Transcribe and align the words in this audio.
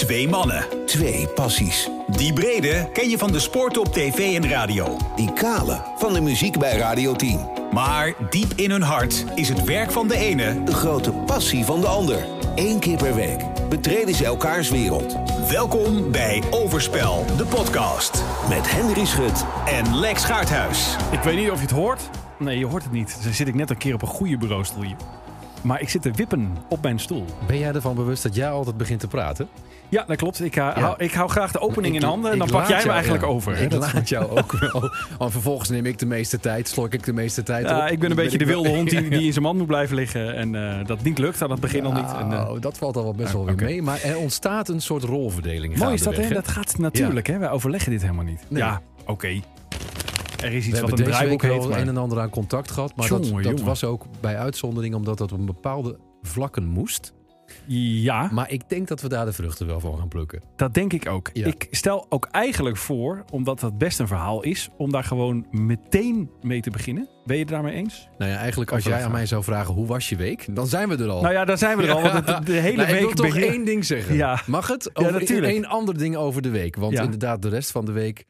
Twee 0.00 0.28
mannen. 0.28 0.64
Twee 0.86 1.28
passies. 1.28 1.88
Die 2.06 2.32
brede 2.32 2.88
ken 2.92 3.08
je 3.08 3.18
van 3.18 3.32
de 3.32 3.38
sport 3.38 3.78
op 3.78 3.92
tv 3.92 4.42
en 4.42 4.48
radio. 4.48 4.96
Die 5.16 5.32
kale 5.32 5.82
van 5.96 6.12
de 6.12 6.20
muziek 6.20 6.58
bij 6.58 6.76
Radio 6.76 7.14
10. 7.14 7.48
Maar 7.72 8.14
diep 8.30 8.52
in 8.56 8.70
hun 8.70 8.82
hart 8.82 9.24
is 9.34 9.48
het 9.48 9.64
werk 9.64 9.90
van 9.90 10.08
de 10.08 10.16
ene... 10.16 10.64
De 10.64 10.74
grote 10.74 11.12
passie 11.12 11.64
van 11.64 11.80
de 11.80 11.86
ander. 11.86 12.26
Eén 12.54 12.78
keer 12.78 12.96
per 12.96 13.14
week 13.14 13.68
betreden 13.68 14.14
ze 14.14 14.24
elkaars 14.24 14.70
wereld. 14.70 15.16
Welkom 15.50 16.10
bij 16.10 16.42
Overspel, 16.50 17.24
de 17.36 17.44
podcast. 17.44 18.24
Met 18.48 18.70
Henry 18.70 19.04
Schut. 19.04 19.44
En 19.66 19.96
Lex 19.96 20.24
Gaarthuis. 20.24 20.96
Ik 21.10 21.20
weet 21.20 21.36
niet 21.36 21.50
of 21.50 21.56
je 21.56 21.62
het 21.62 21.70
hoort. 21.70 22.10
Nee, 22.38 22.58
je 22.58 22.66
hoort 22.66 22.82
het 22.82 22.92
niet. 22.92 23.18
Dan 23.22 23.32
zit 23.32 23.48
ik 23.48 23.54
net 23.54 23.70
een 23.70 23.78
keer 23.78 23.94
op 23.94 24.02
een 24.02 24.08
goede 24.08 24.36
bureaustoel 24.36 24.82
hier. 24.82 24.96
Maar 25.62 25.80
ik 25.80 25.88
zit 25.88 26.02
te 26.02 26.10
wippen 26.10 26.56
op 26.68 26.82
mijn 26.82 26.98
stoel. 26.98 27.24
Ben 27.46 27.58
jij 27.58 27.72
ervan 27.72 27.94
bewust 27.94 28.22
dat 28.22 28.34
jij 28.34 28.50
altijd 28.50 28.76
begint 28.76 29.00
te 29.00 29.06
praten? 29.08 29.48
Ja, 29.88 30.04
dat 30.06 30.16
klopt. 30.16 30.44
Ik, 30.44 30.56
uh, 30.56 30.76
hou, 30.76 30.94
ik 30.98 31.12
hou 31.12 31.28
graag 31.30 31.52
de 31.52 31.60
opening 31.60 31.94
Ik 31.94 32.00
in 32.00 32.06
handen 32.06 32.30
en 32.32 32.38
dan 32.38 32.48
pak 32.50 32.68
jij 32.68 32.84
me 32.86 32.90
eigenlijk 32.92 33.22
ja. 33.22 33.28
over. 33.28 33.56
Ik 33.58 33.70
Dat- 33.70 33.92
laat 33.92 34.08
jou 34.08 34.30
ook 34.40 34.52
wel. 34.52 34.90
Want 35.18 35.32
vervolgens 35.32 35.68
neem 35.68 35.86
ik 35.86 35.98
de 35.98 36.06
meeste 36.06 36.40
tijd, 36.40 36.68
slok 36.68 36.92
ik 36.94 37.04
de 37.04 37.12
meeste 37.12 37.42
tijd 37.42 37.68
Ja, 37.68 37.84
op. 37.84 37.90
ik 37.90 37.98
ben 37.98 38.10
een 38.10 38.16
beetje 38.16 38.38
de 38.38 38.44
wel- 38.44 38.62
wilde 38.62 38.76
hond 38.76 38.90
die, 38.90 39.08
die 39.18 39.22
in 39.26 39.32
zijn 39.32 39.44
mand 39.44 39.58
moet 39.58 39.66
blijven 39.66 39.96
liggen. 39.96 40.34
En 40.36 40.54
eh, 40.78 40.86
dat 40.86 41.02
niet 41.02 41.18
lukt 41.18 41.42
aan 41.42 41.50
het 41.50 41.60
begin 41.60 41.84
al 41.86 41.92
niet. 41.92 42.12
En, 42.18 42.32
eh, 42.32 42.48
Oh, 42.50 42.60
dat 42.60 42.78
valt 42.78 42.96
al 42.96 43.02
wel 43.02 43.14
best 43.14 43.32
wel 43.32 43.44
weer 43.44 43.54
mee. 43.54 43.82
Maar 43.82 44.02
er 44.02 44.18
ontstaat 44.18 44.68
een 44.68 44.80
soort 44.80 45.02
rolverdeling. 45.02 45.76
mooi 45.76 45.94
is 45.94 46.02
dat, 46.02 46.16
hè? 46.16 46.28
Dat 46.28 46.48
gaat 46.48 46.78
natuurlijk, 46.78 47.26
hè? 47.26 47.38
Wij 47.38 47.50
overleggen 47.50 47.90
dit 47.90 48.00
helemaal 48.02 48.24
niet. 48.24 48.44
Nee. 48.48 48.62
Ja, 48.62 48.80
oké. 49.06 49.40
Er 50.42 50.52
is 50.52 50.64
We 50.64 50.70
iets 50.70 50.80
wat 50.80 50.88
hebben 50.88 51.06
een 51.06 51.12
draaiboek 51.12 51.42
wel 51.42 51.52
heet. 51.52 51.62
een 51.62 51.68
maar- 51.68 51.78
en 51.78 51.96
ander 51.96 52.20
aan 52.20 52.30
contact 52.30 52.70
gehad. 52.70 52.96
Maar 52.96 53.08
dat, 53.42 53.60
was 53.60 53.84
ook 53.84 54.04
bij 54.20 54.36
uitzondering 54.38 54.94
omdat 54.94 55.18
dat 55.18 55.32
op 55.32 55.38
een 55.38 55.46
bepaalde 55.46 55.98
vlakken 56.22 56.66
moest. 56.66 57.12
Ja, 57.66 58.28
Maar 58.32 58.50
ik 58.50 58.68
denk 58.68 58.88
dat 58.88 59.00
we 59.00 59.08
daar 59.08 59.24
de 59.24 59.32
vruchten 59.32 59.66
wel 59.66 59.80
van 59.80 59.98
gaan 59.98 60.08
plukken. 60.08 60.42
dat 60.56 60.74
denk 60.74 60.92
ik 60.92 61.08
ook. 61.08 61.30
Ja. 61.32 61.46
Ik 61.46 61.68
stel 61.70 62.06
ook 62.08 62.28
eigenlijk 62.30 62.76
voor, 62.76 63.24
omdat 63.30 63.60
dat 63.60 63.78
best 63.78 63.98
een 63.98 64.06
verhaal 64.06 64.42
is, 64.42 64.68
om 64.76 64.90
daar 64.92 65.04
gewoon 65.04 65.46
meteen 65.50 66.30
mee 66.42 66.60
te 66.60 66.70
beginnen. 66.70 67.08
Ben 67.24 67.36
je 67.36 67.42
het 67.42 67.50
daarmee 67.52 67.74
eens? 67.74 68.08
Nou 68.18 68.30
ja, 68.30 68.36
eigenlijk 68.36 68.72
als 68.72 68.84
jij 68.84 69.04
aan 69.04 69.10
mij 69.10 69.26
zou 69.26 69.44
vragen 69.44 69.74
hoe 69.74 69.86
was 69.86 70.08
je 70.08 70.16
week, 70.16 70.46
dan 70.54 70.66
zijn 70.66 70.88
we 70.88 70.96
er 70.96 71.08
al. 71.08 71.20
Nou 71.22 71.34
ja, 71.34 71.44
daar 71.44 71.58
zijn 71.58 71.76
we 71.76 71.82
er 71.82 71.90
al. 71.92 72.02
Want 72.02 72.26
de, 72.26 72.38
de 72.44 72.52
hele 72.52 72.76
Nou, 72.76 72.88
week 72.88 73.00
ik 73.00 73.06
wil 73.06 73.14
toch 73.14 73.26
begin- 73.34 73.50
één 73.50 73.64
ding 73.64 73.84
zeggen. 73.84 74.14
Ja. 74.14 74.42
Mag 74.46 74.68
het? 74.68 74.90
Ja, 74.94 75.02
Over 75.06 75.20
natuurlijk. 75.20 75.52
één 75.52 75.64
ander 75.66 75.98
ding 75.98 76.16
over 76.16 76.42
de 76.42 76.50
week. 76.50 76.76
Want 76.76 76.92
Ja. 76.92 77.02
inderdaad, 77.02 77.42
de 77.42 77.48
rest 77.48 77.70
van 77.70 77.84
de 77.84 77.92
week, 77.92 78.24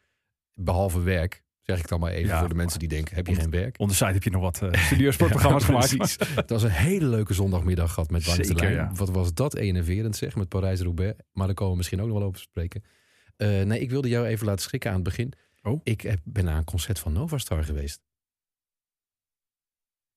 behalve 0.55 1.01
werk, 1.03 1.43
zeg 1.71 1.79
ik 1.79 1.89
dan 1.89 2.01
maar 2.01 2.13
even 2.13 2.29
Ja. 2.29 2.39
voor 2.39 2.49
de 2.49 2.55
mensen 2.55 2.79
die 2.79 2.89
denken, 2.89 3.15
heb 3.15 3.27
je 3.27 3.35
geen 3.35 3.51
werk? 3.51 3.79
On 3.79 3.89
the 3.89 3.95
side 3.95 4.13
heb 4.13 4.23
je 4.23 4.31
nog 4.31 4.43
wat 4.43 4.61
uh, 4.63 4.73
studiosportprogramma's 4.73 5.65
Ja, 5.91 6.07
gemaakt. 6.07 6.35
Het 6.35 6.51
was 6.51 6.63
een 6.63 6.71
hele 6.71 7.07
leuke 7.07 7.35
zondagmiddag 7.35 7.93
gehad 7.93 8.11
met 8.11 8.27
Langs 8.27 8.47
Zeker, 8.47 8.71
ja. 8.71 8.91
Wat 8.95 9.11
was 9.11 9.35
dat 9.35 9.55
enerverend 9.55 10.17
zeg, 10.17 10.37
met 10.37 10.49
Parijs-Roubaix. 10.49 11.19
Maar 11.33 11.47
daar 11.47 11.55
komen 11.55 11.73
we 11.73 11.77
misschien 11.79 12.01
ook 12.01 12.09
nog 12.09 12.19
wel 12.19 12.27
over 12.27 12.41
spreken. 12.41 12.85
Eh, 13.37 13.63
nee, 13.63 13.81
ik 13.81 13.91
wilde 13.91 14.09
jou 14.09 14.27
even 14.27 14.47
laten 14.47 14.63
schrikken 14.63 14.91
aan 14.91 14.97
het 14.97 15.05
begin. 15.05 15.33
Oh. 15.63 15.81
Ik 15.83 16.01
heb, 16.01 16.21
ben 16.25 16.45
naar 16.45 16.57
een 16.57 16.65
concert 16.65 16.99
van 16.99 17.13
Novastar 17.13 17.65
geweest. 17.65 18.01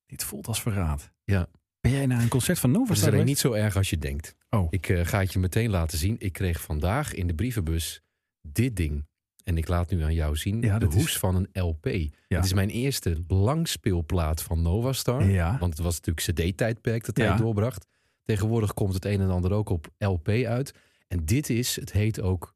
Dit 0.06 0.24
voelt 0.24 0.48
als 0.48 0.62
verraad. 0.62 1.12
Ja. 1.24 1.48
Ben 1.80 1.92
jij 1.92 2.06
naar 2.06 2.22
een 2.22 2.28
concert 2.28 2.60
van 2.60 2.72
Nova 2.72 2.94
Dat 2.94 3.14
is 3.14 3.24
niet 3.24 3.40
zo 3.40 3.52
erg 3.54 3.76
als 3.76 3.90
je 3.90 3.98
denkt. 3.98 4.36
Oh. 4.50 4.68
Ik 4.70 4.90
eh, 4.90 5.06
ga 5.06 5.20
het 5.20 5.34
je 5.34 5.40
meteen 5.40 5.70
laten 5.70 5.98
zien. 5.98 6.16
Ik 6.20 6.34
kreeg 6.34 6.62
vandaag 6.62 7.14
in 7.14 7.28
de 7.28 7.34
brievenbus 7.34 8.02
dit 8.42 8.76
ding. 8.76 9.06
En 9.44 9.58
ik 9.58 9.68
laat 9.68 9.90
nu 9.90 10.02
aan 10.04 10.14
jou 10.14 10.36
zien 10.36 10.62
Ja, 10.62 10.80
de 10.80 10.88
is- 10.88 10.94
hoes 10.94 11.18
van 11.18 11.36
een 11.36 11.62
LP. 11.64 11.84
Het 12.28 12.46
is 12.46 12.54
mijn 12.54 12.70
eerste 12.70 13.24
langspeelplaat 13.28 14.42
van 14.42 14.62
Novastar. 14.62 15.24
Ja. 15.30 15.58
Want 15.60 15.74
het 15.74 15.84
was 15.84 16.00
natuurlijk 16.00 16.28
cd-tijdperk 16.52 17.06
dat 17.06 17.18
hij 17.18 17.36
doorbracht. 17.38 17.86
Tegenwoordig 18.24 18.74
komt 18.74 18.94
het 18.94 19.06
een 19.06 19.22
en 19.22 19.30
ander 19.30 19.52
ook 19.52 19.70
op 19.70 19.88
LP 19.98 20.28
uit. 20.30 20.74
En 21.08 21.26
dit 21.26 21.50
is, 21.50 21.76
het 21.76 21.92
heet 21.92 22.22
ook 22.22 22.54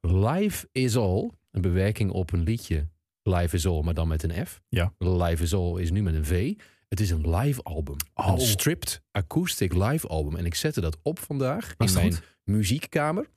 Live 0.00 0.68
is 0.72 0.96
All. 0.96 1.30
Een 1.50 1.60
bewerking 1.60 2.10
op 2.10 2.32
een 2.32 2.42
liedje 2.42 2.88
Live 3.22 3.56
is 3.56 3.66
All, 3.66 3.82
maar 3.82 3.94
dan 3.94 4.08
met 4.08 4.22
een 4.22 4.46
F. 4.46 4.60
Ja. 4.68 4.92
Live 4.98 5.42
is 5.42 5.54
All 5.54 5.80
is 5.80 5.90
nu 5.90 6.02
met 6.02 6.14
een 6.14 6.24
V. 6.24 6.54
Het 6.88 7.00
is 7.00 7.10
een 7.10 7.30
live 7.36 7.62
album. 7.62 7.96
Oh. 8.14 8.26
Een 8.28 8.40
stripped 8.40 9.02
acoustic 9.10 9.72
live 9.74 10.08
album. 10.08 10.36
En 10.36 10.44
ik 10.46 10.54
zette 10.54 10.80
dat 10.80 10.98
op 11.02 11.18
vandaag 11.18 11.74
Was 11.76 11.88
in 11.94 11.94
mijn 12.00 12.12
goed? 12.12 12.22
muziekkamer. 12.44 13.28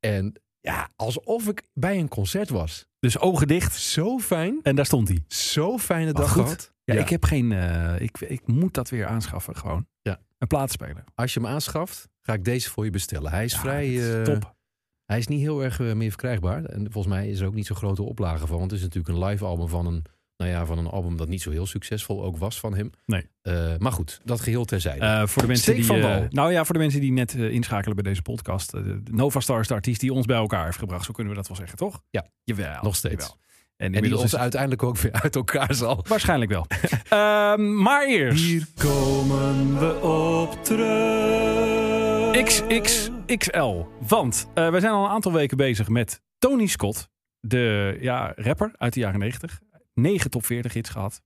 En 0.00 0.32
ja, 0.60 0.88
alsof 0.96 1.48
ik 1.48 1.62
bij 1.72 1.98
een 1.98 2.08
concert 2.08 2.48
was. 2.48 2.86
Dus 2.98 3.18
ogen 3.18 3.46
dicht 3.46 3.74
Zo 3.74 4.18
fijn. 4.18 4.60
en 4.62 4.76
daar 4.76 4.86
stond 4.86 5.08
hij. 5.08 5.24
Zo 5.28 5.78
fijne 5.78 6.12
dag 6.12 6.30
goed. 6.32 6.42
gehad. 6.42 6.72
Ja, 6.84 6.94
Ja. 6.94 7.00
ik 7.00 7.08
heb 7.08 7.24
geen... 7.24 7.52
eh, 7.52 8.00
ik, 8.00 8.20
ik 8.20 8.46
moet 8.46 8.74
dat 8.74 8.88
weer 8.90 9.06
aanschaffen 9.06 9.56
gewoon. 9.56 9.86
Ja. 10.02 10.20
Een 10.38 10.46
plaatspeler. 10.46 11.04
Als 11.14 11.34
je 11.34 11.40
hem 11.40 11.48
aanschaft, 11.48 12.08
ga 12.22 12.32
ik 12.32 12.44
deze 12.44 12.70
voor 12.70 12.84
je 12.84 12.90
bestellen. 12.90 13.30
Hij 13.30 13.44
is 13.44 13.52
Ja, 13.52 13.58
vrij... 13.58 13.94
dat 13.96 14.28
eh, 14.28 14.34
top. 14.34 14.56
Hij 15.04 15.18
is 15.18 15.26
niet 15.26 15.40
heel 15.40 15.62
erg 15.64 15.80
eh, 15.80 15.92
meer 15.92 16.08
verkrijgbaar. 16.10 16.64
En 16.64 16.92
volgens 16.92 17.14
mij 17.14 17.28
is 17.28 17.40
er 17.40 17.46
ook 17.46 17.54
niet 17.54 17.66
zo'n 17.66 17.76
grote 17.76 18.02
oplage 18.02 18.46
van. 18.46 18.58
Want 18.58 18.70
het 18.70 18.80
is 18.80 18.86
natuurlijk 18.86 19.14
een 19.14 19.24
live 19.24 19.44
album 19.44 19.68
van 19.68 19.86
een, 19.86 20.04
nou 20.38 20.50
ja, 20.50 20.66
van 20.66 20.78
een 20.78 20.86
album 20.86 21.16
dat 21.16 21.28
niet 21.28 21.42
zo 21.42 21.50
heel 21.50 21.66
succesvol 21.66 22.24
ook 22.24 22.36
was 22.36 22.60
van 22.60 22.74
hem. 22.74 22.90
Nee. 23.06 23.28
Eh, 23.42 23.76
maar 23.78 23.92
goed, 23.92 24.20
dat 24.24 24.40
geheel 24.40 24.64
terzijde. 24.64 25.04
Eh, 25.04 25.26
voor 25.26 25.42
de 25.42 25.48
mensen 25.48 25.72
Steek 25.72 25.76
die, 25.76 25.84
van 25.84 26.10
eh, 26.10 26.30
nou 26.30 26.52
ja, 26.52 26.64
voor 26.64 26.74
de 26.74 26.80
mensen 26.80 27.00
die 27.00 27.12
net 27.12 27.34
inschakelen 27.34 27.96
bij 27.96 28.04
deze 28.04 28.22
podcast. 28.22 28.70
de 28.70 29.00
Nova 29.10 29.40
Star 29.40 29.60
is 29.60 29.68
de 29.68 29.74
artiest 29.74 30.00
die 30.00 30.12
ons 30.12 30.26
bij 30.26 30.36
elkaar 30.36 30.64
heeft 30.64 30.78
gebracht. 30.78 31.04
Zo 31.04 31.12
kunnen 31.12 31.32
we 31.32 31.38
dat 31.38 31.48
wel 31.48 31.56
zeggen, 31.56 31.78
toch? 31.78 32.02
Ja. 32.10 32.26
Jawel. 32.44 32.82
Nog 32.82 32.96
steeds. 32.96 33.14
jawel. 33.14 33.36
En 33.78 33.86
en 33.86 33.92
die 33.92 33.94
inmiddels 33.94 34.22
ons 34.22 34.32
is 34.32 34.38
uiteindelijk 34.38 34.82
ook 34.82 34.98
weer 34.98 35.12
uit 35.12 35.36
elkaar 35.36 35.74
zal. 35.74 36.04
waarschijnlijk 36.08 36.50
wel. 36.50 36.66
Ehm, 37.08 37.82
maar 37.82 38.06
eerst. 38.06 38.44
Hier 38.44 38.66
komen 38.76 39.78
we 39.78 40.00
op 40.00 40.64
terug. 40.64 42.08
XXXL. 42.44 43.84
Want 44.08 44.48
eh, 44.54 44.70
we 44.70 44.80
zijn 44.80 44.92
al 44.92 45.04
een 45.04 45.10
aantal 45.10 45.32
weken 45.32 45.56
bezig 45.56 45.88
met 45.88 46.22
Tony 46.38 46.66
Scott. 46.66 47.08
De 47.40 47.96
ja, 48.00 48.32
rapper 48.36 48.72
uit 48.76 48.92
de 48.92 49.00
jaren 49.00 49.20
90. 49.20 49.60
9 49.98 50.30
top 50.30 50.44
40 50.44 50.72
hits 50.72 50.90
gehad. 50.90 51.22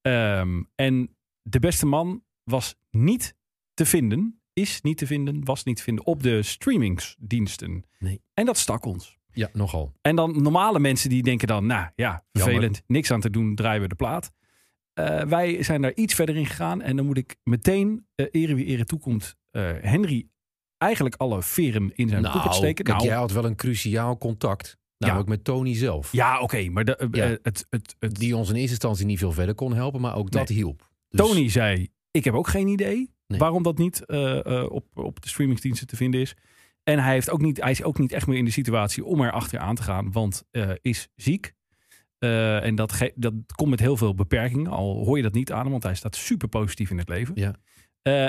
Ehm, 0.00 0.62
en 0.74 1.16
de 1.42 1.58
beste 1.58 1.86
man 1.86 2.24
was 2.44 2.74
niet 2.90 3.34
te 3.74 3.86
vinden. 3.86 4.40
Is 4.52 4.80
niet 4.80 4.98
te 4.98 5.06
vinden, 5.06 5.44
was 5.44 5.64
niet 5.64 5.76
te 5.76 5.82
vinden 5.82 6.06
op 6.06 6.22
de 6.22 6.42
streamingsdiensten. 6.42 7.84
Nee. 7.98 8.22
En 8.34 8.46
dat 8.46 8.56
stak 8.58 8.84
ons. 8.84 9.18
Ja, 9.32 9.48
nogal. 9.52 9.92
En 10.00 10.16
dan 10.16 10.42
normale 10.42 10.78
mensen 10.78 11.10
die 11.10 11.22
denken 11.22 11.48
dan, 11.48 11.66
nou 11.66 11.90
ja, 11.94 12.24
vervelend, 12.32 12.82
niks 12.86 13.10
aan 13.10 13.20
te 13.20 13.30
doen, 13.30 13.54
draaien 13.54 13.82
we 13.82 13.88
de 13.88 13.94
plaat. 13.94 14.32
Eh, 14.92 15.22
wij 15.22 15.62
zijn 15.62 15.82
daar 15.82 15.94
iets 15.94 16.14
verder 16.14 16.36
in 16.36 16.46
gegaan 16.46 16.82
en 16.82 16.96
dan 16.96 17.06
moet 17.06 17.16
ik 17.18 17.36
meteen, 17.44 18.06
eh 18.14 18.26
ere 18.30 18.54
wie 18.54 18.64
ere 18.64 18.84
toekomt, 18.84 19.36
eh 19.50 19.70
Henry 19.80 20.28
eigenlijk 20.78 21.14
alle 21.14 21.42
veren 21.42 21.90
in 21.94 22.08
zijn 22.08 22.22
Nou, 22.22 22.52
steken. 22.52 22.84
kijk, 22.84 22.96
Nou, 22.98 23.08
jij 23.08 23.16
had 23.16 23.32
wel 23.32 23.44
een 23.44 23.56
cruciaal 23.56 24.18
contact. 24.18 24.78
Namelijk 25.06 25.28
met 25.28 25.44
Tony 25.44 25.74
zelf. 25.74 26.12
ja, 26.12 26.40
oké, 26.40 26.68
maar 26.68 26.84
de, 26.84 26.96
eh, 26.96 27.08
Ja. 27.10 27.24
eh, 27.24 27.36
het, 27.42 27.66
het, 27.70 27.96
het, 27.98 28.14
Die 28.18 28.36
ons 28.36 28.48
in 28.48 28.54
eerste 28.54 28.70
instantie 28.70 29.06
niet 29.06 29.18
veel 29.18 29.32
verder 29.32 29.54
kon 29.54 29.74
helpen. 29.74 30.00
Maar 30.00 30.16
ook 30.16 30.30
dat 30.30 30.48
hielp. 30.48 30.90
Dus- 31.08 31.20
Tony 31.26 31.48
zei, 31.48 31.88
ik 32.10 32.24
heb 32.24 32.34
ook 32.34 32.48
geen 32.48 32.68
idee 32.68 33.10
Nee. 33.26 33.38
waarom 33.38 33.62
dat 33.62 33.78
niet 33.78 34.04
eh, 34.06 34.66
op, 34.68 34.86
op 34.94 35.22
de 35.22 35.28
streamingsdiensten 35.28 35.86
te 35.86 35.96
vinden 35.96 36.20
is. 36.20 36.34
En 36.82 36.98
hij, 36.98 37.12
heeft 37.12 37.30
ook 37.30 37.40
niet, 37.40 37.60
hij 37.60 37.70
is 37.70 37.82
ook 37.82 37.98
niet 37.98 38.12
echt 38.12 38.26
meer 38.26 38.38
in 38.38 38.44
de 38.44 38.50
situatie 38.50 39.04
om 39.04 39.20
er 39.20 39.32
achteraan 39.32 39.74
te 39.74 39.82
gaan, 39.82 40.12
want 40.12 40.44
is 40.80 41.08
ziek. 41.16 41.52
En 42.18 42.74
dat, 42.74 42.92
ge- 42.92 43.12
dat 43.14 43.32
komt 43.54 43.70
met 43.70 43.80
heel 43.80 43.96
veel 43.96 44.14
beperkingen, 44.14 44.70
al 44.70 45.04
hoor 45.04 45.16
je 45.16 45.22
dat 45.22 45.34
niet 45.34 45.52
aan 45.52 45.60
hem, 45.62 45.70
want 45.70 45.82
hij 45.82 45.94
staat 45.94 46.16
super 46.16 46.48
positief 46.48 46.90
in 46.90 46.98
het 46.98 47.08
leven. 47.08 47.34
Ja. 47.34 47.54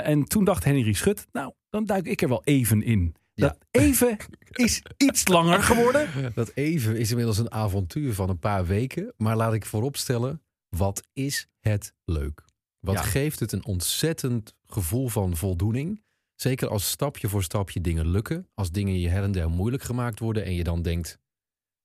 En 0.01 0.23
toen 0.23 0.43
dacht 0.43 0.63
Henry 0.63 0.93
Schut, 0.93 1.27
nou, 1.31 1.53
dan 1.69 1.85
duik 1.85 2.05
ik 2.05 2.21
er 2.21 2.29
wel 2.29 2.43
even 2.43 2.81
in. 2.83 3.15
Ja. 3.33 3.47
Dat 3.47 3.57
even 3.83 4.17
is 4.51 4.81
iets 4.97 5.27
langer 5.27 5.63
geworden. 5.63 6.31
Dat 6.35 6.51
even 6.53 6.97
is 6.97 7.09
inmiddels 7.09 7.37
een 7.37 7.51
avontuur 7.51 8.13
van 8.13 8.29
een 8.29 8.39
paar 8.39 8.65
weken. 8.65 9.13
Maar 9.17 9.35
laat 9.35 9.53
ik 9.53 9.65
vooropstellen, 9.65 10.41
wat 10.69 11.07
is 11.13 11.47
het 11.59 11.93
leuk? 12.05 12.45
Wat 12.79 12.95
Ja. 12.95 13.01
geeft 13.01 13.39
het 13.39 13.51
een 13.51 13.65
ontzettend 13.65 14.55
gevoel 14.65 15.07
van 15.07 15.35
voldoening? 15.37 16.03
Zeker 16.35 16.67
als 16.67 16.89
stapje 16.89 17.29
voor 17.29 17.43
stapje 17.43 17.81
dingen 17.81 18.07
lukken. 18.07 18.47
Als 18.53 18.71
dingen 18.71 18.99
je 18.99 19.09
her 19.09 19.23
en 19.23 19.31
der 19.31 19.49
moeilijk 19.49 19.83
gemaakt 19.83 20.19
worden. 20.19 20.45
En 20.45 20.53
je 20.53 20.63
dan 20.63 20.81
denkt, 20.81 21.19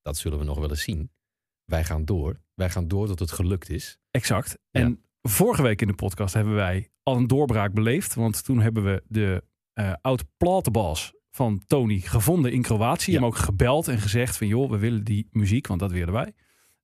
dat 0.03 0.17
zullen 0.17 0.39
we 0.39 0.45
nog 0.45 0.59
wel 0.59 0.71
eens 0.71 0.83
zien. 0.83 1.11
Wij 1.65 1.85
gaan 1.85 2.05
door. 2.05 2.41
Wij 2.55 2.71
gaan 2.71 2.89
door 2.89 3.07
tot 3.07 3.19
het 3.19 3.33
gelukt 3.33 3.69
is. 3.71 3.99
Exact. 4.11 4.59
Ja. 4.71 4.81
En 4.81 5.05
vorige 5.23 5.63
week 5.63 5.81
in 5.81 5.87
de 5.87 5.95
podcast 5.95 6.35
hebben 6.35 6.55
wij 6.55 6.91
al 7.03 7.17
een 7.17 7.27
doorbraak 7.27 7.73
beleefd. 7.73 8.15
Want 8.15 8.45
toen 8.45 8.61
hebben 8.61 8.85
we 8.85 9.03
de 9.09 9.45
eh 9.73 9.93
oud 10.01 10.25
platenbas 10.37 11.13
van 11.39 11.63
Tony 11.67 11.99
gevonden 12.01 12.53
in 12.53 12.63
Kroatië. 12.63 13.11
Ja. 13.13 13.17
Hem 13.19 13.27
ook 13.27 13.37
gebeld 13.37 13.89
en 13.89 13.99
gezegd 13.99 14.37
van 14.37 14.47
joh, 14.47 14.71
we 14.71 14.79
willen 14.79 15.05
die 15.05 15.29
muziek, 15.33 15.67
want 15.67 15.81
dat 15.81 15.93
willen 15.93 16.13
wij. 16.13 16.33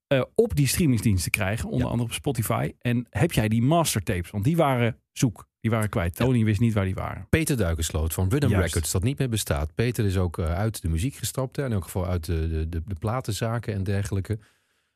eh, 0.06 0.22
op 0.34 0.56
die 0.56 0.66
streamingsdiensten 0.66 1.30
krijgen, 1.30 1.68
onder 1.68 1.84
Ja. 1.84 1.90
andere 1.90 2.08
op 2.08 2.14
Spotify. 2.14 2.72
En 2.80 3.06
heb 3.10 3.32
jij 3.32 3.48
die 3.48 3.62
mastertapes? 3.62 4.30
Want 4.30 4.44
die 4.44 4.56
waren 4.56 4.98
zoek. 5.12 5.48
Die 5.60 5.70
waren 5.70 5.88
kwijt. 5.88 6.14
Tony 6.16 6.44
wist 6.44 6.60
niet 6.60 6.72
waar 6.72 6.84
die 6.84 6.94
waren. 6.94 7.26
Peter 7.28 7.56
Duikensloot 7.56 8.14
van 8.14 8.28
Rhythm 8.28 8.48
Juist. 8.48 8.66
Records, 8.66 8.92
dat 8.92 9.02
niet 9.02 9.18
meer 9.18 9.28
bestaat. 9.28 9.74
Peter 9.74 10.04
is 10.04 10.16
ook 10.16 10.38
eh, 10.38 10.44
uit 10.54 10.82
de 10.82 10.88
muziek 10.88 11.14
gestapt. 11.14 11.56
Hè, 11.56 11.64
in 11.64 11.72
elk 11.72 11.84
geval 11.84 12.06
uit 12.06 12.24
de, 12.24 12.48
de, 12.48 12.68
de, 12.68 12.82
de 12.86 12.94
platenzaken 12.94 13.74
en 13.74 13.84
dergelijke. 13.84 14.38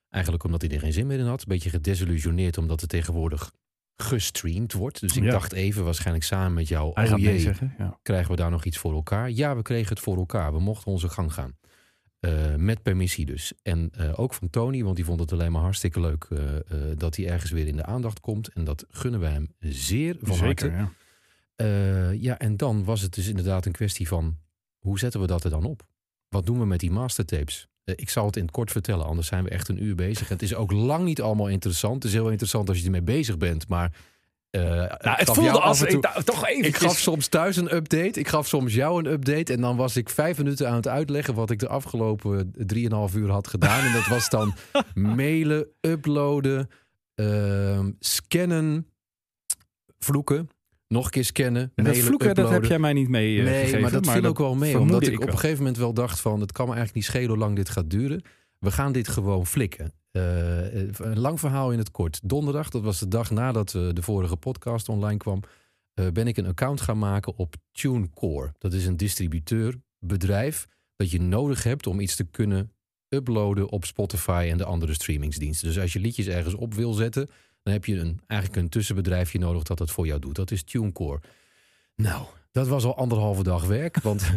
Eigenlijk 0.08 0.44
omdat 0.44 0.62
hij 0.62 0.70
er 0.70 0.81
geen 0.81 0.93
zin 0.93 1.06
meer 1.06 1.19
in 1.19 1.26
had. 1.26 1.40
Een 1.40 1.46
beetje 1.49 1.70
gedesillusioneerd 1.70 2.58
omdat 2.58 2.82
er 2.82 2.88
tegenwoordig 2.88 3.52
gestreamd 4.02 4.72
wordt. 4.72 5.00
Dus 5.00 5.16
ik 5.16 5.22
Ja. 5.22 5.30
dacht 5.30 5.52
even, 5.52 5.84
waarschijnlijk 5.84 6.24
samen 6.24 6.52
met 6.54 6.68
jou, 6.68 6.90
Hij 6.94 7.04
oh 7.04 7.10
gaat 7.10 7.18
nee 7.18 7.28
jee, 7.32 7.40
zeggen. 7.40 7.74
Ja. 7.78 7.98
krijgen 8.02 8.30
we 8.30 8.36
daar 8.36 8.50
nog 8.50 8.64
iets 8.64 8.78
voor 8.78 8.92
elkaar? 8.92 9.30
Ja, 9.30 9.56
we 9.56 9.62
kregen 9.62 9.88
het 9.88 10.00
voor 10.00 10.16
elkaar. 10.16 10.52
We 10.52 10.60
mochten 10.60 10.92
onze 10.92 11.08
gang 11.08 11.32
gaan. 11.32 11.56
Eh, 12.20 12.54
met 12.54 12.82
permissie 12.82 13.26
dus. 13.26 13.52
En 13.62 13.90
eh, 13.92 14.18
ook 14.20 14.34
van 14.34 14.50
Tony, 14.50 14.82
want 14.84 14.96
die 14.96 15.04
vond 15.04 15.20
het 15.20 15.32
alleen 15.32 15.52
maar 15.52 15.62
hartstikke 15.62 16.00
leuk 16.00 16.24
eh, 16.24 16.40
dat 16.96 17.16
hij 17.16 17.28
ergens 17.28 17.50
weer 17.50 17.66
in 17.66 17.76
de 17.76 17.84
aandacht 17.84 18.20
komt. 18.20 18.48
En 18.48 18.64
dat 18.64 18.84
gunnen 18.88 19.20
we 19.20 19.26
hem 19.26 19.54
zeer 19.58 20.16
van 20.20 20.36
Zeker, 20.36 20.70
harte. 20.72 20.92
ja. 21.56 22.10
Ja, 22.10 22.38
en 22.38 22.56
dan 22.56 22.84
was 22.84 23.00
het 23.00 23.14
dus 23.14 23.28
inderdaad 23.28 23.66
een 23.66 23.72
kwestie 23.72 24.08
van 24.08 24.36
hoe 24.78 24.98
zetten 24.98 25.20
we 25.20 25.26
dat 25.26 25.44
er 25.44 25.50
dan 25.50 25.64
op? 25.64 25.86
Wat 26.28 26.46
doen 26.46 26.58
we 26.58 26.66
met 26.66 26.80
die 26.80 26.90
mastertapes? 26.90 27.68
Eh, 27.88 27.94
ik 27.96 28.11
zal 28.11 28.26
het 28.26 28.37
in 28.37 28.43
het 28.43 28.50
kort 28.50 28.70
vertellen, 28.70 29.06
anders 29.06 29.26
zijn 29.29 29.44
we 29.44 29.50
echt 29.50 29.69
een 29.69 29.82
uur 29.85 29.94
bezig. 29.94 30.29
Het 30.29 30.43
is 30.43 30.55
ook 30.55 30.73
lang 30.73 31.05
niet 31.05 31.20
allemaal 31.23 31.49
interessant. 31.49 31.94
Het 31.94 32.05
is 32.05 32.12
heel 32.12 32.29
interessant 32.31 32.69
als 32.69 32.79
je 32.79 32.85
ermee 32.85 33.02
bezig 33.02 33.37
bent, 33.37 33.69
maar. 33.69 33.93
eh, 34.50 34.62
Nou, 34.62 34.88
ik 34.93 35.17
het 35.17 35.31
voelde 35.31 35.61
als... 35.61 35.79
toe- 35.79 35.88
ik, 35.88 36.00
toch 36.25 36.46
even. 36.46 36.64
ik 36.64 36.76
gaf 36.76 36.99
soms 36.99 37.26
thuis 37.29 37.56
een 37.56 37.75
update. 37.75 38.20
Ik 38.20 38.29
gaf 38.29 38.46
soms 38.46 38.75
jou 38.75 38.99
een 39.05 39.12
update. 39.12 39.52
En 39.52 39.61
dan 39.61 39.76
was 39.76 39.96
ik 39.96 40.08
vijf 40.08 40.38
minuten 40.38 40.69
aan 40.69 40.75
het 40.75 40.88
uitleggen 40.88 41.35
wat 41.35 41.50
ik 41.50 41.58
de 41.58 41.69
afgelopen 41.69 42.52
drieënhalf 42.56 43.14
uur 43.14 43.31
had 43.31 43.49
gedaan. 43.49 43.85
En 43.87 43.93
dat 43.93 44.06
was 44.06 44.29
dan 44.29 44.55
mailen, 44.94 45.67
uploaden, 45.81 46.69
ehm, 47.14 47.91
scannen, 47.99 48.87
vloeken. 49.99 50.49
Nog 50.88 51.05
een 51.05 51.11
keer 51.11 51.25
scannen, 51.25 51.73
dat 51.75 51.96
vloeken, 51.96 52.35
dat 52.35 52.50
heb 52.50 52.64
jij 52.64 52.79
mij 52.79 52.93
niet 52.93 53.08
mee 53.08 53.38
eh, 53.38 53.44
Nee, 53.44 53.61
gegeven, 53.61 53.81
maar 53.81 53.90
dat 53.90 54.11
viel 54.11 54.25
ook 54.25 54.38
wel 54.38 54.55
mee. 54.55 54.79
Omdat 54.79 55.02
ik, 55.02 55.12
ik 55.12 55.20
op 55.20 55.26
een 55.26 55.38
gegeven 55.38 55.58
moment 55.58 55.76
wel 55.76 55.93
dacht 55.94 56.20
van... 56.20 56.40
het 56.40 56.52
kan 56.52 56.67
me 56.67 56.75
eigenlijk 56.75 56.94
niet 56.94 57.14
schelen 57.14 57.29
hoe 57.29 57.38
lang 57.38 57.56
dit 57.56 57.69
gaat 57.69 57.90
duren. 57.90 58.23
We 58.58 58.70
gaan 58.70 58.93
dit 58.93 59.08
gewoon 59.08 59.46
flikken. 59.46 59.93
Eh, 60.11 60.73
een 60.99 61.19
lang 61.19 61.40
verhaal 61.40 61.73
in 61.73 61.79
het 61.79 61.90
kort. 61.90 62.20
Donderdag, 62.25 62.69
dat 62.69 62.82
was 62.82 62.99
de 62.99 63.08
dag 63.08 63.31
nadat 63.31 63.75
eh, 63.75 63.88
de 63.93 64.02
vorige 64.02 64.37
podcast 64.37 64.88
online 64.88 65.19
kwam... 65.19 65.40
eh, 65.94 66.06
ben 66.12 66.26
ik 66.26 66.37
een 66.37 66.46
account 66.46 66.81
gaan 66.81 66.99
maken 66.99 67.37
op 67.37 67.55
TuneCore. 67.73 68.52
Dat 68.58 68.73
is 68.73 68.87
een 68.87 68.96
distributeurbedrijf 68.96 70.67
dat 70.96 71.11
je 71.11 71.20
nodig 71.20 71.62
hebt 71.62 71.87
om 71.87 72.00
iets 72.00 72.17
te 72.17 72.25
kunnen 72.25 72.73
uploaden 73.08 73.70
op 73.70 73.84
Spotify 73.84 74.49
en 74.50 74.58
de 74.58 74.64
andere 74.64 74.94
streamingsdiensten. 74.94 75.69
Dus 75.69 75.79
als 75.79 75.93
je 75.93 76.00
liedjes 76.00 76.26
ergens 76.26 76.55
op 76.55 76.75
wil 76.75 76.93
zetten, 76.93 77.29
dan 77.62 77.72
heb 77.72 77.84
je 77.84 77.96
een, 77.96 78.20
eigenlijk 78.26 78.62
een 78.62 78.69
tussenbedrijfje 78.69 79.38
nodig 79.38 79.62
dat 79.62 79.78
dat 79.78 79.90
voor 79.90 80.06
jou 80.06 80.20
doet. 80.20 80.37
Dat 80.37 80.50
is 80.50 80.62
TuneCore. 80.62 81.20
Nou, 81.94 82.26
dat 82.52 82.69
was 82.69 82.84
al 82.84 82.96
anderhalve 82.96 83.43
dag 83.43 83.64
werk. 83.66 84.00
Want 84.00 84.31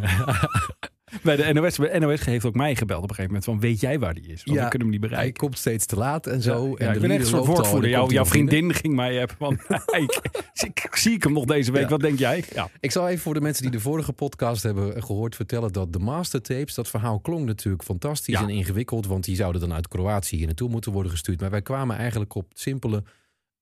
Bij 1.23 1.35
de 1.35 1.53
NOS, 1.53 1.77
NOS 1.77 2.25
heeft 2.25 2.45
ook 2.45 2.53
mij 2.55 2.75
gebeld 2.75 3.03
op 3.03 3.09
een 3.09 3.15
gegeven 3.15 3.33
moment 3.33 3.43
van 3.43 3.59
weet 3.59 3.79
jij 3.79 3.99
waar 3.99 4.13
die 4.13 4.27
is? 4.27 4.43
Want 4.43 4.57
Ja, 4.57 4.63
we 4.63 4.69
kunnen 4.69 4.87
hem 4.87 4.89
niet 4.89 4.99
hij 4.99 5.09
bereiken. 5.09 5.39
komt 5.39 5.57
steeds 5.57 5.85
te 5.85 5.95
laat 5.95 6.27
en 6.27 6.41
zo. 6.41 6.67
Ja, 6.67 6.75
en 6.77 6.87
ik 6.87 6.93
de 6.93 6.99
ben 6.99 7.11
echt 7.11 7.19
een 7.21 7.27
soort 7.27 7.43
en 7.45 7.49
woordvoerder. 7.49 7.89
Jouw, 7.89 8.05
hij 8.05 8.13
jouw 8.13 8.23
binnen. 8.23 8.49
vriendin 8.49 8.73
ging 8.73 8.95
mij 8.95 9.21
appen 9.21 9.37
van 9.37 9.53
ik, 10.01 10.19
ik, 10.65 10.95
zie 10.95 11.11
ik 11.13 11.23
hem 11.23 11.33
nog 11.33 11.45
deze 11.45 11.71
week. 11.71 11.83
Ja. 11.83 11.89
Wat 11.89 11.99
denk 11.99 12.19
jij? 12.19 12.43
Ja. 12.53 12.69
Ik 12.79 12.91
zal 12.91 13.07
even 13.07 13.21
voor 13.21 13.33
de 13.33 13.41
mensen 13.41 13.61
die 13.63 13.71
de 13.71 13.79
vorige 13.79 14.13
podcast 14.13 14.63
hebben 14.63 15.03
gehoord 15.03 15.35
vertellen 15.35 15.71
dat 15.73 15.93
de 15.93 15.99
mastertapes, 15.99 16.73
dat 16.73 16.87
verhaal 16.87 17.19
klonk 17.19 17.45
natuurlijk 17.45 17.83
fantastisch 17.83 18.35
Ja. 18.35 18.41
en 18.41 18.49
ingewikkeld, 18.49 19.05
want 19.07 19.23
die 19.23 19.35
zouden 19.35 19.61
dan 19.61 19.73
uit 19.73 19.87
Kroatië 19.87 20.35
hier 20.37 20.45
naartoe 20.45 20.69
moeten 20.69 20.91
worden 20.91 21.11
gestuurd. 21.11 21.39
Maar 21.39 21.49
wij 21.49 21.61
kwamen 21.61 21.97
eigenlijk 21.97 22.35
op 22.35 22.49
het 22.49 22.59
simpele 22.59 23.03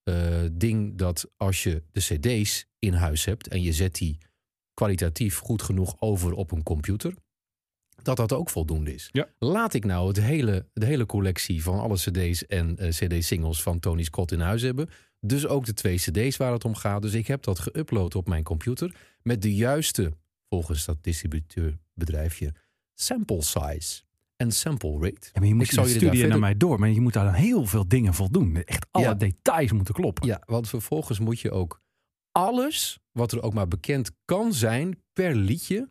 eh, 0.04 0.16
ding 0.52 0.98
dat 0.98 1.30
als 1.38 1.64
je 1.64 1.84
de 1.92 2.00
cd's 2.00 2.66
in 2.80 2.94
huis 2.94 3.26
hebt 3.26 3.48
en 3.48 3.62
je 3.62 3.74
zet 3.74 3.96
die 3.96 4.18
kwalitatief 4.74 5.38
goed 5.38 5.62
genoeg 5.62 5.96
over 6.00 6.34
op 6.34 6.52
een 6.52 6.64
computer, 6.64 7.14
dat 8.02 8.18
dat 8.18 8.34
ook 8.34 8.50
voldoende 8.50 8.94
is. 8.94 9.10
Ja. 9.12 9.28
Laat 9.40 9.74
ik 9.74 9.86
nou 9.86 10.08
het 10.08 10.20
hele, 10.20 10.66
de 10.74 10.86
hele 10.86 11.06
collectie 11.06 11.64
van 11.64 11.80
alle 11.80 11.96
cd's 11.96 12.46
en 12.46 12.78
eh, 12.78 12.90
cd-singles 12.90 13.62
van 13.62 13.80
Tony 13.80 14.04
Scott 14.04 14.32
in 14.32 14.40
huis 14.40 14.62
hebben. 14.62 14.90
Dus 15.20 15.48
ook 15.48 15.66
de 15.66 15.74
twee 15.74 15.96
cd's 15.96 16.38
waar 16.38 16.52
het 16.52 16.66
om 16.66 16.76
gaat. 16.76 17.02
Dus 17.02 17.14
ik 17.14 17.28
heb 17.28 17.44
dat 17.44 17.62
geüpload 17.70 18.16
op 18.16 18.28
mijn 18.28 18.44
computer 18.44 18.96
met 19.22 19.42
de 19.42 19.56
juiste, 19.56 20.14
volgens 20.50 20.86
dat 20.86 20.98
distributeurbedrijfje, 21.04 22.54
sample 22.94 23.42
size 23.44 24.02
en 24.36 24.52
sample 24.52 24.92
rate. 25.00 25.30
Ja, 25.34 25.40
maar 25.40 25.48
je 25.48 25.56
moet 25.56 25.64
Ik 25.66 25.72
je 25.72 25.88
studie 25.88 26.08
naar 26.08 26.16
verder- 26.18 26.40
mij 26.40 26.58
door. 26.58 26.80
Maar 26.80 26.90
je 26.90 27.02
moet 27.02 27.14
daar 27.14 27.26
dan 27.26 27.34
heel 27.34 27.66
veel 27.66 27.88
dingen 27.88 28.14
voldoen. 28.14 28.64
Echt 28.64 28.88
alle 28.92 29.04
Ja. 29.06 29.14
details 29.14 29.72
moeten 29.72 29.94
kloppen. 29.94 30.28
Ja, 30.28 30.42
want 30.46 30.70
vervolgens 30.70 31.20
moet 31.20 31.40
je 31.40 31.52
ook 31.52 31.82
alles 32.32 33.00
wat 33.12 33.32
er 33.32 33.42
ook 33.42 33.54
maar 33.54 33.68
bekend 33.68 34.12
kan 34.26 34.54
zijn 34.54 35.00
per 35.14 35.36
liedje 35.36 35.90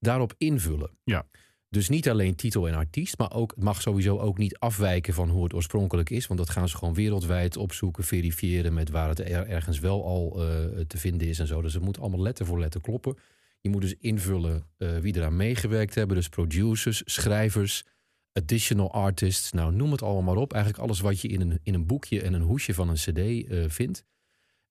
daarop 0.00 0.34
invullen. 0.38 0.90
Ja. 1.04 1.26
Dus 1.68 1.88
niet 1.88 2.08
alleen 2.10 2.34
titel 2.34 2.68
en 2.68 2.74
artiest, 2.74 3.18
maar 3.18 3.32
ook, 3.32 3.50
het 3.54 3.64
mag 3.64 3.82
sowieso 3.82 4.18
ook 4.18 4.38
niet 4.38 4.58
afwijken 4.58 5.14
van 5.14 5.28
hoe 5.28 5.42
het 5.44 5.54
oorspronkelijk 5.54 6.10
is. 6.10 6.26
Want 6.26 6.40
dat 6.40 6.50
gaan 6.50 6.68
ze 6.68 6.76
gewoon 6.76 6.94
wereldwijd 6.94 7.56
opzoeken, 7.56 8.04
verifiëren 8.04 8.74
met 8.74 8.90
waar 8.90 9.08
het 9.08 9.18
er- 9.20 9.48
ergens 9.48 9.78
wel 9.78 10.04
al 10.04 10.32
eh, 10.48 10.80
te 10.86 10.98
vinden 10.98 11.28
is 11.28 11.38
en 11.38 11.46
zo. 11.46 11.62
Dus 11.62 11.74
het 11.74 11.82
moet 11.82 11.98
allemaal 12.00 12.20
letter 12.20 12.46
voor 12.46 12.58
letter 12.60 12.80
kloppen. 12.80 13.16
Je 13.60 13.68
moet 13.68 13.80
dus 13.80 13.94
invullen 13.98 14.66
eh, 14.76 14.96
wie 14.98 15.16
eraan 15.16 15.36
meegewerkt 15.36 15.94
hebben. 15.94 16.16
Dus 16.16 16.28
producers, 16.28 17.02
schrijvers, 17.04 17.84
additional 18.32 18.92
artists. 18.92 19.52
Nou, 19.52 19.72
noem 19.72 19.90
het 19.92 20.02
allemaal 20.02 20.22
maar 20.22 20.42
op. 20.42 20.52
Eigenlijk 20.52 20.82
alles 20.82 21.00
wat 21.00 21.20
je 21.20 21.28
in 21.28 21.40
een, 21.40 21.60
in 21.62 21.74
een 21.74 21.86
boekje 21.86 22.22
en 22.22 22.32
een 22.32 22.42
hoesje 22.42 22.74
van 22.74 22.88
een 22.88 22.94
cd 22.94 23.18
eh, 23.18 23.64
vindt. 23.68 24.04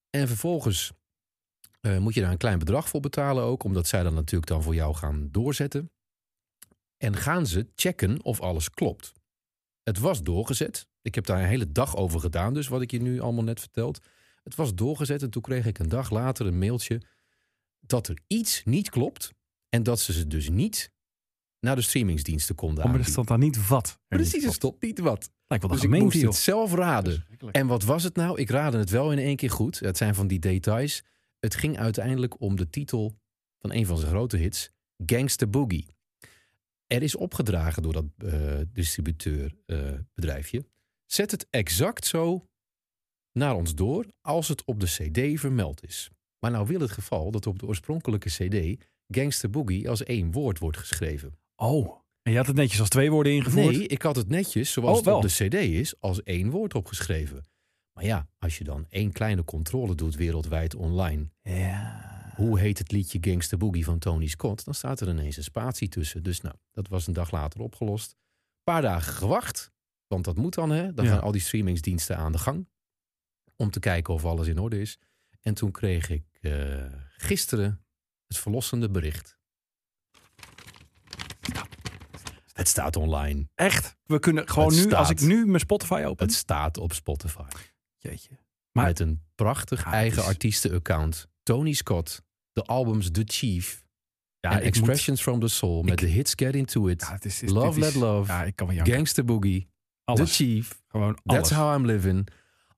En 0.10 0.28
vervolgens 0.28 0.92
eh, 1.80 1.98
moet 1.98 2.14
je 2.14 2.22
daar 2.22 2.32
een 2.32 2.38
klein 2.38 2.60
bedrag 2.60 2.90
voor 2.90 3.00
betalen 3.00 3.44
ook. 3.44 3.64
Omdat 3.64 3.88
zij 3.88 4.04
dan 4.04 4.14
natuurlijk 4.14 4.52
dan 4.52 4.64
voor 4.64 4.76
jou 4.76 4.96
gaan 4.96 5.30
doorzetten. 5.32 5.92
En 6.98 7.16
gaan 7.16 7.48
ze 7.48 7.68
checken 7.76 8.24
of 8.24 8.42
alles 8.42 8.70
klopt. 8.70 9.14
Het 9.84 10.00
was 10.00 10.24
doorgezet. 10.24 10.88
Ik 11.02 11.16
heb 11.16 11.26
daar 11.26 11.40
een 11.40 11.48
hele 11.48 11.72
dag 11.72 11.96
over 11.96 12.20
gedaan, 12.20 12.54
dus 12.54 12.68
wat 12.68 12.82
ik 12.82 12.92
je 12.92 13.02
nu 13.02 13.20
allemaal 13.20 13.44
net 13.44 13.60
verteld. 13.60 14.00
Het 14.44 14.56
was 14.56 14.76
doorgezet 14.76 15.22
en 15.24 15.30
toen 15.30 15.42
kreeg 15.42 15.66
ik 15.66 15.80
een 15.80 15.90
dag 15.90 16.10
later 16.10 16.46
een 16.46 16.60
mailtje 16.60 17.02
dat 17.80 18.08
er 18.08 18.20
iets 18.28 18.62
niet 18.66 18.90
klopt. 18.90 19.34
En 19.70 19.84
dat 19.84 20.00
ze 20.00 20.14
ze 20.14 20.28
dus 20.28 20.50
niet 20.50 20.92
naar 21.60 21.76
de 21.76 21.82
streamingsdiensten 21.82 22.56
konden 22.56 22.84
Oh, 22.84 22.90
maar 22.92 23.00
er 23.00 23.06
stond 23.06 23.28
daar 23.28 23.38
niet 23.38 23.68
wat. 23.68 24.00
Precies, 24.08 24.44
er 24.44 24.54
stond 24.54 24.82
niet 24.82 25.00
wat. 25.00 25.30
Lijkt 25.48 25.66
wel 25.66 25.74
Dus 25.74 25.84
ik 25.84 26.00
moest 26.00 26.22
het 26.22 26.36
zelf 26.36 26.74
raden. 26.74 27.26
En 27.52 27.68
wat 27.68 27.84
was 27.84 28.04
het 28.04 28.16
nou? 28.16 28.40
Ik 28.40 28.50
raadde 28.50 28.78
het 28.78 28.90
wel 28.90 29.12
in 29.12 29.18
één 29.18 29.36
keer 29.36 29.52
goed. 29.52 29.80
Het 29.80 29.98
zijn 29.98 30.16
van 30.16 30.28
die 30.28 30.40
details. 30.40 31.04
Het 31.40 31.56
ging 31.56 31.78
uiteindelijk 31.78 32.42
om 32.42 32.56
de 32.56 32.70
titel 32.70 33.18
van 33.60 33.74
een 33.74 33.86
van 33.86 33.98
zijn 33.98 34.12
grote 34.12 34.38
hits, 34.38 34.72
Gangsta 35.06 35.48
Boogie. 35.48 35.88
Er 36.88 37.04
is 37.04 37.16
opgedragen 37.16 37.84
door 37.84 37.94
dat 37.94 38.06
eh 38.18 38.60
distributeurbedrijfje. 38.74 40.66
Zet 41.06 41.32
het 41.32 41.48
exact 41.50 42.06
zo 42.06 42.48
naar 43.32 43.56
ons 43.56 43.76
door 43.76 44.06
als 44.22 44.48
het 44.48 44.66
op 44.66 44.80
de 44.80 44.86
CD 44.86 45.40
vermeld 45.40 45.84
is. 45.84 46.10
Maar 46.40 46.52
nou 46.52 46.68
wil 46.68 46.80
het 46.80 46.92
geval 46.92 47.32
dat 47.32 47.48
op 47.48 47.60
de 47.60 47.66
oorspronkelijke 47.66 48.30
CD 48.30 48.86
Gangsta 49.08 49.48
Boogie 49.48 49.90
als 49.90 50.04
één 50.04 50.32
woord 50.32 50.60
wordt 50.60 50.78
geschreven. 50.78 51.38
Oh, 51.56 52.00
en 52.22 52.32
je 52.32 52.38
had 52.38 52.48
het 52.48 52.56
netjes 52.56 52.80
als 52.80 52.90
twee 52.90 53.12
woorden 53.12 53.34
ingevoerd? 53.34 53.78
Nee, 53.78 53.88
ik 53.88 54.02
had 54.02 54.16
het 54.16 54.30
netjes, 54.30 54.72
zoals 54.72 55.00
Oh, 55.00 55.06
het 55.06 55.14
op 55.14 55.22
de 55.22 55.48
CD 55.48 55.54
is, 55.54 56.00
als 56.00 56.24
één 56.24 56.50
woord 56.50 56.74
opgeschreven. 56.76 57.44
Maar 57.94 58.06
ja, 58.06 58.28
als 58.38 58.58
je 58.58 58.64
dan 58.64 58.86
één 58.90 59.12
kleine 59.12 59.44
controle 59.44 59.96
doet 59.96 60.16
wereldwijd 60.16 60.76
online. 60.76 61.30
Ja. 61.42 62.08
Hoe 62.36 62.60
heet 62.60 62.78
het 62.78 62.92
liedje 62.92 63.18
Gangsta 63.22 63.58
Boogie 63.58 63.84
van 63.86 64.00
Tony 64.00 64.28
Scott? 64.28 64.66
Dan 64.66 64.74
staat 64.74 65.00
er 65.00 65.08
ineens 65.10 65.38
een 65.38 65.44
spatie 65.44 65.88
tussen. 65.88 66.24
Dus 66.24 66.42
nou, 66.42 66.56
dat 66.72 66.88
was 66.88 67.08
een 67.08 67.14
dag 67.14 67.32
later 67.32 67.60
opgelost. 67.62 68.12
Een 68.12 68.64
paar 68.74 68.82
dagen 68.82 69.14
gewacht. 69.14 69.72
Want 70.08 70.26
dat 70.26 70.36
moet 70.38 70.54
dan, 70.54 70.70
hè? 70.70 70.94
Dan 70.94 71.06
Ja. 71.06 71.12
gaan 71.12 71.22
al 71.22 71.32
die 71.32 71.42
streamingsdiensten 71.42 72.18
aan 72.18 72.32
de 72.32 72.38
gang. 72.38 72.68
Om 73.56 73.70
te 73.70 73.80
kijken 73.80 74.14
of 74.14 74.26
alles 74.26 74.48
in 74.48 74.60
orde 74.60 74.80
is. 74.82 75.00
En 75.42 75.54
toen 75.54 75.72
kreeg 75.72 76.10
ik 76.10 76.24
eh, 76.42 76.86
gisteren 77.18 77.86
het 78.28 78.38
verlossende 78.38 78.90
bericht. 78.90 79.38
Het 82.54 82.68
staat 82.68 82.96
online. 82.96 83.48
Echt? 83.56 83.98
We 84.06 84.20
kunnen 84.20 84.50
gewoon 84.50 84.74
Het 84.74 84.86
nu, 84.86 84.94
als 84.94 85.10
ik 85.10 85.20
nu 85.22 85.46
mijn 85.46 85.60
Spotify 85.60 86.04
open. 86.06 86.26
Het 86.26 86.36
staat 86.36 86.78
op 86.78 86.94
Spotify. 86.94 87.44
Jeetje. 88.00 88.30
Maar- 88.72 88.86
met 88.86 89.00
een 89.00 89.22
prachtig 89.36 89.84
Ja, 89.84 89.92
eigen 89.92 90.22
is- 90.22 90.28
artiestenaccount. 90.28 91.28
Tony 91.44 91.74
Scott. 91.74 92.24
De 92.52 92.64
albums 92.64 93.12
The 93.12 93.24
Chief. 93.26 93.84
Ja, 94.40 94.50
en 94.50 94.56
moet- 94.56 94.66
Expressions 94.66 95.22
from 95.22 95.40
the 95.40 95.48
Soul. 95.48 95.84
Met 95.84 95.92
Ik- 95.94 96.00
de 96.00 96.06
hits 96.14 96.34
Get 96.36 96.56
Into 96.56 96.88
It. 96.88 97.02
Ja, 97.02 97.12
het 97.12 97.26
is, 97.26 97.34
het 97.42 97.50
is- 97.50 97.56
Love 97.56 97.80
Let 97.80 97.96
Love. 97.96 98.32
Ja, 98.32 98.44
ik 98.44 98.56
kan 98.56 98.68
wel 98.68 98.76
janken. 98.76 98.94
Gangsta 98.94 99.24
Boogie. 99.24 99.70
Alles. 100.04 100.30
The 100.38 100.44
Chief. 100.44 100.82
Gewoon 100.88 101.20
alles. 101.24 101.50
That's 101.50 101.60
How 101.62 101.76
I'm 101.80 101.86
Living. 101.86 102.28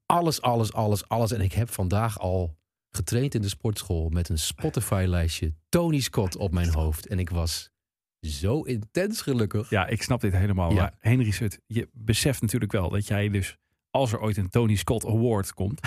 Alles, 0.06 0.42
alles, 0.42 0.74
alles, 0.74 1.08
alles. 1.08 1.32
En 1.32 1.42
ik 1.42 1.54
heb 1.54 1.70
vandaag 1.70 2.20
al 2.20 2.58
getraind 2.90 3.36
in 3.36 3.42
de 3.42 3.50
sportschool 3.50 4.10
met 4.10 4.30
een 4.30 4.40
Spotify-lijstje 4.40 5.54
Tony 5.70 6.00
Scott 6.00 6.36
op 6.36 6.52
mijn 6.52 6.70
hoofd. 6.70 7.08
En 7.08 7.20
ik 7.20 7.30
was 7.30 7.70
zo 8.20 8.62
intens 8.62 9.22
gelukkig. 9.22 9.70
Ja, 9.70 9.88
ik 9.88 10.02
snap 10.04 10.22
dit 10.22 10.34
helemaal. 10.34 10.70
Ja. 10.70 10.76
Maar 10.76 10.96
Henry 11.00 11.32
Sut, 11.32 11.60
je 11.68 11.90
beseft 11.94 12.42
natuurlijk 12.42 12.72
wel 12.72 12.90
dat 12.90 13.08
jij 13.08 13.30
dus, 13.30 13.58
als 13.92 14.12
er 14.12 14.20
ooit 14.22 14.38
een 14.38 14.50
Tony 14.50 14.76
Scott 14.76 15.06
Award 15.06 15.54
komt. 15.54 15.80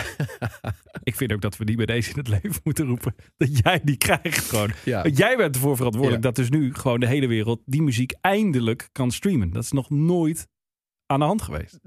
ik 1.03 1.15
vind 1.15 1.33
ook 1.33 1.41
dat 1.41 1.57
we 1.57 1.65
die 1.65 1.77
bij 1.77 1.87
deze 1.87 2.11
in 2.11 2.17
het 2.19 2.29
leven 2.29 2.61
moeten 2.65 2.87
roepen. 2.87 3.15
Dat 3.37 3.59
jij 3.59 3.81
die 3.85 3.97
krijgt 3.97 4.49
gewoon. 4.49 4.71
Ja. 4.85 5.03
Want 5.03 5.17
Jij 5.17 5.37
bent 5.37 5.55
ervoor 5.55 5.77
verantwoordelijk 5.77 6.23
Ja. 6.25 6.29
dat 6.31 6.37
dus 6.39 6.51
nu 6.51 6.75
gewoon 6.75 7.01
de 7.01 7.07
hele 7.07 7.27
wereld 7.27 7.61
die 7.65 7.83
muziek 7.83 8.13
eindelijk 8.21 8.89
kan 8.93 9.11
streamen. 9.11 9.51
Dat 9.53 9.63
is 9.63 9.73
nog 9.73 9.91
nooit 9.91 10.47
aan 11.07 11.19
de 11.19 11.25
hand 11.25 11.43
geweest. 11.43 11.79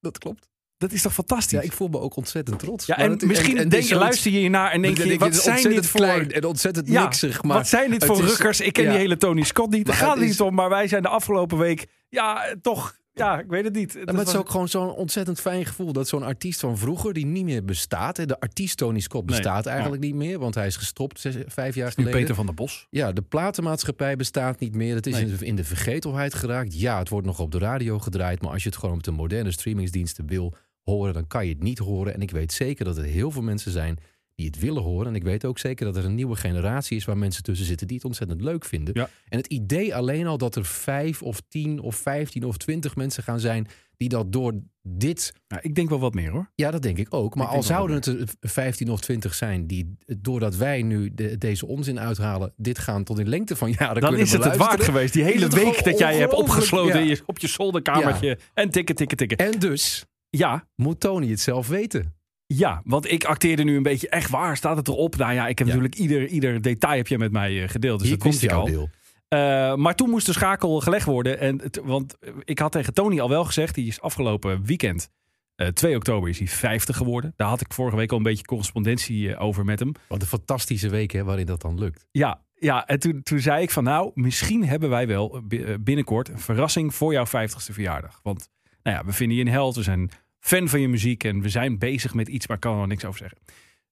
Dat 0.00 0.18
klopt. 0.18 0.48
Dat 0.76 0.92
is 0.92 1.02
toch 1.02 1.12
fantastisch? 1.14 1.50
Ja, 1.58 1.60
ik 1.60 1.72
voel 1.72 1.88
me 1.88 1.98
ook 2.00 2.16
ontzettend 2.16 2.58
trots. 2.58 2.86
Ja, 2.86 2.96
en 2.98 3.10
misschien 3.26 3.56
en- 3.56 3.62
en 3.62 3.68
denk, 3.68 3.70
dit 3.70 3.80
is 3.82 3.90
luister 3.90 4.30
je 4.30 4.38
hiernaar 4.38 4.70
en 4.70 4.82
denk 4.82 4.96
je, 4.96 5.04
denk 5.04 5.20
wat 5.20 5.34
zijn 5.36 5.62
dit 5.62 5.86
voor... 5.86 6.00
klein 6.00 6.30
en 6.32 6.44
ontzettend 6.44 6.88
Ja, 6.88 7.02
niksig. 7.02 7.42
Maar 7.42 7.56
wat 7.56 7.68
zijn 7.68 7.90
dit 7.90 8.04
voor 8.04 8.22
is- 8.24 8.28
rukkers? 8.30 8.60
Ik 8.60 8.72
ken 8.72 8.84
ja. 8.84 8.90
die 8.90 8.98
hele 8.98 9.16
Tony 9.16 9.42
Scott 9.42 9.70
niet. 9.70 9.86
Daar 9.86 9.94
gaat 9.94 10.14
het 10.14 10.22
is- 10.24 10.28
niet 10.30 10.40
om. 10.40 10.54
Maar 10.54 10.68
wij 10.68 10.88
zijn 10.88 11.02
de 11.02 11.08
afgelopen 11.08 11.58
week... 11.58 11.86
Ja, 12.08 12.54
toch... 12.60 12.96
Ja, 13.18 13.38
ik 13.40 13.46
weet 13.48 13.64
het 13.64 13.74
niet. 13.74 13.92
Ja, 13.92 14.02
maar 14.04 14.14
het 14.14 14.28
is 14.28 14.36
ook 14.36 14.50
gewoon 14.50 14.68
zo'n 14.68 14.90
ontzettend 14.94 15.40
fijn 15.40 15.66
gevoel 15.66 15.92
dat 15.92 16.08
zo'n 16.08 16.22
artiest 16.22 16.60
van 16.60 16.78
vroeger, 16.78 17.12
die 17.12 17.26
niet 17.26 17.44
meer 17.44 17.64
bestaat. 17.64 18.16
hè, 18.16 18.26
De 18.26 18.40
artiest 18.40 18.76
Tony 18.76 19.00
Scott 19.00 19.26
Nee, 19.26 19.36
bestaat 19.36 19.66
eigenlijk 19.66 20.02
niet 20.02 20.14
meer, 20.14 20.38
want 20.38 20.54
hij 20.54 20.66
is 20.66 20.76
gestopt 20.76 21.20
zes, 21.20 21.34
vijf 21.46 21.74
jaar 21.74 21.92
geleden. 21.92 22.20
Peter 22.20 22.34
van 22.34 22.46
der 22.46 22.54
Bos. 22.54 22.86
Ja, 22.90 23.12
de 23.12 23.22
platenmaatschappij 23.22 24.16
bestaat 24.16 24.60
niet 24.60 24.74
meer. 24.74 24.94
Het 24.94 25.06
is 25.06 25.12
Nee. 25.14 25.22
in, 25.22 25.36
de, 25.36 25.46
in 25.46 25.56
de 25.56 25.64
vergetelheid 25.64 26.34
geraakt. 26.34 26.80
Ja, 26.80 26.98
het 26.98 27.08
wordt 27.08 27.26
nog 27.26 27.38
op 27.40 27.50
de 27.52 27.58
radio 27.58 27.98
gedraaid. 27.98 28.42
Maar 28.42 28.52
als 28.52 28.62
je 28.62 28.68
het 28.68 28.78
gewoon 28.78 28.94
op 28.94 29.02
de 29.02 29.10
moderne 29.10 29.50
streamingsdiensten 29.50 30.26
wil 30.26 30.54
horen, 30.82 31.14
dan 31.14 31.26
kan 31.26 31.46
je 31.46 31.52
het 31.52 31.62
niet 31.62 31.78
horen. 31.78 32.14
En 32.14 32.20
ik 32.20 32.30
weet 32.30 32.52
zeker 32.52 32.84
dat 32.84 32.96
er 32.96 33.04
heel 33.04 33.30
veel 33.30 33.42
mensen 33.42 33.72
zijn 33.72 33.98
die 34.38 34.46
het 34.46 34.58
willen 34.58 34.82
horen. 34.82 35.06
En 35.06 35.14
ik 35.14 35.22
weet 35.22 35.44
ook 35.44 35.58
zeker 35.58 35.84
dat 35.86 35.96
er 35.96 36.04
een 36.04 36.14
nieuwe 36.14 36.36
generatie 36.36 36.96
is 36.96 37.04
waar 37.04 37.18
mensen 37.18 37.42
tussen 37.42 37.66
zitten 37.66 37.86
die 37.86 37.96
het 37.96 38.04
ontzettend 38.04 38.40
leuk 38.42 38.64
vinden. 38.64 38.94
Ja. 38.96 39.08
En 39.28 39.38
het 39.38 39.46
idee 39.46 39.94
alleen 39.94 40.26
al 40.26 40.38
dat 40.38 40.56
er 40.56 40.64
vijf 40.64 41.22
of 41.22 41.40
tien 41.48 41.80
of 41.80 41.96
vijftien 41.96 42.44
of 42.44 42.56
twintig 42.56 42.96
mensen 42.96 43.22
gaan 43.22 43.40
zijn 43.40 43.66
die 43.96 44.08
dat 44.08 44.32
door 44.32 44.52
dit 44.82 45.32
Ja, 45.48 45.58
ik 45.62 45.74
denk 45.74 45.88
wel 45.88 45.98
wat 45.98 46.14
meer 46.14 46.30
hoor. 46.30 46.50
ja, 46.54 46.70
dat 46.70 46.82
denk 46.82 46.98
ik 46.98 47.14
ook. 47.14 47.34
Maar 47.34 47.46
Ik 47.46 47.52
al 47.52 47.62
zouden 47.62 47.96
het 47.96 48.06
er 48.06 48.28
15 48.40 48.90
of 48.90 49.00
20 49.00 49.34
zijn 49.34 49.66
die, 49.66 49.96
doordat 50.18 50.56
wij 50.56 50.82
nu 50.82 51.14
de- 51.14 51.38
deze 51.38 51.66
onzin 51.66 52.00
uithalen, 52.00 52.52
dit 52.56 52.78
gaan 52.78 53.04
tot 53.04 53.18
in 53.18 53.28
lengte 53.28 53.56
van 53.56 53.70
jaren 53.70 54.00
Dan 54.00 54.08
kunnen 54.10 54.20
is 54.20 54.32
het 54.32 54.44
het 54.44 54.56
waard 54.56 54.82
geweest. 54.82 55.12
Die 55.12 55.22
hele 55.22 55.48
week 55.48 55.84
dat 55.84 55.98
jij 55.98 56.16
hebt 56.16 56.32
opgesloten 56.32 57.06
ja. 57.06 57.16
op 57.26 57.38
je 57.38 57.46
zolderkamertje. 57.48 58.38
En 58.54 58.70
tikken, 58.70 58.94
tikken, 58.94 59.16
tikken. 59.16 59.36
En 59.36 59.58
dus 59.58 60.04
Ja, 60.30 60.68
moet 60.76 61.00
Tony 61.00 61.28
het 61.30 61.40
zelf 61.40 61.68
weten. 61.68 62.16
Ja, 62.54 62.80
want 62.84 63.10
ik 63.10 63.24
acteerde 63.24 63.64
nu 63.64 63.76
een 63.76 63.82
beetje 63.82 64.08
echt 64.08 64.30
waar. 64.30 64.56
Staat 64.56 64.76
het 64.76 64.88
erop? 64.88 65.16
Nou 65.16 65.32
ja, 65.32 65.48
ik 65.48 65.58
heb 65.58 65.66
Ja. 65.68 65.74
natuurlijk 65.74 66.00
ieder, 66.00 66.26
ieder 66.26 66.60
detail 66.62 66.96
heb 66.96 67.06
je 67.06 67.18
met 67.18 67.32
mij 67.32 67.62
eh, 67.62 67.68
gedeeld. 67.68 67.98
Dus 67.98 68.08
Hier 68.08 68.18
dat 68.18 68.26
komt 68.28 68.42
ik 68.42 68.50
jouw 68.50 68.60
al. 68.60 68.66
deel. 68.66 68.88
Eh, 69.28 69.74
maar 69.74 69.94
toen 69.94 70.10
moest 70.10 70.26
de 70.26 70.32
schakel 70.32 70.80
gelegd 70.80 71.04
worden. 71.06 71.40
En 71.40 71.60
het- 71.62 71.80
want 71.84 72.16
ik 72.44 72.58
had 72.58 72.72
tegen 72.72 72.94
Tony 72.94 73.20
al 73.20 73.28
wel 73.28 73.44
gezegd, 73.44 73.74
die 73.74 73.86
is 73.86 74.00
afgelopen 74.00 74.64
weekend, 74.64 75.10
eh 75.54 75.66
2 75.68 75.96
oktober, 75.96 76.28
is 76.28 76.38
hij 76.38 76.46
50 76.48 76.96
geworden. 76.96 77.32
Daar 77.36 77.48
had 77.48 77.60
ik 77.60 77.72
vorige 77.72 77.96
week 77.96 78.10
al 78.10 78.16
een 78.16 78.22
beetje 78.22 78.44
correspondentie 78.44 79.32
eh, 79.34 79.42
over 79.44 79.64
met 79.64 79.78
hem. 79.78 79.92
Wat 80.08 80.20
een 80.20 80.26
fantastische 80.28 80.88
week 80.88 81.10
hè, 81.12 81.24
waarin 81.24 81.46
dat 81.46 81.60
dan 81.60 81.78
lukt. 81.78 82.06
Ja, 82.10 82.42
ja 82.54 82.86
en 82.86 82.98
toen, 82.98 83.22
toen 83.22 83.40
zei 83.40 83.62
ik 83.62 83.70
van 83.70 83.84
nou, 83.84 84.10
misschien 84.14 84.64
hebben 84.64 84.88
wij 84.90 85.06
wel 85.06 85.42
bi- 85.44 85.62
eh, 85.62 85.74
binnenkort 85.80 86.28
een 86.28 86.38
verrassing 86.38 86.94
voor 86.94 87.12
jouw 87.12 87.26
50ste 87.26 87.72
verjaardag. 87.72 88.20
Want 88.22 88.48
nou 88.82 88.96
ja, 88.96 89.04
we 89.04 89.12
vinden 89.12 89.36
je 89.36 89.42
een 89.44 89.50
held, 89.50 89.76
we 89.76 89.82
zijn 89.82 90.10
fan 90.40 90.68
van 90.68 90.80
je 90.80 90.88
muziek 90.88 91.24
en 91.24 91.40
we 91.40 91.48
zijn 91.48 91.78
bezig 91.78 92.14
met 92.14 92.28
iets, 92.28 92.46
maar 92.46 92.58
kan 92.58 92.80
er 92.80 92.86
niks 92.86 93.04
over 93.04 93.18
zeggen. 93.18 93.38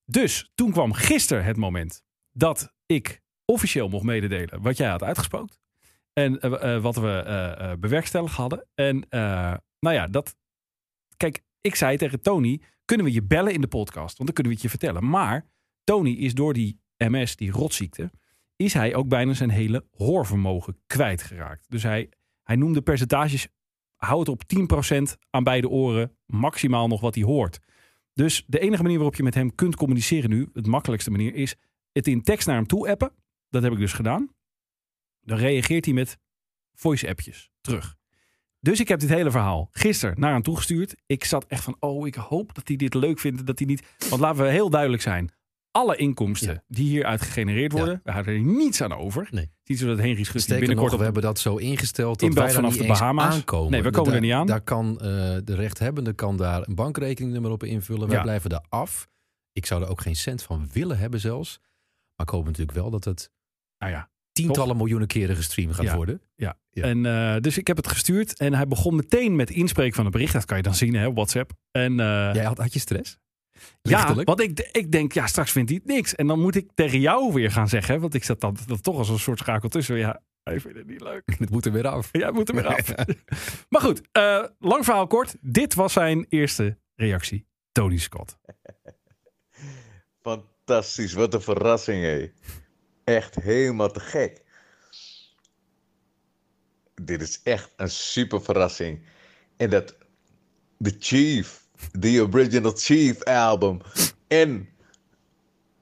Dus 0.04 0.50
toen 0.54 0.72
kwam 0.72 0.92
gisteren 0.92 1.44
het 1.44 1.56
moment 1.56 2.02
dat 2.32 2.74
ik 2.86 3.22
officieel 3.44 3.88
mocht 3.88 4.04
mededelen 4.04 4.62
wat 4.62 4.76
jij 4.76 4.88
had 4.88 5.02
uitgesproken. 5.02 5.56
En 6.12 6.40
eh, 6.40 6.74
eh, 6.74 6.82
wat 6.82 6.96
we 6.96 7.10
eh, 7.10 7.72
bewerkstelligd 7.78 8.34
hadden. 8.34 8.66
En 8.74 9.06
nou 9.78 9.94
ja, 9.94 10.06
dat. 10.06 10.36
Kijk, 11.16 11.42
ik 11.60 11.74
zei 11.74 11.96
tegen 11.96 12.20
Tony: 12.20 12.60
kunnen 12.84 13.06
we 13.06 13.12
je 13.12 13.22
bellen 13.22 13.52
in 13.52 13.60
de 13.60 13.66
podcast? 13.66 14.16
Want 14.16 14.16
dan 14.16 14.32
kunnen 14.32 14.52
we 14.52 14.52
het 14.52 14.62
je 14.62 14.78
vertellen. 14.78 15.08
Maar 15.08 15.46
Tony 15.84 16.10
is 16.10 16.34
door 16.34 16.52
die 16.52 16.80
MS, 16.96 17.36
die 17.36 17.50
rotziekte, 17.50 18.10
is 18.56 18.72
hij 18.72 18.94
ook 18.94 19.08
bijna 19.08 19.34
zijn 19.34 19.50
hele 19.50 19.84
hoorvermogen 19.90 20.78
kwijtgeraakt. 20.86 21.64
Dus 21.68 21.82
hij, 21.82 22.08
hij 22.42 22.56
noemde 22.56 22.82
percentages, 22.82 23.48
hou 24.06 24.18
het 24.20 24.28
op 24.28 24.42
10% 24.92 25.02
aan 25.30 25.44
beide 25.44 25.68
oren, 25.68 26.16
maximaal 26.26 26.88
nog 26.88 27.00
wat 27.00 27.14
hij 27.14 27.24
hoort. 27.24 27.58
Dus 28.14 28.44
de 28.46 28.58
enige 28.58 28.82
manier 28.82 28.96
waarop 28.96 29.16
je 29.16 29.22
met 29.22 29.34
hem 29.34 29.54
kunt 29.54 29.76
communiceren 29.76 30.30
nu, 30.30 30.48
het 30.52 30.66
makkelijkste 30.66 31.10
manier, 31.10 31.34
is 31.34 31.56
het 31.92 32.06
in 32.06 32.22
tekst 32.22 32.46
naar 32.46 32.56
hem 32.56 32.66
toe 32.66 32.90
appen. 32.90 33.12
Dat 33.50 33.62
heb 33.62 33.72
ik 33.72 33.78
dus 33.78 33.92
gedaan. 33.92 34.28
Dan 35.20 35.38
reageert 35.38 35.84
hij 35.84 35.94
met 35.94 36.18
voice-appjes 36.74 37.50
terug. 37.60 37.96
Dus 38.60 38.80
ik 38.80 38.88
heb 38.88 39.00
dit 39.00 39.08
hele 39.08 39.30
verhaal 39.30 39.68
gisteren 39.72 40.20
naar 40.20 40.32
hem 40.32 40.42
toegestuurd. 40.42 40.94
Ik 41.06 41.24
zat 41.24 41.44
echt 41.46 41.62
van, 41.64 41.76
oh, 41.80 42.06
ik 42.06 42.14
hoop 42.14 42.54
dat 42.54 42.68
hij 42.68 42.76
dit 42.76 42.94
leuk 42.94 43.18
vindt. 43.18 43.46
Dat 43.46 43.58
hij 43.58 43.68
niet. 43.68 43.86
Want 44.08 44.20
laten 44.20 44.44
we 44.44 44.50
heel 44.50 44.70
duidelijk 44.70 45.02
zijn. 45.02 45.30
Alle 45.70 45.96
inkomsten 45.96 46.52
Ja. 46.52 46.62
die 46.68 46.88
hieruit 46.88 47.20
gegenereerd 47.20 47.72
worden, 47.72 48.00
we 48.04 48.10
houden 48.10 48.34
er 48.34 48.40
niets 48.40 48.80
aan 48.80 48.92
over. 48.92 49.28
Nee. 49.30 49.50
Niet 49.66 49.78
zo 49.78 49.86
dat 49.86 49.98
Henry 49.98 50.24
Schut 50.24 50.46
binnenkort 50.48 50.90
nog, 50.90 50.98
we 50.98 51.04
hebben 51.04 51.22
dat 51.22 51.38
zo 51.38 51.56
ingesteld 51.56 52.20
dat 52.20 52.34
wij 52.34 52.50
vanaf 52.50 52.76
de 52.76 52.86
Bahama's. 52.86 53.34
aankomen. 53.34 53.70
Nee, 53.70 53.82
we 53.82 53.90
komen 53.90 54.04
daar, 54.04 54.14
er 54.14 54.20
niet 54.26 54.32
aan. 54.32 54.46
Daar 54.46 54.60
kan 54.60 55.00
eh, 55.00 55.06
de 55.44 55.54
rechthebbende 55.54 56.12
kan 56.12 56.36
daar 56.36 56.68
een 56.68 56.74
bankrekeningnummer 56.74 57.50
op 57.50 57.64
invullen. 57.64 58.08
Wij 58.08 58.16
Ja. 58.16 58.22
blijven 58.22 58.50
daar 58.50 58.64
af. 58.68 59.08
Ik 59.52 59.66
zou 59.66 59.82
er 59.82 59.88
ook 59.88 60.00
geen 60.00 60.16
cent 60.16 60.42
van 60.42 60.68
willen 60.72 60.98
hebben 60.98 61.20
zelfs. 61.20 61.58
Maar 62.16 62.26
ik 62.26 62.32
hoop 62.32 62.44
natuurlijk 62.44 62.76
wel 62.78 62.90
dat 62.90 63.04
het 63.04 63.30
Nou 63.78 63.92
ja, 63.92 64.10
tientallen 64.32 64.76
miljoenen 64.76 65.08
keren 65.08 65.36
gestreamd 65.36 65.74
gaat 65.74 65.84
Ja. 65.84 65.96
worden. 65.96 66.20
Ja. 66.34 66.56
En, 66.70 67.06
eh, 67.06 67.36
dus 67.40 67.58
ik 67.58 67.66
heb 67.66 67.76
het 67.76 67.88
gestuurd 67.88 68.38
en 68.38 68.54
hij 68.54 68.66
begon 68.68 68.96
meteen 68.96 69.36
met 69.36 69.50
inspreken 69.50 69.94
van 69.94 70.04
het 70.04 70.12
bericht. 70.12 70.32
Dat 70.32 70.44
kan 70.44 70.56
je 70.56 70.62
dan 70.62 70.74
zien 70.74 70.94
hè, 70.94 71.06
op 71.06 71.14
WhatsApp. 71.14 71.52
En, 71.70 71.90
eh, 72.00 72.06
Jij 72.34 72.44
had, 72.44 72.58
had 72.58 72.72
je 72.72 72.78
stress? 72.78 73.18
Ja, 73.82 74.14
want 74.14 74.40
ik, 74.40 74.68
ik 74.72 74.92
denk, 74.92 75.12
ja, 75.12 75.26
straks 75.26 75.52
vindt 75.52 75.70
hij 75.70 75.80
het 75.84 75.94
niks. 75.94 76.14
En 76.14 76.26
dan 76.26 76.40
moet 76.40 76.56
ik 76.56 76.70
tegen 76.74 77.00
jou 77.00 77.32
weer 77.32 77.50
gaan 77.50 77.68
zeggen, 77.68 78.00
want 78.00 78.14
ik 78.14 78.24
zat 78.24 78.40
dan 78.40 78.56
dat 78.66 78.82
toch 78.82 78.96
als 78.96 79.08
een 79.08 79.18
soort 79.18 79.38
schakel 79.38 79.68
tussen. 79.68 79.96
Ja, 79.96 80.22
hij 80.42 80.60
vindt 80.60 80.78
het 80.78 80.86
niet 80.86 81.00
leuk. 81.00 81.22
Het 81.38 81.50
moet 81.50 81.66
er 81.66 81.72
weer 81.72 81.86
af. 81.86 82.08
Jij 82.12 82.32
moet 82.32 82.48
er 82.48 82.54
weer 82.54 82.66
af. 82.66 82.94
maar 83.68 83.80
goed, 83.80 84.02
eh, 84.12 84.44
lang 84.58 84.84
verhaal 84.84 85.06
kort. 85.06 85.36
Dit 85.40 85.74
was 85.74 85.92
zijn 85.92 86.26
eerste 86.28 86.78
reactie. 86.94 87.46
Tony 87.72 87.98
Scott. 87.98 88.38
Fantastisch, 90.22 91.12
wat 91.12 91.34
een 91.34 91.42
verrassing, 91.42 92.02
hé. 92.02 92.32
Echt 93.04 93.34
helemaal 93.34 93.90
te 93.90 94.00
gek. 94.00 94.44
Dit 96.94 97.22
is 97.22 97.40
echt 97.42 97.72
een 97.76 97.90
super 97.90 98.42
verrassing. 98.42 99.06
En 99.56 99.70
dat 99.70 99.96
The 100.78 100.96
Chief, 100.98 101.65
The 102.00 102.28
Original 102.32 102.72
Chief 102.76 103.22
album 103.22 103.80
en 104.28 104.68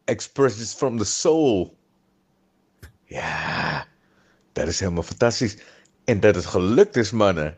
Expressions 0.04 0.74
from 0.74 0.98
the 0.98 1.04
Soul. 1.04 1.76
Ja, 3.04 3.86
dat 4.52 4.68
is 4.68 4.80
helemaal 4.80 5.02
fantastisch. 5.02 5.56
En 6.04 6.20
dat 6.20 6.34
het 6.34 6.46
gelukt 6.46 6.96
is, 6.96 7.10
mannen. 7.10 7.56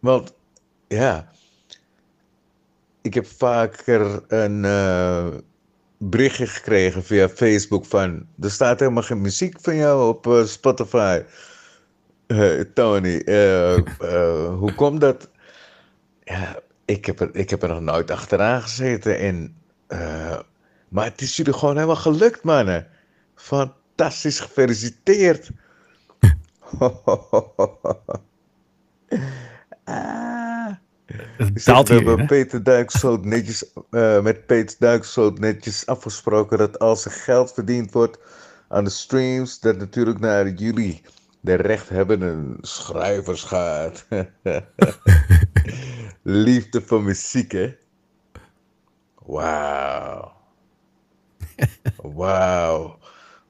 Want, 0.00 0.34
ja, 0.88 1.32
ik 3.02 3.14
heb 3.14 3.26
vaker 3.26 4.22
een 4.28 4.64
eh, 4.64 5.26
berichtje 5.98 6.46
gekregen 6.46 7.04
via 7.04 7.28
Facebook 7.28 7.84
van... 7.86 8.26
Er 8.40 8.50
staat 8.50 8.80
helemaal 8.80 9.02
geen 9.02 9.20
muziek 9.20 9.60
van 9.60 9.76
jou 9.76 10.08
op 10.08 10.26
eh, 10.26 10.44
Spotify. 10.44 11.22
Tony, 12.74 13.18
eh, 13.24 13.76
hoe 14.58 14.74
komt 14.74 15.00
dat? 15.00 15.30
Ja, 16.24 16.58
ik 16.84 17.06
heb, 17.06 17.20
er, 17.20 17.30
ik 17.32 17.50
heb 17.50 17.62
er 17.62 17.68
nog 17.68 17.80
nooit 17.80 18.10
achteraan 18.10 18.62
gezeten. 18.62 19.18
En, 19.18 19.56
eh, 19.86 20.38
maar 20.88 21.04
het 21.04 21.20
is 21.20 21.36
jullie 21.36 21.52
gewoon 21.52 21.74
helemaal 21.74 21.96
gelukt, 21.96 22.42
mannen. 22.42 22.86
Fantastisch, 23.34 24.40
gefeliciteerd. 24.40 25.50
ah. 29.84 30.72
Het 31.36 31.64
daalt? 31.64 32.26
Peter 32.26 32.62
Duiksloot 32.62 33.24
netjes, 33.24 33.72
eh, 33.90 34.20
met 34.20 34.46
Peter 34.46 34.76
Duiksloot 34.78 35.38
netjes 35.38 35.86
afgesproken 35.86 36.58
dat 36.58 36.78
als 36.78 37.04
er 37.04 37.10
geld 37.10 37.52
verdiend 37.52 37.92
wordt 37.92 38.18
aan 38.68 38.84
de 38.84 38.90
streams, 38.90 39.60
dat 39.60 39.76
natuurlijk 39.76 40.18
naar 40.18 40.48
jullie, 40.48 41.02
de 41.40 41.54
rechthebbende 41.54 42.56
schrijvers 42.60 43.42
gaat. 43.42 44.06
Liefde 46.26 46.82
voor 46.82 47.02
muziek, 47.02 47.52
hè? 47.52 47.74
Wow. 49.24 50.32
Wow. 52.02 52.96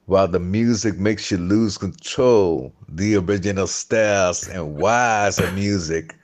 While 0.05 0.29
the 0.29 0.39
music 0.39 0.99
makes 0.99 1.29
you 1.29 1.41
lose 1.41 1.79
control, 1.79 2.73
the 2.95 3.17
original 3.17 3.67
styles 3.67 4.49
and 4.49 4.77
wise 4.77 5.51
music. 5.53 6.15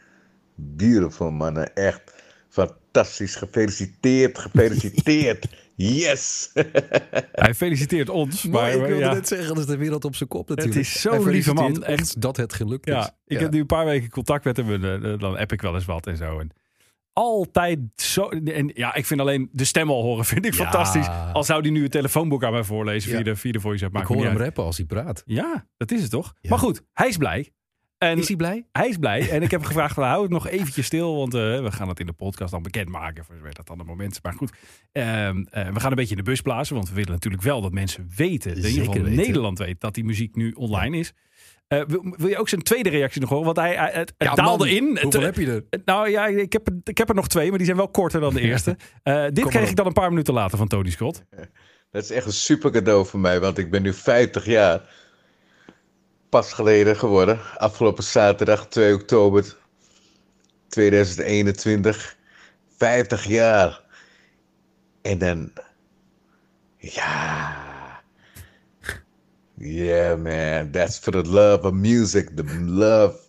Beautiful, 0.55 1.31
mannen. 1.31 1.75
Echt 1.75 2.13
fantastisch. 2.49 3.35
Gefeliciteerd, 3.35 4.37
gefeliciteerd. 4.37 5.47
Yes! 5.81 6.51
Hij 7.31 7.53
feliciteert 7.55 8.09
ons. 8.09 8.43
Maar 8.43 8.61
Maar, 8.61 8.71
ik 8.71 8.79
wilde 8.87 8.95
ja, 9.03 9.13
net 9.13 9.27
zeggen, 9.27 9.47
dat 9.47 9.57
is 9.57 9.65
de 9.65 9.77
wereld 9.77 10.05
op 10.05 10.15
zijn 10.15 10.29
kop 10.29 10.49
natuurlijk. 10.49 10.79
is 10.79 11.01
zo'n 11.01 11.29
lieve 11.29 11.53
man, 11.53 11.83
echt. 11.83 12.21
dat 12.21 12.37
het 12.37 12.53
gelukt 12.53 12.87
is. 12.87 12.93
ja, 12.93 13.15
ik 13.25 13.39
heb 13.39 13.51
nu 13.51 13.59
een 13.59 13.65
paar 13.65 13.85
weken 13.85 14.09
contact 14.09 14.43
met 14.45 14.57
hem. 14.57 14.83
En, 14.83 15.03
eh, 15.03 15.19
dan 15.19 15.37
app 15.37 15.51
ik 15.51 15.61
wel 15.61 15.73
eens 15.75 15.85
wat 15.85 16.07
en 16.07 16.17
zo. 16.17 16.39
En 16.39 16.49
altijd 17.13 17.79
zo. 17.95 18.29
En 18.29 18.71
ja, 18.73 18.95
ik 18.95 19.05
vind 19.05 19.19
alleen 19.19 19.49
de 19.51 19.63
stem 19.65 19.89
al 19.89 20.01
horen 20.01 20.25
vind 20.33 20.45
ik 20.45 20.53
Ja. 20.53 20.63
fantastisch. 20.63 21.07
Al 21.33 21.43
zou 21.43 21.61
hij 21.61 21.69
nu 21.69 21.83
het 21.83 21.91
telefoonboek 21.91 22.43
aan 22.43 22.51
mij 22.51 22.63
voorlezen 22.63 23.09
Ja. 23.09 23.15
via 23.15 23.23
de, 23.25 23.35
via 23.35 23.51
de 23.51 23.59
voice 23.59 23.85
app. 23.85 23.97
Ik 23.97 24.03
hoor 24.05 24.17
hem 24.17 24.27
uit. 24.27 24.37
rappen 24.39 24.63
als 24.63 24.77
hij 24.77 24.85
praat. 24.85 25.23
Ja, 25.25 25.67
dat 25.77 25.91
is 25.91 26.01
het 26.01 26.11
toch? 26.11 26.33
Ja. 26.41 26.49
Maar 26.49 26.59
goed, 26.59 26.81
hij 26.93 27.07
is 27.07 27.17
blij. 27.17 27.51
En 28.01 28.17
Is 28.17 28.27
hij 28.27 28.35
blij? 28.37 28.65
hij 28.71 28.87
is 28.89 28.97
blij. 28.97 29.29
En 29.29 29.41
ik 29.41 29.51
heb 29.51 29.59
hem 29.59 29.63
gevraagd, 29.69 29.93
van, 29.93 30.03
hou 30.03 30.21
het 30.21 30.31
nog 30.31 30.47
eventjes 30.47 30.85
stil. 30.85 31.15
Want 31.15 31.33
eh, 31.33 31.41
we 31.41 31.71
gaan 31.71 31.87
het 31.89 31.99
in 31.99 32.05
de 32.05 32.13
podcast 32.13 32.51
dan 32.51 32.61
bekendmaken. 32.61 33.25
Voor 33.25 33.35
zover 33.35 33.53
dat 33.53 33.67
dan 33.67 33.77
het 33.79 33.87
moment 33.87 34.11
is. 34.11 34.19
Maar 34.21 34.33
goed, 34.33 34.51
ehm, 34.91 35.43
eh, 35.49 35.67
we 35.69 35.79
gaan 35.79 35.89
een 35.89 35.95
beetje 35.95 36.15
in 36.15 36.23
de 36.23 36.29
bus 36.29 36.41
blazen. 36.41 36.75
Want 36.75 36.89
we 36.89 36.95
willen 36.95 37.11
natuurlijk 37.11 37.43
wel 37.43 37.61
dat 37.61 37.71
mensen 37.71 38.09
weten. 38.15 38.51
In 38.51 38.57
ieder 38.57 38.71
geval 38.71 38.93
weten. 38.93 39.15
Nederland 39.15 39.57
weet 39.57 39.79
dat 39.81 39.93
die 39.93 40.03
muziek 40.03 40.35
nu 40.35 40.51
online 40.51 40.97
is. 40.97 41.13
Eh, 41.67 41.81
wil, 41.87 42.15
wil 42.17 42.27
je 42.27 42.37
ook 42.37 42.49
zijn 42.49 42.61
tweede 42.61 42.89
reactie 42.89 43.21
nog 43.21 43.29
horen? 43.29 43.45
Want 43.45 43.57
hij, 43.57 43.75
hij- 43.75 43.91
het, 43.93 44.13
het 44.17 44.27
Ja, 44.27 44.33
daalde 44.35 44.65
man, 44.65 44.73
in. 44.75 44.83
Hoeveel 44.83 45.21
Het- 45.21 45.35
heb 45.35 45.35
je 45.45 45.63
er? 45.69 45.81
nou 45.85 46.09
ja, 46.09 46.27
ik 46.27 46.53
heb, 46.53 46.69
ik 46.83 46.97
heb 46.97 47.09
er 47.09 47.15
nog 47.15 47.27
twee, 47.27 47.47
maar 47.49 47.57
die 47.57 47.65
zijn 47.65 47.77
wel 47.77 47.89
korter 47.89 48.19
dan 48.19 48.33
de 48.33 48.41
eerste. 48.41 48.77
Eh, 49.03 49.23
dit 49.33 49.45
kreeg 49.47 49.63
op. 49.63 49.69
ik 49.69 49.75
dan 49.75 49.85
een 49.85 49.93
paar 49.93 50.09
minuten 50.09 50.33
later 50.33 50.57
van 50.57 50.67
Tony 50.67 50.89
Scott. 50.89 51.23
Dat 51.91 52.03
is 52.03 52.09
echt 52.11 52.25
een 52.25 52.31
super 52.33 52.71
cadeau 52.71 53.05
voor 53.05 53.19
mij, 53.19 53.39
want 53.39 53.57
ik 53.57 53.71
ben 53.71 53.81
nu 53.81 53.93
50 53.93 54.45
jaar 54.45 54.81
pas 56.31 56.53
geleden 56.53 56.95
geworden. 56.95 57.39
Afgelopen 57.57 58.03
zaterdag 58.03 58.67
2 58.67 58.93
oktober 58.93 59.55
2021. 60.67 62.17
50 62.77 63.25
jaar. 63.25 63.81
En 65.01 65.17
dan, 65.17 65.51
ja. 66.77 67.55
Yeah, 69.57 70.17
man. 70.17 70.71
That's 70.71 70.99
for 70.99 71.11
the 71.11 71.29
love 71.29 71.67
of 71.67 71.73
music. 71.73 72.29
The 72.35 72.59
love 72.61 73.19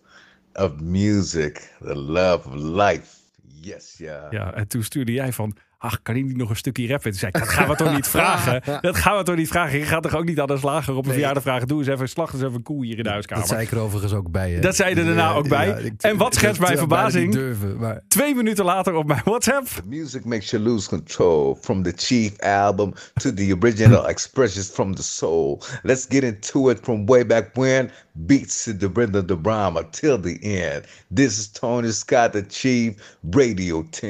of 0.53 0.79
music. 0.79 1.73
The 1.79 1.95
love 1.95 2.47
of 2.49 2.55
life. 2.55 3.21
Yes, 3.61 3.95
ja. 3.97 4.27
Ja, 4.29 4.53
en 4.53 4.67
toen 4.67 4.83
stuurde 4.83 5.11
jij 5.11 5.33
van, 5.33 5.57
ach, 5.83 6.01
kan 6.01 6.13
hij 6.15 6.23
niet 6.23 6.37
nog 6.37 6.49
een 6.49 6.55
stukje 6.55 6.87
rappen? 6.87 7.11
Toen 7.11 7.19
zei 7.19 7.31
ik, 7.33 7.39
dat 7.39 7.49
gaan 7.49 7.67
we 7.67 7.75
toch 7.75 7.93
niet 7.93 8.07
vragen? 8.07 8.61
Dat 8.81 8.95
gaan 8.95 9.17
we 9.17 9.23
toch 9.23 9.35
niet 9.35 9.47
vragen? 9.47 9.79
Je 9.79 9.85
gaat 9.85 10.03
toch 10.03 10.15
ook 10.15 10.25
niet 10.25 10.39
aan 10.39 10.47
de 10.47 10.57
slager 10.57 10.93
op 10.93 10.97
een 10.97 11.03
Nee. 11.03 11.13
verjaardag 11.13 11.43
vragen, 11.43 11.67
doe 11.67 11.79
eens 11.79 11.87
even, 11.87 12.09
slag 12.09 12.33
eens 12.33 12.41
even 12.41 12.53
een 12.55 12.63
koe 12.63 12.85
hier 12.85 12.97
in 12.97 13.03
de 13.03 13.09
huiskamer. 13.09 13.43
Dat 13.43 13.51
zei 13.53 13.65
ik 13.65 13.71
er 13.71 13.79
overigens 13.79 14.13
ook 14.13 14.31
bij. 14.31 14.51
Hè? 14.51 14.59
Dat 14.59 14.75
zei 14.75 14.89
je 14.89 14.95
er 14.95 15.05
daarna 15.05 15.33
ook 15.33 15.47
bij. 15.47 15.93
En 15.99 16.17
wat 16.17 16.35
schetst 16.35 16.61
mijn 16.61 16.77
verbazing? 16.77 17.33
Durven, 17.33 17.77
maar... 17.77 18.01
Twee 18.07 18.35
minuten 18.35 18.65
later 18.65 18.93
op 18.93 19.07
mijn 19.07 19.21
WhatsApp. 19.25 19.67
The 19.67 19.81
music 19.85 20.25
makes 20.25 20.49
you 20.49 20.63
lose 20.63 20.89
control 20.89 21.57
from 21.61 21.83
the 21.83 21.93
chief 21.95 22.37
album 22.39 22.93
to 23.13 23.33
the 23.33 23.57
original 23.59 24.07
expressions 24.07 24.67
from 24.69 24.95
the 24.95 25.03
soul. 25.03 25.61
Let's 25.81 26.05
get 26.09 26.23
into 26.23 26.69
it 26.69 26.79
from 26.81 27.05
way 27.05 27.25
back 27.25 27.49
when. 27.53 27.91
Beats 28.15 28.63
to 28.63 28.75
the 28.77 28.89
rhythm, 28.93 29.25
the 29.25 29.41
drama 29.41 29.89
till 29.89 30.19
the 30.21 30.39
end. 30.39 31.05
This 31.13 31.37
is 31.37 31.51
Tony 31.51 31.91
Scott, 31.91 32.31
the 32.31 32.45
chief, 32.47 33.17
Radio 33.31 33.89
10. 33.89 34.09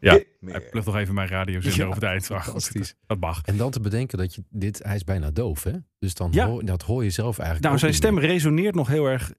Ja, 0.00 0.20
hij 0.40 0.60
pluft 0.70 0.86
nog 0.86 0.96
even 0.96 1.14
mijn 1.14 1.28
radiozender 1.28 1.78
Ja, 1.80 1.86
over 1.86 2.00
het 2.02 2.10
eind. 2.10 2.28
Maar 2.28 2.38
goed, 2.40 2.46
fantastisch. 2.52 2.94
Dat 3.06 3.20
mag. 3.20 3.42
En 3.42 3.56
dan 3.56 3.70
te 3.70 3.80
bedenken 3.80 4.18
dat 4.18 4.34
je 4.34 4.44
dit... 4.50 4.82
Hij 4.82 4.94
is 4.94 5.04
bijna 5.04 5.30
doof, 5.30 5.62
hè? 5.62 5.72
Dus 5.98 6.14
dan 6.14 6.32
Ja. 6.32 6.46
hoor, 6.46 6.64
dat 6.64 6.82
hoor 6.82 7.04
je 7.04 7.10
zelf 7.10 7.38
eigenlijk 7.38 7.66
Nou, 7.68 7.78
zijn 7.78 7.94
stem 7.94 8.14
meer. 8.14 8.24
resoneert 8.26 8.74
nog 8.74 8.88
heel 8.88 9.06
erg 9.06 9.32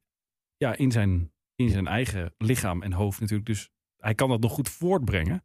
ja, 0.58 0.76
in, 0.76 0.92
zijn, 0.92 1.32
in 1.56 1.70
zijn 1.70 1.88
eigen 1.88 2.34
lichaam 2.38 2.82
en 2.84 2.94
hoofd 2.94 3.20
natuurlijk. 3.20 3.48
Dus 3.48 3.70
hij 3.98 4.16
kan 4.16 4.30
dat 4.30 4.40
nog 4.42 4.52
goed 4.52 4.70
voortbrengen. 4.70 5.36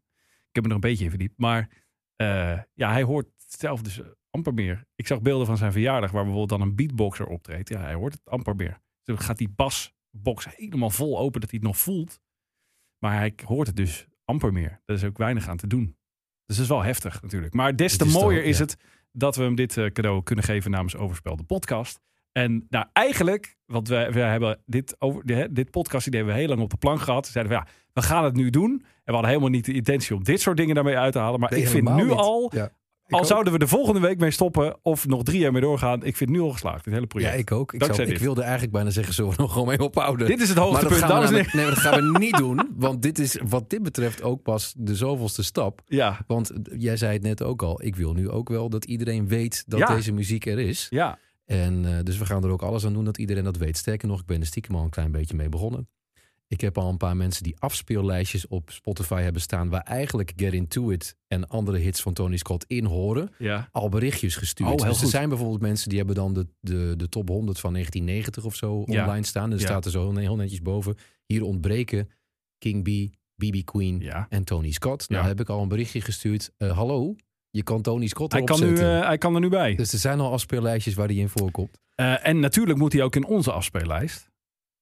Ik 0.48 0.54
heb 0.54 0.62
me 0.62 0.68
er 0.68 0.74
een 0.74 0.80
beetje 0.80 1.04
in 1.04 1.10
verdiept. 1.10 1.38
Maar 1.38 1.68
eh, 2.16 2.58
ja, 2.74 2.92
hij 2.92 3.02
hoort 3.02 3.26
zelf 3.36 3.82
dus 3.82 4.00
amper 4.30 4.54
meer. 4.54 4.84
Ik 4.94 5.06
zag 5.06 5.22
beelden 5.22 5.46
van 5.46 5.56
zijn 5.56 5.72
verjaardag 5.72 6.10
waar 6.10 6.24
bijvoorbeeld 6.24 6.60
dan 6.60 6.68
een 6.68 6.74
beatboxer 6.76 7.26
optreedt. 7.26 7.68
Ja, 7.68 7.80
hij 7.80 7.94
hoort 7.94 8.12
het 8.12 8.22
amper 8.24 8.56
meer. 8.56 8.80
Dus 9.04 9.16
dan 9.16 9.18
gaat 9.26 9.38
die 9.38 9.48
basbox 9.48 10.46
helemaal 10.56 10.90
vol 10.90 11.18
open 11.18 11.40
dat 11.40 11.50
hij 11.50 11.58
het 11.58 11.68
nog 11.68 11.78
voelt. 11.78 12.20
Maar 12.98 13.16
hij 13.16 13.34
hoort 13.44 13.66
het 13.66 13.76
dus 13.76 14.06
amper 14.24 14.52
meer. 14.52 14.82
Er 14.84 14.94
is 14.94 15.04
ook 15.04 15.18
weinig 15.18 15.48
aan 15.48 15.56
te 15.56 15.66
doen. 15.66 15.96
Dus 16.46 16.56
dat 16.56 16.64
is 16.64 16.70
wel 16.72 16.82
heftig 16.82 17.22
natuurlijk. 17.22 17.54
Maar 17.54 17.76
des 17.76 17.96
te 17.96 18.04
is 18.04 18.12
toch, 18.12 18.22
mooier 18.22 18.44
is 18.44 18.58
ja. 18.58 18.64
het 18.64 18.76
dat 19.12 19.36
we 19.36 19.42
hem 19.42 19.54
dit 19.54 19.76
eh, 19.76 19.86
cadeau 19.90 20.22
kunnen 20.22 20.44
geven 20.44 20.70
namens 20.70 20.96
Overspel, 20.96 21.36
de 21.36 21.42
podcast. 21.44 22.00
En 22.32 22.66
nou, 22.68 22.86
eigenlijk, 22.92 23.56
want 23.64 23.88
we, 23.88 24.08
we 24.12 24.20
hebben 24.20 24.62
dit, 24.66 24.96
over, 24.98 25.26
de- 25.26 25.48
dit 25.52 25.70
podcast 25.70 26.06
idee 26.06 26.18
hebben 26.20 26.36
we 26.36 26.42
heel 26.44 26.50
lang 26.50 26.62
op 26.62 26.70
de 26.70 26.76
plank 26.76 27.00
gehad. 27.00 27.26
We 27.26 27.32
zeiden 27.32 27.54
van 27.54 27.64
ja, 27.64 27.72
we 27.92 28.02
gaan 28.02 28.24
het 28.24 28.34
nu 28.34 28.50
doen. 28.50 28.70
En 28.70 28.80
we 29.04 29.12
hadden 29.12 29.28
helemaal 29.30 29.50
niet 29.50 29.64
de 29.64 29.72
intentie 29.72 30.16
om 30.16 30.24
dit 30.24 30.40
soort 30.40 30.56
dingen 30.56 30.74
daarmee 30.74 30.96
uit 30.96 31.12
te 31.12 31.18
halen. 31.18 31.40
Maar 31.40 31.50
Nee, 31.50 31.60
ik 31.62 31.68
vind 31.68 31.88
nu 31.94 32.02
niet. 32.02 32.12
al, 32.12 32.52
Ja, 32.54 32.70
al 33.08 33.18
ook. 33.20 33.26
zouden 33.26 33.52
we 33.52 33.58
de 33.58 33.66
volgende 33.66 34.00
week 34.00 34.18
mee 34.18 34.30
stoppen 34.30 34.76
of 34.82 35.06
nog 35.06 35.22
drie 35.22 35.38
jaar 35.40 35.52
mee 35.52 35.60
doorgaan. 35.60 35.96
Ik 36.04 36.16
vind 36.16 36.30
het 36.30 36.38
nu 36.38 36.40
al 36.44 36.50
geslaagd, 36.50 36.84
dit 36.84 36.94
hele 36.94 37.06
project. 37.06 37.32
Ja, 37.32 37.38
ik 37.38 37.52
ook. 37.52 37.72
Ik, 37.72 37.84
zou, 37.84 38.02
ik 38.02 38.18
wilde 38.18 38.42
eigenlijk 38.42 38.72
bijna 38.72 38.90
zeggen, 38.90 39.14
zullen 39.14 39.30
we 39.30 39.36
nog 39.42 39.52
gewoon 39.52 39.68
mee 39.68 39.80
ophouden? 39.80 40.26
Dit 40.26 40.40
is 40.40 40.48
het 40.48 40.56
maar 40.56 40.66
dat 40.66 40.74
hoogtepunt, 40.74 41.00
gaan, 41.00 41.18
we 41.18 41.24
namelijk- 41.24 41.52
nee, 41.52 41.64
maar 41.64 41.74
dat 41.74 41.82
gaan 41.82 42.12
we 42.12 42.18
niet 42.18 42.36
doen. 42.36 42.68
Want 42.76 43.02
dit 43.02 43.18
is 43.18 43.38
wat 43.48 43.70
dit 43.70 43.82
betreft 43.82 44.22
ook 44.22 44.42
pas 44.42 44.74
de 44.76 44.94
zoveelste 44.96 45.42
stap. 45.44 45.80
Ja, 45.86 46.18
Want 46.26 46.52
jij 46.76 46.96
zei 46.96 47.12
het 47.12 47.22
net 47.22 47.42
ook 47.42 47.62
al. 47.62 47.82
Ik 47.84 47.96
wil 47.96 48.12
nu 48.12 48.30
ook 48.30 48.48
wel 48.48 48.68
dat 48.68 48.84
iedereen 48.84 49.28
weet 49.28 49.64
dat 49.66 49.78
Ja. 49.78 49.86
deze 49.94 50.12
muziek 50.12 50.46
er 50.46 50.58
is. 50.58 50.86
ja. 50.90 51.18
En 51.46 51.84
eh, 51.96 52.02
dus 52.02 52.18
we 52.18 52.26
gaan 52.26 52.44
er 52.44 52.50
ook 52.50 52.62
alles 52.62 52.84
aan 52.86 52.92
doen 52.92 53.04
dat 53.04 53.18
iedereen 53.18 53.44
dat 53.44 53.56
weet. 53.56 53.76
Sterker 53.76 54.08
nog, 54.08 54.20
ik 54.20 54.26
ben 54.26 54.40
er 54.40 54.46
stiekem 54.46 54.74
al 54.74 54.82
een 54.84 54.90
klein 54.90 55.10
beetje 55.12 55.36
mee 55.36 55.48
begonnen. 55.48 55.88
Ik 56.48 56.60
heb 56.60 56.78
al 56.78 56.88
een 56.88 56.96
paar 56.96 57.16
mensen 57.16 57.42
die 57.42 57.54
afspeellijstjes 57.58 58.46
op 58.46 58.70
Spotify 58.70 59.22
hebben 59.22 59.42
staan... 59.42 59.68
waar 59.68 59.82
eigenlijk 59.82 60.32
Get 60.36 60.52
Into 60.52 60.90
It 60.90 61.16
en 61.26 61.48
andere 61.48 61.78
hits 61.78 62.00
van 62.02 62.12
Tony 62.12 62.36
Scott 62.36 62.64
in 62.66 62.84
horen... 62.84 63.30
ja. 63.38 63.68
al 63.72 63.88
berichtjes 63.88 64.36
gestuurd. 64.36 64.70
Oh, 64.70 64.76
dus 64.76 64.84
er 64.86 64.94
goed. 64.94 65.08
zijn 65.08 65.28
bijvoorbeeld 65.28 65.60
mensen 65.60 65.88
die 65.88 65.98
hebben 65.98 66.16
dan 66.16 66.32
de, 66.32 66.46
de, 66.60 66.94
de 66.96 67.08
top 67.08 67.28
100 67.28 67.60
van 67.60 67.72
1990 67.72 68.44
of 68.44 68.54
zo 68.54 68.82
Ja. 68.86 69.02
online 69.02 69.26
staan. 69.26 69.44
En 69.44 69.52
er 69.52 69.58
Ja. 69.60 69.66
staat 69.66 69.84
er 69.84 69.90
zo 69.90 70.16
heel 70.16 70.36
netjes 70.36 70.62
boven. 70.62 70.94
Hier 71.26 71.42
ontbreken 71.42 72.08
King 72.58 72.82
B, 72.82 73.14
BB 73.34 73.64
Queen 73.64 74.02
en 74.28 74.44
Tony 74.44 74.70
Scott. 74.72 75.08
Nou 75.08 75.26
heb 75.26 75.40
ik 75.40 75.48
al 75.48 75.62
een 75.62 75.68
berichtje 75.68 76.00
gestuurd. 76.00 76.50
Eh, 76.56 76.76
hallo, 76.76 77.14
je 77.50 77.62
kan 77.62 77.82
Tony 77.82 78.06
Scott 78.06 78.32
Hij, 78.32 78.44
kan 78.44 78.60
nu, 78.60 78.76
eh, 78.78 79.06
hij 79.06 79.18
kan 79.18 79.34
er 79.34 79.40
nu 79.40 79.48
bij. 79.48 79.74
Dus 79.74 79.92
er 79.92 79.98
zijn 79.98 80.20
al 80.20 80.32
afspeellijstjes 80.32 80.94
waar 80.94 81.08
die 81.08 81.20
in 81.20 81.28
voorkomt. 81.28 81.80
Eh, 81.94 82.26
en 82.26 82.40
natuurlijk 82.40 82.78
moet 82.78 82.92
hij 82.92 83.02
ook 83.02 83.16
in 83.16 83.24
onze 83.26 83.52
afspeellijst. 83.52 84.27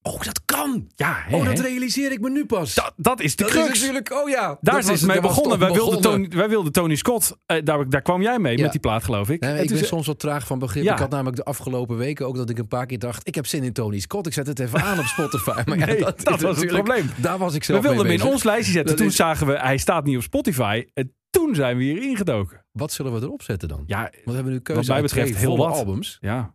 Oh, 0.07 0.21
dat 0.23 0.41
kan! 0.45 0.87
Ja, 0.95 1.15
hè, 1.27 1.37
Oh, 1.37 1.45
dat 1.45 1.59
hè? 1.59 1.63
realiseer 1.65 2.13
ik 2.13 2.21
me 2.21 2.31
nu 2.31 2.47
pas. 2.47 2.75
Dat, 2.75 2.93
dat 2.97 3.21
is 3.21 3.37
de 3.37 3.43
dat 3.43 3.53
crux. 3.53 3.69
is 3.71 3.81
natuurlijk, 3.81 4.13
oh 4.13 4.29
ja. 4.29 4.59
Daar 4.61 4.75
dat 4.83 4.91
is 4.91 5.01
het 5.01 5.11
mee 5.11 5.21
begonnen. 5.21 5.59
Wij 5.59 5.71
wilden. 5.73 6.01
Tony, 6.01 6.29
wij 6.29 6.49
wilden 6.49 6.73
Tony 6.73 6.95
Scott. 6.95 7.37
eh, 7.47 7.65
daar, 7.65 7.89
daar 7.89 8.03
kwam 8.03 8.23
jij 8.23 8.39
mee 8.39 8.57
Ja. 8.57 8.63
met 8.63 8.71
die 8.73 8.81
plaat, 8.81 9.05
geloof 9.05 9.29
ik. 9.31 9.43
En 9.43 9.63
ik 9.63 9.69
ben 9.69 9.85
soms 9.87 10.07
wat 10.07 10.19
traag 10.19 10.47
van 10.47 10.59
begrip. 10.59 10.85
Ja. 10.85 10.93
Ik 10.93 10.99
had 10.99 11.11
namelijk 11.11 11.37
de 11.37 11.45
afgelopen 11.45 11.97
weken 11.97 12.27
ook 12.27 12.37
dat 12.37 12.51
ik 12.51 12.59
een 12.59 12.69
paar 12.69 12.87
keer 12.87 12.99
dacht... 12.99 13.29
ik 13.29 13.35
heb 13.35 13.47
zin 13.47 13.63
in 13.63 13.73
Tony 13.73 13.99
Scott, 13.99 14.27
ik 14.27 14.33
zet 14.33 14.47
het 14.47 14.59
even 14.59 14.83
aan 14.83 14.99
op 14.99 15.05
Spotify. 15.05 15.63
Maar 15.67 15.77
Nee, 15.77 15.99
dat 16.01 16.31
is 16.35 16.43
was 16.43 16.57
het 16.61 16.67
probleem. 16.67 17.11
Daar 17.17 17.39
was 17.39 17.55
ik 17.55 17.61
we 17.61 17.73
zelf 17.73 17.83
wilden 17.83 18.07
hem 18.07 18.15
in 18.21 18.23
ons 18.23 18.43
lijstje 18.45 18.73
zetten. 18.73 18.91
Dat 18.91 18.97
toen 19.01 19.07
is- 19.11 19.17
zagen 19.17 19.47
we, 19.47 19.59
hij 19.59 19.77
staat 19.79 20.05
niet 20.05 20.17
op 20.17 20.23
Spotify. 20.23 20.85
En 20.95 21.15
toen 21.31 21.55
zijn 21.55 21.77
we 21.77 21.83
hier 21.83 22.03
ingedoken. 22.03 22.65
Wat 22.73 22.93
zullen 22.93 23.15
we 23.15 23.21
erop 23.21 23.43
zetten 23.43 23.69
dan? 23.69 23.83
Ja, 23.87 24.01
Want 24.01 24.13
we 24.25 24.33
hebben 24.33 24.53
nu 24.53 24.61
keuze 24.61 24.81
Wat 24.81 24.91
mij 24.91 25.03
betreft 25.03 25.37
heel 25.37 25.57
wat. 25.57 25.73
albums. 25.73 26.19
Een 26.21 26.29
ja. 26.31 26.55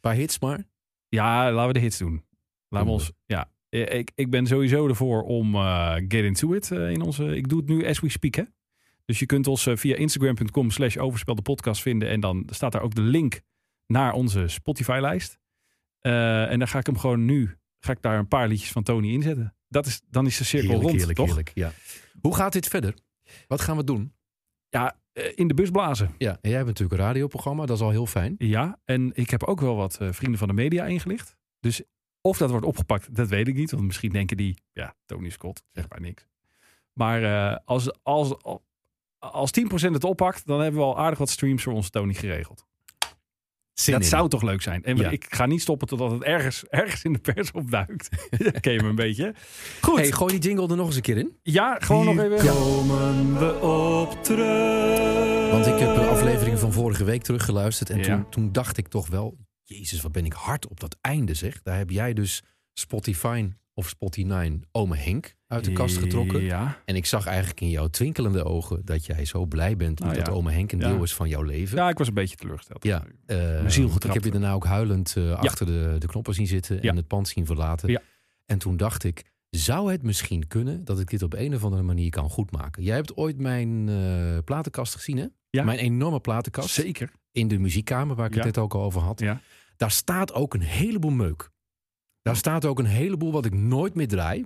paar 0.00 0.14
hits 0.14 0.38
maar. 0.38 0.64
ja, 1.08 1.52
laten 1.52 1.66
we 1.66 1.72
de 1.72 1.80
hits 1.80 1.98
doen. 1.98 2.24
Laten 2.74 2.92
we 2.92 2.98
Doen 2.98 3.06
ons, 3.06 3.12
ja. 3.26 3.50
Eh, 3.68 3.98
Ik, 3.98 4.10
ik 4.14 4.30
ben 4.30 4.46
sowieso 4.46 4.88
ervoor 4.88 5.22
om 5.22 5.54
eh, 5.54 5.94
Get 5.94 6.24
Into 6.24 6.52
It 6.54 6.70
eh, 6.70 6.90
in 6.90 7.00
onze... 7.00 7.36
Ik 7.36 7.48
doe 7.48 7.58
het 7.58 7.68
nu 7.68 7.86
as 7.86 8.00
we 8.00 8.08
speak, 8.08 8.34
hè. 8.34 8.42
Dus 9.04 9.18
je 9.18 9.26
kunt 9.26 9.46
ons 9.46 9.68
via 9.72 9.96
instagram.com 9.96 10.70
slash 10.70 10.96
overspelde 10.96 11.42
podcast 11.42 11.82
vinden. 11.82 12.08
En 12.08 12.20
dan 12.20 12.46
staat 12.50 12.72
daar 12.72 12.82
ook 12.82 12.94
de 12.94 13.00
link 13.00 13.40
naar 13.86 14.12
onze 14.12 14.48
Spotify-lijst. 14.48 15.38
En 16.00 16.58
dan 16.58 16.68
ga 16.68 16.78
ik 16.78 16.86
hem 16.86 16.98
gewoon 16.98 17.24
nu... 17.24 17.56
Ga 17.78 17.92
ik 17.92 18.02
daar 18.02 18.18
een 18.18 18.28
paar 18.28 18.48
liedjes 18.48 18.72
van 18.72 18.82
Tony 18.82 19.12
inzetten. 19.12 19.56
Dat 19.68 19.86
is, 19.86 20.00
dan 20.08 20.26
is 20.26 20.36
de 20.38 20.44
cirkel 20.44 20.68
Heerlijk, 20.68 20.88
rond, 20.88 20.96
heerlijk, 20.98 21.18
toch? 21.18 21.26
heerlijk. 21.26 21.50
Ja. 21.54 21.72
Hoe 22.20 22.34
gaat 22.34 22.52
dit 22.52 22.68
verder? 22.68 22.94
Wat 23.46 23.60
gaan 23.60 23.76
we 23.76 23.84
doen? 23.84 24.14
Ja, 24.68 24.96
in 25.34 25.48
de 25.48 25.54
bus 25.54 25.70
blazen. 25.70 26.14
Ja, 26.18 26.30
en 26.30 26.48
jij 26.48 26.52
hebt 26.52 26.66
natuurlijk 26.66 27.00
een 27.00 27.06
radioprogramma, 27.06 27.66
dat 27.66 27.76
is 27.76 27.82
al 27.82 27.90
heel 27.90 28.06
fijn. 28.06 28.34
Ja, 28.38 28.80
en 28.84 29.10
ik 29.14 29.30
heb 29.30 29.42
ook 29.42 29.60
wel 29.60 29.76
wat 29.76 29.98
vrienden 30.00 30.38
van 30.38 30.48
de 30.48 30.54
media 30.54 30.84
ingelicht. 30.84 31.36
Dus 31.60 31.82
of 32.26 32.38
dat 32.38 32.50
wordt 32.50 32.66
opgepakt, 32.66 33.14
dat 33.14 33.28
weet 33.28 33.48
ik 33.48 33.54
niet. 33.54 33.70
Want 33.70 33.82
misschien 33.84 34.12
denken 34.12 34.36
die, 34.36 34.58
ja, 34.72 34.94
Tony 35.06 35.28
Scott, 35.30 35.62
zeg 35.72 35.88
maar 35.88 36.00
niks. 36.00 36.26
Maar 36.92 37.22
eh, 37.22 37.56
als, 37.64 38.02
als, 38.02 38.34
als 39.18 39.50
10% 39.60 39.64
het 39.90 40.04
oppakt, 40.04 40.46
dan 40.46 40.60
hebben 40.60 40.80
we 40.80 40.86
al 40.86 40.98
aardig 40.98 41.18
wat 41.18 41.30
streams 41.30 41.62
voor 41.62 41.72
onze 41.72 41.90
Tony 41.90 42.14
geregeld. 42.14 42.66
Zin 43.72 43.94
dat 43.94 44.02
in. 44.02 44.08
zou 44.08 44.28
toch 44.28 44.42
leuk 44.42 44.62
zijn? 44.62 44.84
En 44.84 44.96
Ja. 44.96 45.10
ik 45.10 45.26
ga 45.34 45.46
niet 45.46 45.60
stoppen 45.60 45.88
totdat 45.88 46.10
het 46.10 46.22
ergens, 46.22 46.64
ergens 46.68 47.04
in 47.04 47.12
de 47.12 47.18
pers 47.18 47.50
opduikt. 47.52 48.08
Ken 48.60 48.72
je 48.72 48.82
me 48.82 48.88
een 48.88 48.94
beetje? 48.94 49.34
Goed, 49.80 49.98
Hey, 49.98 50.12
gooi 50.12 50.38
die 50.38 50.48
jingle 50.48 50.68
er 50.68 50.76
nog 50.76 50.86
eens 50.86 50.96
een 50.96 51.02
keer 51.02 51.16
in. 51.18 51.38
ja, 51.42 51.76
gewoon 51.80 52.04
nog 52.04 52.18
even. 52.18 52.46
komen 52.54 53.38
we 53.38 53.58
op 53.60 54.22
terug. 54.24 55.50
Want 55.50 55.66
ik 55.66 55.78
heb 55.78 55.94
de 55.94 56.06
afleveringen 56.06 56.58
van 56.58 56.72
vorige 56.72 57.04
week 57.04 57.22
teruggeluisterd. 57.22 57.90
En 57.90 57.98
Ja. 57.98 58.04
toen, 58.04 58.28
toen 58.28 58.52
dacht 58.52 58.76
ik 58.76 58.88
toch 58.88 59.08
wel... 59.08 59.36
Jezus, 59.64 60.00
wat 60.00 60.12
ben 60.12 60.24
ik 60.24 60.32
hard 60.32 60.68
op 60.68 60.80
dat 60.80 60.96
einde 61.00 61.34
zeg. 61.34 61.62
Daar 61.62 61.76
heb 61.76 61.90
jij 61.90 62.12
dus 62.14 62.42
Spotify 62.72 63.50
of 63.74 63.88
Spotify 63.88 64.58
ome 64.72 64.96
Henk 64.96 65.34
uit 65.46 65.64
de 65.64 65.72
kast 65.72 65.96
getrokken. 65.96 66.42
Ja, 66.42 66.82
En 66.84 66.96
ik 66.96 67.06
zag 67.06 67.26
eigenlijk 67.26 67.60
in 67.60 67.70
jouw 67.70 67.88
twinkelende 67.88 68.44
ogen... 68.44 68.80
dat 68.84 69.06
jij 69.06 69.24
zo 69.24 69.46
blij 69.46 69.76
bent 69.76 69.98
Nou 69.98 70.14
dat 70.14 70.26
ja. 70.26 70.32
ome 70.32 70.50
Henk 70.52 70.72
een 70.72 70.78
Ja. 70.78 70.88
deel 70.88 71.02
is 71.02 71.14
van 71.14 71.28
jouw 71.28 71.42
leven. 71.42 71.76
ja, 71.78 71.88
ik 71.88 71.98
was 71.98 72.08
een 72.08 72.14
beetje 72.14 72.36
teleurgesteld. 72.36 72.84
Ja, 72.84 73.04
Mijn 73.26 73.72
ziel 73.72 73.88
getrapt. 73.88 74.04
Ik 74.04 74.22
heb 74.22 74.24
je 74.32 74.38
daarna 74.38 74.52
ook 74.54 74.66
huilend 74.66 75.16
eh, 75.16 75.32
achter 75.32 75.66
de, 75.66 75.96
de 75.98 76.06
knoppen 76.06 76.34
zien 76.34 76.46
zitten 76.46 76.80
en 76.82 76.96
het 76.96 77.06
pand 77.06 77.28
zien 77.28 77.46
verlaten. 77.46 77.90
Ja. 77.90 78.00
En 78.46 78.58
toen 78.58 78.76
dacht 78.76 79.04
ik, 79.04 79.32
zou 79.50 79.92
het 79.92 80.02
misschien 80.02 80.46
kunnen 80.46 80.84
dat 80.84 81.00
ik 81.00 81.10
dit 81.10 81.22
op 81.22 81.34
een 81.34 81.54
of 81.54 81.64
andere 81.64 81.82
manier 81.82 82.10
kan 82.10 82.30
goedmaken? 82.30 82.82
Jij 82.82 82.94
hebt 82.96 83.16
ooit 83.16 83.38
mijn 83.38 83.88
eh, 83.88 84.38
platenkast 84.44 84.94
gezien, 84.94 85.16
hè? 85.16 85.26
Ja. 85.50 85.64
Mijn 85.64 85.78
enorme 85.78 86.20
platenkast 86.20 86.68
Zeker. 86.70 87.10
In 87.34 87.48
de 87.48 87.58
muziekkamer, 87.58 88.16
waar 88.16 88.26
ik 88.26 88.34
het 88.34 88.44
net 88.44 88.58
ook 88.58 88.74
al 88.74 88.82
over 88.82 89.00
had. 89.00 89.24
Daar 89.76 89.90
staat 89.90 90.32
ook 90.32 90.54
een 90.54 90.60
heleboel 90.60 91.10
meuk. 91.10 91.50
Daar 92.22 92.36
staat 92.36 92.64
ook 92.64 92.78
een 92.78 92.84
heleboel 92.84 93.32
wat 93.32 93.44
ik 93.44 93.54
nooit 93.54 93.94
meer 93.94 94.08
draai. 94.08 94.44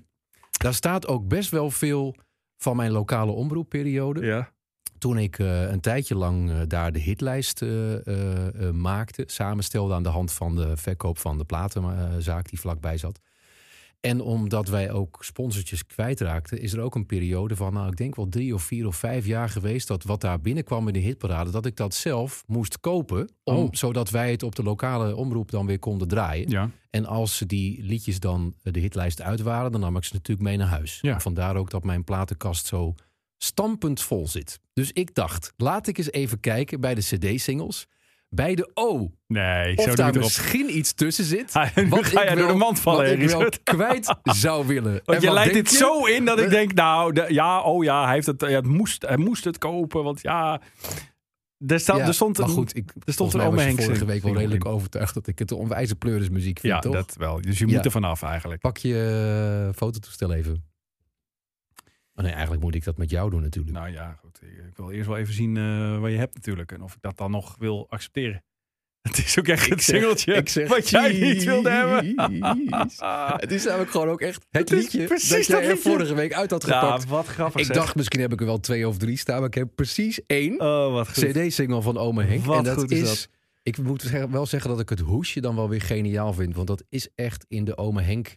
Daar 0.51 0.75
staat 0.75 1.07
ook 1.07 1.29
best 1.29 1.51
wel 1.51 1.71
veel 1.71 2.15
van 2.57 2.77
mijn 2.77 2.91
lokale 2.91 3.33
omroepperiode. 3.33 4.27
Ja. 4.27 4.53
Toen 4.99 5.19
ik 5.19 5.39
eh, 5.39 5.71
een 5.71 5.81
tijdje 5.81 6.15
lang 6.15 6.51
eh, 6.51 6.57
daar 6.67 6.93
de 6.93 6.99
hitlijst 6.99 7.63
eh, 7.63 8.71
maakte, 8.73 9.25
samenstelde 9.27 9.95
aan 9.95 10.03
de 10.03 10.09
hand 10.09 10.33
van 10.33 10.57
de 10.57 10.77
verkoop 10.77 11.19
van 11.19 11.39
de 11.39 11.45
platenzaak 11.45 12.49
die 12.49 12.61
vlakbij 12.61 12.97
zat. 12.97 13.21
En 14.01 14.21
omdat 14.21 14.69
wij 14.69 14.91
ook 14.93 15.19
sponsortjes 15.25 15.87
kwijtraakten, 15.87 16.61
is 16.61 16.73
er 16.73 16.81
ook 16.81 16.95
een 16.95 17.07
periode 17.07 17.57
van, 17.57 17.73
nou, 17.73 17.89
ik 17.89 17.97
denk 17.97 18.17
wel 18.17 18.29
drie 18.29 18.55
of 18.55 18.63
vier 18.63 18.87
of 18.87 18.97
vijf 18.97 19.27
jaar 19.27 19.49
geweest, 19.49 19.89
dat 19.89 20.03
wat 20.05 20.21
daar 20.21 20.41
binnenkwam 20.41 20.87
in 20.87 20.93
de 20.93 20.99
hitparade, 20.99 21.51
dat 21.51 21.67
ik 21.67 21.77
dat 21.77 21.95
zelf 21.95 22.45
moest 22.47 22.81
kopen, 22.81 23.31
om, 23.45 23.57
Oh. 23.57 23.69
zodat 23.71 24.11
wij 24.11 24.31
het 24.31 24.43
op 24.43 24.55
de 24.55 24.63
lokale 24.63 25.17
omroep 25.17 25.51
dan 25.51 25.67
weer 25.67 25.79
konden 25.79 26.09
draaien. 26.09 26.51
Ja. 26.51 26.71
En 26.91 27.07
als 27.07 27.43
die 27.47 27.83
liedjes 27.83 28.21
dan 28.21 28.55
eh, 28.63 28.73
de 28.73 28.81
hitlijst 28.81 29.23
uit 29.23 29.41
waren, 29.41 29.73
dan 29.73 29.81
nam 29.81 29.97
ik 29.97 30.05
ze 30.05 30.15
natuurlijk 30.15 30.49
mee 30.49 30.57
naar 30.57 30.69
huis. 30.69 30.99
Ja. 31.01 31.21
Vandaar 31.21 31.57
ook 31.57 31.71
dat 31.71 31.85
mijn 31.85 32.05
platenkast 32.05 32.67
zo 32.67 32.95
stampend 33.37 34.01
vol 34.01 34.29
zit. 34.29 34.61
Dus 34.73 34.93
ik 34.93 35.15
dacht, 35.15 35.53
laat 35.57 35.87
ik 35.87 35.99
eens 35.99 36.11
even 36.13 36.41
kijken 36.41 36.81
bij 36.81 36.95
de 36.95 37.01
CD-singles. 37.01 37.87
Bij 38.31 38.55
de 38.55 38.71
O. 38.75 39.11
Nee, 39.27 39.77
Of 39.77 39.85
zo 39.85 39.95
daar 39.95 40.15
misschien 40.17 40.77
iets 40.77 40.93
tussen 40.93 41.25
zit. 41.25 41.53
Ah, 41.53 41.69
nu 41.77 41.89
wat 41.89 42.05
ga 42.05 42.25
jij 42.25 42.35
door 42.35 42.49
de 42.49 42.55
mand 42.55 42.81
vallen, 42.81 43.05
Wat 43.05 43.23
ik 43.23 43.29
wel 43.31 43.49
kwijt 43.77 44.15
zou 44.23 44.67
willen. 44.67 45.01
Want 45.05 45.19
En 45.19 45.21
je 45.29 45.33
leidt 45.33 45.55
dit 45.55 45.71
je? 45.71 45.77
zo 45.77 46.05
in 46.05 46.25
dat 46.25 46.39
ik 46.41 46.51
denk, 46.51 46.75
nou, 46.75 47.13
de- 47.13 47.27
ja, 47.29 47.61
oh 47.61 47.85
ja, 47.85 48.05
hij, 48.05 48.15
heeft 48.15 48.27
het, 48.27 48.41
ja, 48.41 48.49
het 48.49 48.67
moest, 48.67 49.03
hij 49.07 49.17
moest 49.17 49.45
het 49.45 49.59
kopen. 49.59 50.03
Want 50.05 50.23
ja, 50.23 50.61
er, 51.67 51.81
staat, 51.81 51.97
Ja, 51.97 52.07
er 52.07 52.15
stond 52.15 52.39
maar 52.39 52.49
goed, 52.49 52.77
ik, 52.77 52.93
er 53.05 53.13
stond 53.13 53.35
een 53.35 53.41
Ome 53.41 53.51
was 53.51 53.61
je 53.61 53.67
Henk 53.67 53.83
vorige 53.83 54.05
week 54.05 54.23
wel 54.23 54.35
redelijk 54.35 54.65
in. 54.65 54.71
overtuigd 54.71 55.15
dat 55.15 55.27
ik 55.27 55.39
het 55.39 55.53
onwijze 55.53 55.97
pleurismuziek 55.97 56.59
vind, 56.59 56.73
Ja, 56.73 56.79
toch? 56.79 56.93
dat 56.93 57.15
wel. 57.19 57.41
Dus 57.41 57.59
je 57.59 57.67
Ja. 57.67 57.75
moet 57.77 57.85
er 57.85 57.91
vanaf 57.91 58.23
eigenlijk. 58.23 58.61
Pak 58.61 58.77
je 58.77 59.67
eh, 59.69 59.77
fototoestel 59.77 60.33
even. 60.33 60.65
Oh 62.19 62.25
nee, 62.25 62.33
eigenlijk 62.33 62.63
moet 62.63 62.75
ik 62.75 62.85
dat 62.85 62.97
met 62.97 63.11
jou 63.11 63.31
doen 63.31 63.43
natuurlijk. 63.43 63.77
Nou 63.77 63.91
ja, 63.93 64.17
goed. 64.21 64.41
Ik 64.43 64.77
wil 64.77 64.91
eerst 64.91 65.09
wel 65.09 65.17
even 65.17 65.35
zien 65.35 65.57
eh, 65.57 65.99
wat 66.01 66.11
je 66.11 66.17
hebt 66.17 66.35
natuurlijk. 66.35 66.73
En 66.73 66.83
of 66.83 66.95
ik 66.95 67.01
dat 67.03 67.17
dan 67.17 67.31
nog 67.31 67.57
wil 67.59 67.87
accepteren. 67.91 68.45
Het 69.09 69.19
is 69.19 69.39
ook 69.39 69.49
echt 69.49 69.69
het 69.69 69.83
zeg- 69.83 69.97
singeltje 70.01 70.35
ik 70.35 70.49
zeg 70.49 70.69
wat 70.69 70.89
jij 70.89 71.13
niet 71.13 71.45
wilde 71.45 71.71
hebben. 71.71 72.15
Het 73.41 73.53
is 73.53 73.65
namelijk 73.65 73.91
gewoon 73.91 74.09
ook 74.09 74.21
echt 74.21 74.47
het, 74.51 74.71
Het 74.71 74.79
liedje 74.79 75.05
precies 75.07 75.29
dat 75.29 75.47
jij 75.47 75.57
dat 75.57 75.65
er 75.65 75.75
liedje. 75.75 75.91
vorige 75.91 76.15
week 76.15 76.33
uit 76.35 76.51
had 76.51 76.67
ja, 76.67 76.81
gepakt. 76.81 77.05
wat 77.07 77.27
grappig 77.27 77.61
ik 77.61 77.67
zeg. 77.67 77.77
dacht, 77.77 77.95
misschien 77.95 78.21
heb 78.21 78.33
ik 78.33 78.41
er 78.41 78.47
wel 78.47 78.61
twee 78.61 78.89
of 78.89 78.97
drie 78.99 79.17
staan, 79.17 79.39
maar 79.39 79.47
ik 79.49 79.55
heb 79.55 79.69
precies 79.75 80.21
één 80.27 80.61
Oh, 80.61 80.93
wat 80.93 81.09
goed. 81.09 81.25
CD-single 81.25 81.83
van 81.83 81.97
Ome 81.99 82.25
Henk. 82.25 82.45
Wat 82.45 82.57
en 82.59 82.65
dat 82.65 82.79
goed 82.79 82.91
is 82.91 83.01
is, 83.01 83.07
dat. 83.09 83.29
ik 83.63 83.79
moet 83.79 84.03
zeggen- 84.03 84.31
wel 84.31 84.47
zeggen 84.47 84.71
dat 84.71 84.81
ik 84.81 84.89
het 84.89 85.01
hoesje 85.01 85.41
dan 85.41 85.55
wel 85.57 85.69
weer 85.69 85.83
geniaal 85.83 86.33
vind, 86.33 86.55
want 86.55 86.67
dat 86.67 86.85
is 86.89 87.09
echt 87.15 87.45
in 87.49 87.65
de 87.65 87.77
Ome 87.77 88.03
Henk 88.03 88.37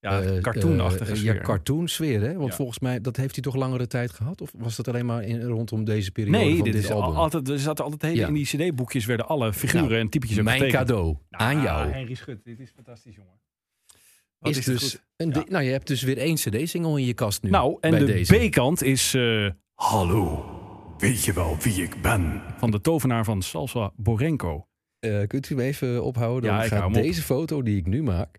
Ja, 0.00 0.20
eh, 0.22 0.40
cartoonachtige 0.40 1.10
eh, 1.10 1.16
sfeer. 1.16 1.34
Ja, 1.34 1.40
cartoon 1.40 1.88
sfeer, 1.88 2.20
hè? 2.20 2.34
Want 2.34 2.48
Ja. 2.50 2.54
volgens 2.56 2.78
mij, 2.78 3.00
dat 3.00 3.16
heeft 3.16 3.34
hij 3.34 3.42
toch 3.44 3.54
langere 3.54 3.86
tijd 3.86 4.12
gehad? 4.12 4.40
Of 4.40 4.50
was 4.56 4.76
dat 4.76 4.88
alleen 4.88 5.06
maar 5.06 5.22
in, 5.22 5.42
rondom 5.42 5.84
deze 5.84 6.10
periode 6.12 6.38
Nee, 6.38 6.54
van 6.56 6.64
dit 6.64 6.72
dit, 6.74 6.82
is 6.82 6.90
album? 6.90 7.14
altijd, 7.16 7.48
er 7.48 7.58
zaten 7.58 7.84
altijd 7.84 8.02
hele, 8.02 8.16
Ja. 8.16 8.26
in 8.26 8.34
die 8.34 8.44
cd-boekjes 8.44 9.04
werden 9.06 9.26
alle 9.28 9.52
figuren 9.52 9.88
Nou, 9.88 10.00
en 10.00 10.08
typetjes 10.08 10.40
Mijn 10.42 10.58
getekend. 10.60 10.80
cadeau 10.86 11.16
aan 11.30 11.56
Ah, 11.56 11.62
jou 11.62 11.90
Henry 11.90 12.14
Schut, 12.14 12.44
dit 12.44 12.60
is 12.60 12.70
fantastisch, 12.74 13.14
jongen. 13.14 13.32
Wat 14.38 14.50
is, 14.50 14.56
het 14.56 14.64
dus... 14.78 14.82
goed. 14.90 15.02
Een 15.16 15.30
Ja. 15.30 15.44
Nou, 15.48 15.64
je 15.64 15.70
hebt 15.70 15.86
dus 15.86 16.02
weer 16.02 16.18
één 16.18 16.34
cd-single 16.34 16.98
in 17.00 17.06
je 17.06 17.14
kast 17.14 17.42
nu. 17.42 17.50
Nou, 17.50 17.76
en 17.80 17.90
bij 17.90 18.04
de. 18.24 18.46
B-kant 18.48 18.82
is... 18.82 19.14
eh, 19.14 19.48
Hallo, 19.74 20.44
weet 20.98 21.24
je 21.24 21.32
wel 21.32 21.56
wie 21.60 21.82
ik 21.82 22.02
ben? 22.02 22.42
Van 22.58 22.70
de 22.70 22.80
tovenaar 22.80 23.24
van 23.24 23.42
Salsa 23.42 23.90
Borenko. 23.96 24.66
Eh, 24.98 25.26
kunt 25.26 25.50
u 25.50 25.54
hem 25.54 25.64
even 25.64 26.04
ophouden? 26.04 26.50
Ja, 26.50 26.56
Dan 26.56 26.64
ik 26.64 26.70
hou 26.70 26.82
gaat 26.82 26.96
op. 26.96 27.02
deze 27.02 27.22
foto 27.22 27.62
die 27.62 27.76
ik 27.76 27.86
nu 27.86 28.02
maak 28.02 28.38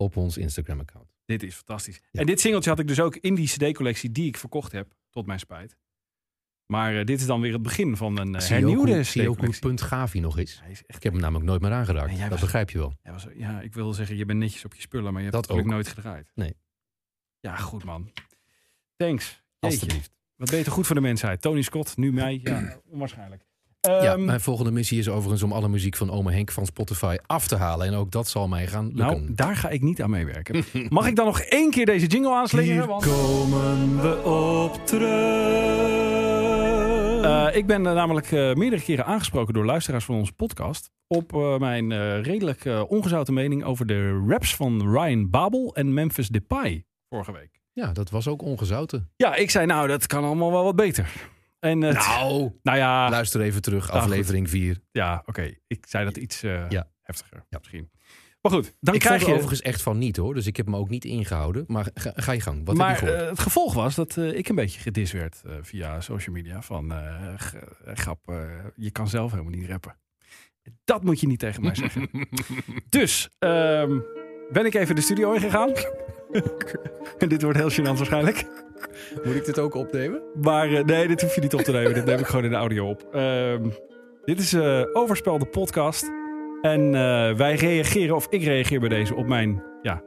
op 0.00 0.16
ons 0.16 0.36
Instagram-account. 0.36 1.14
Dit 1.24 1.42
is 1.42 1.54
fantastisch. 1.54 2.00
Ja. 2.10 2.20
En 2.20 2.26
dit 2.26 2.40
singeltje 2.40 2.70
had 2.70 2.78
ik 2.78 2.86
dus 2.88 3.00
ook 3.00 3.16
in 3.16 3.34
die 3.34 3.46
cd-collectie 3.46 4.12
die 4.12 4.26
ik 4.26 4.36
verkocht 4.36 4.72
heb, 4.72 4.94
tot 5.10 5.26
mijn 5.26 5.38
spijt. 5.38 5.76
Maar 6.66 6.96
eh, 6.98 7.04
dit 7.04 7.20
is 7.20 7.26
dan 7.26 7.40
weer 7.40 7.52
het 7.52 7.62
begin 7.62 7.96
van 7.96 8.18
een 8.18 8.34
uh, 8.34 8.40
hernieuwde 8.40 8.94
hoe- 8.94 9.02
zie 9.02 9.22
je 9.22 9.28
ook 9.28 9.38
hoe 9.38 9.48
cd-collectie. 9.48 9.60
punt 9.68 9.80
hij 10.12 10.20
nog 10.20 10.38
is? 10.38 10.58
Hij 10.62 10.70
is 10.70 10.82
echt... 10.86 10.96
Ik 10.96 11.02
heb 11.02 11.12
hem 11.12 11.22
namelijk 11.22 11.46
nooit 11.46 11.60
meer 11.60 11.72
aangeraakt. 11.72 12.18
Dat 12.18 12.28
was- 12.28 12.40
begrijp 12.40 12.70
je 12.70 12.78
wel. 12.78 12.94
Was, 13.02 13.26
ja, 13.34 13.60
ik 13.60 13.74
wil 13.74 13.92
zeggen, 13.92 14.16
je 14.16 14.24
bent 14.24 14.38
netjes 14.38 14.64
op 14.64 14.74
je 14.74 14.80
spullen, 14.80 15.12
maar 15.12 15.22
je 15.22 15.28
hebt 15.30 15.32
Dat 15.32 15.40
natuurlijk 15.48 15.68
ook. 15.68 15.74
nooit 15.74 15.88
gedraaid. 15.88 16.30
Nee. 16.34 16.56
Ja, 17.40 17.56
goed 17.56 17.84
man. 17.84 18.12
Thanks. 18.96 19.42
Alsjeblieft. 19.58 20.10
Wat 20.36 20.50
beter 20.50 20.72
goed 20.72 20.86
voor 20.86 20.94
de 20.94 21.00
mensheid. 21.00 21.40
Tony 21.42 21.62
Scott, 21.62 21.96
nu 21.96 22.12
mij. 22.12 22.40
Ja, 22.42 22.76
onwaarschijnlijk. 22.92 23.46
Ja, 23.80 24.00
Ehm, 24.12 24.24
mijn 24.24 24.40
volgende 24.40 24.70
missie 24.70 24.98
is 24.98 25.08
overigens 25.08 25.42
om 25.42 25.52
alle 25.52 25.68
muziek 25.68 25.96
van 25.96 26.10
Ome 26.10 26.32
Henk 26.32 26.50
van 26.50 26.66
Spotify 26.66 27.16
af 27.26 27.46
te 27.46 27.56
halen. 27.56 27.86
En 27.86 27.94
ook 27.94 28.10
dat 28.10 28.28
zal 28.28 28.48
mij 28.48 28.66
gaan 28.66 28.84
lukken. 28.86 29.04
nou, 29.06 29.34
daar 29.34 29.56
ga 29.56 29.68
ik 29.68 29.82
niet 29.82 30.02
aan 30.02 30.10
meewerken. 30.10 30.64
Mag 30.88 31.06
ik 31.06 31.16
dan 31.16 31.26
nog 31.26 31.40
één 31.40 31.70
keer 31.70 31.86
deze 31.86 32.06
jingle 32.06 32.34
aanslingeren? 32.34 32.88
Want- 32.88 33.04
komen 33.04 34.00
we 34.02 34.22
op 34.24 34.86
terug. 34.86 35.08
Eh, 37.24 37.56
ik 37.56 37.66
ben 37.66 37.86
eh, 37.86 37.94
namelijk 37.94 38.32
eh, 38.32 38.54
meerdere 38.54 38.82
keren 38.82 39.04
aangesproken 39.06 39.54
door 39.54 39.64
luisteraars 39.64 40.04
van 40.04 40.14
onze 40.14 40.32
podcast. 40.32 40.90
Op 41.06 41.56
mijn 41.58 42.20
redelijk 42.22 42.64
ongezouten 42.88 43.34
mening 43.34 43.64
over 43.64 43.86
de 43.86 44.24
raps 44.28 44.54
van 44.56 44.92
Ryan 44.92 45.30
Babel 45.30 45.74
en 45.74 45.94
Memphis 45.94 46.28
Depay 46.28 46.84
vorige 47.08 47.32
week. 47.32 47.60
Ja, 47.72 47.92
dat 47.92 48.10
was 48.10 48.28
ook 48.28 48.42
ongezouten. 48.42 49.10
Ja, 49.16 49.34
ik 49.34 49.50
zei 49.50 49.66
nou, 49.66 49.88
dat 49.88 50.06
kan 50.06 50.24
allemaal 50.24 50.52
wel 50.52 50.64
wat 50.64 50.76
beter. 50.76 51.12
En 51.60 51.80
het, 51.80 51.96
Nou, 51.96 52.50
nou 52.62 52.78
ja, 52.78 53.10
luister 53.10 53.40
even 53.40 53.62
terug, 53.62 53.84
goed. 53.84 53.94
aflevering 53.94 54.50
4. 54.50 54.80
ja 54.92 55.22
oké. 55.26 55.54
Ik 55.66 55.84
zei 55.88 56.04
dat 56.04 56.16
iets 56.16 56.42
eh, 56.42 56.70
Ja. 56.70 56.90
heftiger 57.02 57.44
Ja. 57.48 57.58
misschien. 57.58 57.90
Maar 58.40 58.52
goed, 58.52 58.74
dan 58.80 58.94
ik 58.94 59.00
krijg 59.00 59.14
vond 59.14 59.26
je... 59.26 59.36
er 59.36 59.42
overigens 59.42 59.68
echt 59.68 59.82
van 59.82 59.98
niet 59.98 60.16
hoor, 60.16 60.34
dus 60.34 60.46
ik 60.46 60.56
heb 60.56 60.68
me 60.68 60.76
ook 60.76 60.88
niet 60.88 61.04
ingehouden. 61.04 61.64
Maar 61.66 61.88
ga, 61.94 62.12
ga 62.14 62.32
je 62.32 62.40
gang, 62.40 62.58
wat 62.58 62.66
heb 62.66 62.76
maar 62.76 62.90
je 62.90 62.96
gehoord? 62.96 63.20
eh, 63.20 63.28
het 63.28 63.38
gevolg 63.38 63.74
was 63.74 63.94
dat 63.94 64.16
eh, 64.16 64.36
ik 64.36 64.48
een 64.48 64.54
beetje 64.54 64.80
gedis 64.80 65.12
werd 65.12 65.42
via 65.60 66.00
social 66.00 66.34
media. 66.34 66.62
Van, 66.62 66.92
grap, 67.84 68.20
je 68.76 68.90
kan 68.90 69.08
zelf 69.08 69.30
helemaal 69.30 69.52
niet 69.52 69.68
rappen. 69.68 69.96
Dat 70.84 71.04
moet 71.04 71.20
je 71.20 71.26
niet 71.26 71.38
tegen 71.38 71.62
mij 71.62 71.74
zeggen. 71.74 72.08
dus, 72.88 73.28
ehm, 73.38 73.98
ben 74.50 74.64
ik 74.66 74.74
even 74.74 74.94
de 74.94 75.00
studio 75.00 75.32
ingegaan. 75.32 75.72
en 77.18 77.28
dit 77.28 77.42
wordt 77.42 77.58
heel 77.58 77.70
gênant 77.70 77.96
waarschijnlijk. 77.96 78.44
Moet 79.24 79.34
ik 79.34 79.44
dit 79.44 79.58
ook 79.58 79.74
opnemen? 79.74 80.22
Maar 80.40 80.72
eh, 80.72 80.84
nee, 80.84 81.08
dit 81.08 81.20
hoef 81.20 81.34
je 81.34 81.40
niet 81.40 81.54
op 81.54 81.60
te 81.60 81.72
nemen. 81.72 81.94
dit 81.94 82.04
neem 82.04 82.18
ik 82.18 82.26
gewoon 82.26 82.44
in 82.44 82.50
de 82.50 82.56
audio 82.56 82.88
op. 82.88 83.08
Ehm, 83.12 83.68
dit 84.24 84.38
is 84.38 84.52
eh 84.52 84.82
Overspel, 84.92 85.38
de 85.38 85.46
podcast. 85.46 86.10
En 86.60 86.94
eh, 86.94 87.36
wij 87.36 87.54
reageren, 87.54 88.16
of 88.16 88.26
ik 88.30 88.42
reageer 88.42 88.80
bij 88.80 88.88
deze 88.88 89.14
op 89.14 89.26
mijn 89.26 89.62
ja, 89.82 90.02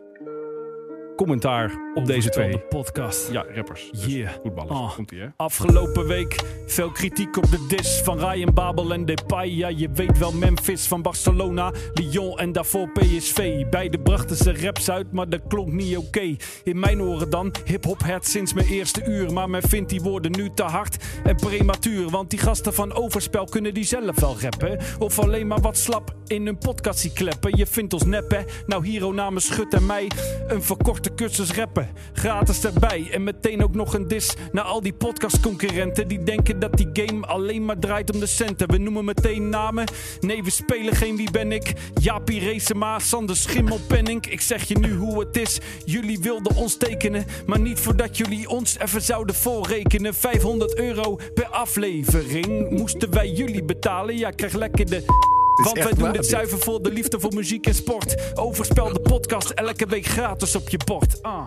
commentaar 1.15 1.71
op 1.93 2.05
deze 2.05 2.29
twee 2.29 2.57
podcast. 2.59 3.31
ja, 3.31 3.45
rappers. 3.55 3.89
Dus 3.91 4.05
Yeah. 4.05 4.31
voetballers. 4.43 4.73
Ah. 4.79 4.95
Komt 4.95 5.11
ie, 5.11 5.19
hè? 5.19 5.27
Afgelopen 5.35 6.07
week 6.07 6.39
veel 6.65 6.91
kritiek 6.91 7.37
op 7.37 7.51
de 7.51 7.65
dis 7.67 8.01
van 8.03 8.19
Ryan 8.19 8.53
Babel 8.53 8.93
en 8.93 9.05
Depay. 9.05 9.49
Ja, 9.49 9.67
je 9.67 9.89
weet 9.93 10.17
wel 10.17 10.31
Memphis 10.31 10.87
van 10.87 11.01
Barcelona, 11.01 11.71
Lyon 11.93 12.37
en 12.39 12.51
daarvoor 12.51 12.89
PSV. 12.89 13.65
Beide 13.69 13.99
brachten 13.99 14.35
ze 14.35 14.61
raps 14.61 14.89
uit, 14.89 15.11
maar 15.11 15.29
dat 15.29 15.41
klonk 15.47 15.71
niet 15.71 15.97
oké. 15.97 16.35
In 16.63 16.79
mijn 16.79 17.01
oren 17.01 17.29
dan, 17.29 17.53
hip-hop 17.65 18.03
het 18.03 18.27
sinds 18.27 18.53
mijn 18.53 18.67
eerste 18.67 19.05
uur. 19.05 19.33
Maar 19.33 19.49
men 19.49 19.61
vindt 19.61 19.89
die 19.89 20.01
woorden 20.01 20.31
nu 20.31 20.49
te 20.55 20.63
hard 20.63 21.03
en 21.23 21.35
prematuur. 21.35 22.09
Want 22.09 22.29
die 22.29 22.39
gasten 22.39 22.73
van 22.73 22.93
Overspel 22.93 23.45
kunnen 23.45 23.73
die 23.73 23.83
zelf 23.85 24.19
wel 24.19 24.35
rappen. 24.39 24.79
Of 24.99 25.19
alleen 25.19 25.47
maar 25.47 25.61
wat 25.61 25.77
slap 25.77 26.15
in 26.27 26.45
hun 26.45 26.57
podcastie 26.57 27.13
kleppen. 27.13 27.57
Je 27.57 27.65
vindt 27.67 27.93
ons 27.93 28.05
nep, 28.05 28.31
hè? 28.31 28.39
Nou, 28.65 28.85
Hiro 28.87 29.11
namens 29.11 29.45
Schut 29.45 29.73
en 29.73 29.85
mij 29.85 30.07
een 30.47 30.63
verkorte 31.03 31.23
cursus 31.23 31.57
rappen. 31.57 31.89
Gratis 32.13 32.65
erbij. 32.65 33.07
En 33.11 33.23
meteen 33.23 33.63
ook 33.63 33.75
nog 33.75 33.93
een 33.93 34.07
dis 34.07 34.33
naar 34.51 34.63
al 34.63 34.81
die 34.81 34.93
podcastconcurrenten. 34.93 36.07
Die 36.07 36.23
denken 36.23 36.59
dat 36.59 36.77
die 36.77 36.89
game 36.93 37.25
alleen 37.25 37.65
maar 37.65 37.79
draait 37.79 38.13
om 38.13 38.19
de 38.19 38.25
centen. 38.25 38.69
We 38.69 38.77
noemen 38.77 39.05
meteen 39.05 39.49
namen. 39.49 39.85
Nee, 40.19 40.43
we 40.43 40.49
spelen 40.49 40.95
geen 40.95 41.15
wie 41.15 41.31
ben 41.31 41.51
ik. 41.51 41.73
Jaapie 42.01 42.39
Reesema, 42.39 42.99
Sander 42.99 43.35
Schimmelpenning. 43.35 44.25
Ik 44.25 44.41
zeg 44.41 44.63
je 44.63 44.77
nu 44.77 44.93
hoe 44.93 45.19
het 45.19 45.37
is. 45.37 45.59
Jullie 45.85 46.19
wilden 46.19 46.55
ons 46.55 46.77
tekenen. 46.77 47.25
Maar 47.45 47.59
niet 47.59 47.79
voordat 47.79 48.17
jullie 48.17 48.49
ons 48.49 48.77
even 48.79 49.01
zouden 49.01 49.35
voorrekenen. 49.35 50.13
500 50.13 50.77
euro 50.77 51.19
per 51.33 51.47
aflevering. 51.47 52.69
Moesten 52.69 53.11
wij 53.11 53.29
jullie 53.29 53.63
betalen? 53.63 54.17
Ja, 54.17 54.29
krijg 54.29 54.53
lekker 54.53 54.89
de... 54.89 55.41
Want 55.61 55.77
wij 55.83 55.93
doen 55.93 56.11
dit 56.11 56.25
zuiver 56.25 56.59
voor 56.59 56.81
de 56.81 56.91
liefde 56.91 57.19
voor 57.19 57.33
muziek 57.33 57.65
en 57.65 57.73
sport. 57.75 58.15
Overspel 58.35 58.93
de 58.93 58.99
podcast 58.99 59.49
elke 59.49 59.85
week 59.85 60.05
gratis 60.05 60.55
op 60.55 60.69
je 60.69 60.77
bord. 60.85 61.21
Ah. 61.21 61.43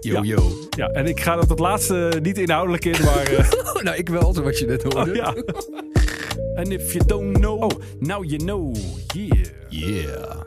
Yo, 0.00 0.12
Ja. 0.14 0.22
yo. 0.22 0.50
Ja, 0.70 0.86
en 0.88 1.06
ik 1.06 1.20
ga 1.20 1.34
dat 1.36 1.48
het 1.48 1.58
laatste 1.58 2.18
niet 2.22 2.38
inhoudelijk 2.38 2.84
in, 2.84 3.04
maar... 3.04 3.26
eh, 3.32 3.82
nou, 3.82 3.96
ik 3.96 4.08
wel, 4.08 4.34
zoals 4.34 4.58
je 4.58 4.66
net 4.66 4.82
hoorde. 4.82 5.10
oh, 5.10 5.16
ja. 5.16 5.34
And 6.60 6.68
if 6.68 6.92
you 6.92 7.04
don't 7.06 7.38
know, 7.38 7.70
now 7.98 8.24
you 8.24 8.36
know. 8.36 8.76
Yeah. 9.14 9.44
Yeah. 9.68 10.40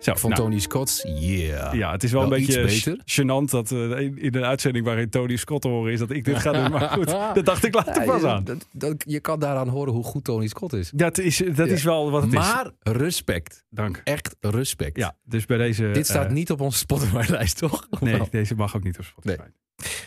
Zo, 0.00 0.14
Van 0.14 0.30
nou, 0.30 0.42
Tony 0.42 0.58
Scott's, 0.58 1.02
yeah. 1.02 1.74
Ja, 1.74 1.92
het 1.92 2.02
is 2.02 2.12
wel, 2.12 2.28
Wel 2.28 2.38
een 2.38 2.44
beetje 2.44 2.98
gênant 3.04 3.50
dat 3.50 3.70
eh, 3.72 4.00
in, 4.00 4.34
een 4.34 4.44
uitzending 4.44 4.84
waarin 4.84 5.10
Tony 5.10 5.36
Scott 5.36 5.62
te 5.62 5.68
horen 5.68 5.92
is 5.92 5.98
dat 5.98 6.10
ik 6.10 6.24
dit 6.24 6.38
ga 6.38 6.52
doen. 6.52 6.70
Maar 6.70 6.88
goed, 6.88 7.06
dat 7.34 7.44
dacht 7.44 7.64
ik 7.64 7.74
later 7.74 8.04
Ja, 8.04 8.12
pas 8.12 8.22
aan. 8.24 8.44
dat, 8.44 8.66
dat- 8.72 9.04
je 9.06 9.20
kan 9.20 9.38
daaraan 9.40 9.68
horen 9.68 9.92
hoe 9.92 10.04
goed 10.04 10.24
Tony 10.24 10.46
Scott 10.46 10.72
is. 10.72 10.90
Dat 10.94 11.18
is, 11.18 11.36
dat 11.36 11.56
Ja. 11.56 11.64
is 11.64 11.82
wel 11.82 12.10
wat 12.10 12.22
het 12.22 12.32
is. 12.32 12.38
Maar 12.38 12.70
respect. 12.80 13.64
Dank. 13.70 14.00
Echt 14.04 14.36
respect. 14.40 14.96
Ja, 14.96 15.16
dus 15.24 15.46
bij 15.46 15.56
deze... 15.56 15.90
Dit 15.90 16.06
staat 16.06 16.26
eh, 16.26 16.32
niet 16.32 16.50
op 16.50 16.60
onze 16.60 16.78
Spotify-lijst, 16.78 17.58
toch? 17.58 17.86
Nee, 18.00 18.20
deze 18.30 18.54
mag 18.54 18.76
ook 18.76 18.82
niet 18.82 18.98
op 18.98 19.04
Spotify. 19.04 19.42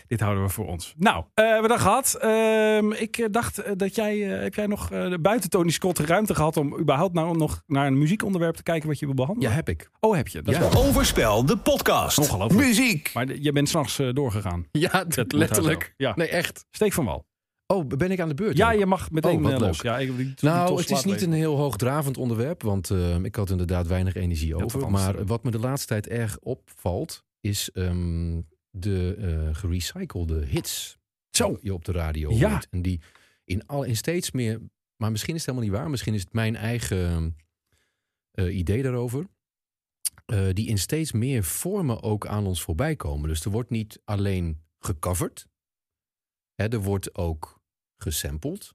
Dit 0.06 0.20
houden 0.20 0.42
we 0.44 0.48
voor 0.50 0.66
ons. 0.66 0.94
Nou, 0.96 1.16
eh, 1.34 1.44
we 1.44 1.50
hebben 1.50 1.68
dat 1.70 1.80
gehad. 1.80 2.14
Ehm, 2.20 2.92
ik 2.92 3.16
eh, 3.18 3.26
dacht 3.30 3.58
eh, 3.58 3.72
dat 3.76 3.94
jij... 3.94 4.34
eh, 4.36 4.42
heb 4.42 4.54
jij 4.54 4.66
nog 4.66 4.90
eh, 4.90 5.14
buiten 5.20 5.50
Tony 5.50 5.70
Scott 5.70 5.98
ruimte 5.98 6.34
gehad 6.34 6.56
om 6.56 6.78
überhaupt 6.78 7.14
nou 7.14 7.36
nog 7.36 7.62
naar 7.66 7.86
een 7.86 7.98
muziekonderwerp 7.98 8.54
te 8.54 8.62
kijken 8.62 8.88
wat 8.88 8.98
je 8.98 9.06
wil 9.06 9.14
behandelen? 9.14 9.50
Ja, 9.50 9.56
heb 9.56 9.68
ik. 9.68 9.90
Oh, 10.00 10.14
heb 10.16 10.28
je? 10.28 10.42
Dat 10.42 10.54
is 10.54 10.60
Ja. 10.60 10.70
wel- 10.70 10.84
Overspel, 10.84 11.44
de 11.46 11.56
podcast. 11.56 12.18
Ongelooflijk. 12.18 12.66
Muziek. 12.66 13.10
Maar 13.14 13.26
de- 13.26 13.42
je 13.42 13.52
bent 13.52 13.68
s'nachts 13.68 13.98
eh 13.98 14.08
doorgegaan. 14.12 14.66
Ja, 14.72 15.04
Dat 15.04 15.32
letterlijk. 15.32 15.94
Ja. 15.96 16.12
Nee, 16.16 16.28
echt. 16.28 16.64
Steek 16.70 16.92
van 16.92 17.04
wal. 17.04 17.26
Oh, 17.66 17.86
ben 17.86 18.10
ik 18.10 18.20
aan 18.20 18.28
de 18.28 18.34
beurt? 18.34 18.56
Ja, 18.56 18.72
ook? 18.72 18.78
je 18.78 18.86
mag 18.86 19.10
meteen 19.10 19.36
Oh, 19.44 19.50
wat 19.50 19.60
los. 19.60 19.80
Ja, 19.80 19.98
ik, 19.98 20.16
die- 20.16 20.34
Nou, 20.40 20.76
het 20.80 20.90
is 20.90 21.04
niet 21.04 21.14
even. 21.14 21.26
een 21.28 21.32
heel 21.38 21.56
hoogdravend 21.56 22.16
onderwerp, 22.16 22.62
want 22.62 22.90
eh, 22.90 23.16
ik 23.22 23.34
had 23.34 23.50
inderdaad 23.50 23.86
weinig 23.86 24.14
energie 24.14 24.64
over. 24.64 24.90
Maar 24.90 25.24
wat 25.26 25.44
me 25.44 25.50
de 25.50 25.58
laatste 25.58 25.86
tijd 25.86 26.08
erg 26.08 26.38
opvalt, 26.40 27.24
is 27.40 27.70
ehm, 27.72 28.40
de 28.76 29.14
eh 29.18 29.54
gerecyclede 29.54 30.44
hits. 30.46 30.98
Zo. 31.30 31.58
Je 31.60 31.74
op 31.74 31.84
de 31.84 31.92
radio 31.92 32.32
Ja. 32.32 32.50
hoort. 32.50 32.66
En 32.70 32.82
die 32.82 33.00
in, 33.44 33.66
al, 33.66 33.82
in 33.82 33.96
steeds 33.96 34.30
meer, 34.30 34.60
maar 34.96 35.10
misschien 35.10 35.34
is 35.34 35.40
het 35.46 35.50
helemaal 35.50 35.70
niet 35.70 35.78
waar, 35.80 35.90
misschien 35.90 36.14
is 36.14 36.20
het 36.20 36.32
mijn 36.32 36.56
eigen 36.56 37.36
eh, 38.30 38.56
idee 38.56 38.82
daarover. 38.82 39.26
eh, 40.26 40.48
die 40.52 40.68
in 40.68 40.78
steeds 40.78 41.12
meer 41.12 41.44
vormen 41.44 42.02
ook 42.02 42.26
aan 42.26 42.46
ons 42.46 42.62
voorbij 42.62 42.96
komen. 42.96 43.28
Dus 43.28 43.44
er 43.44 43.50
wordt 43.50 43.70
niet 43.70 44.00
alleen 44.04 44.62
gecoverd, 44.78 45.46
hè, 46.54 46.68
er 46.68 46.80
wordt 46.82 47.14
ook 47.14 47.60
gesampled. 47.96 48.74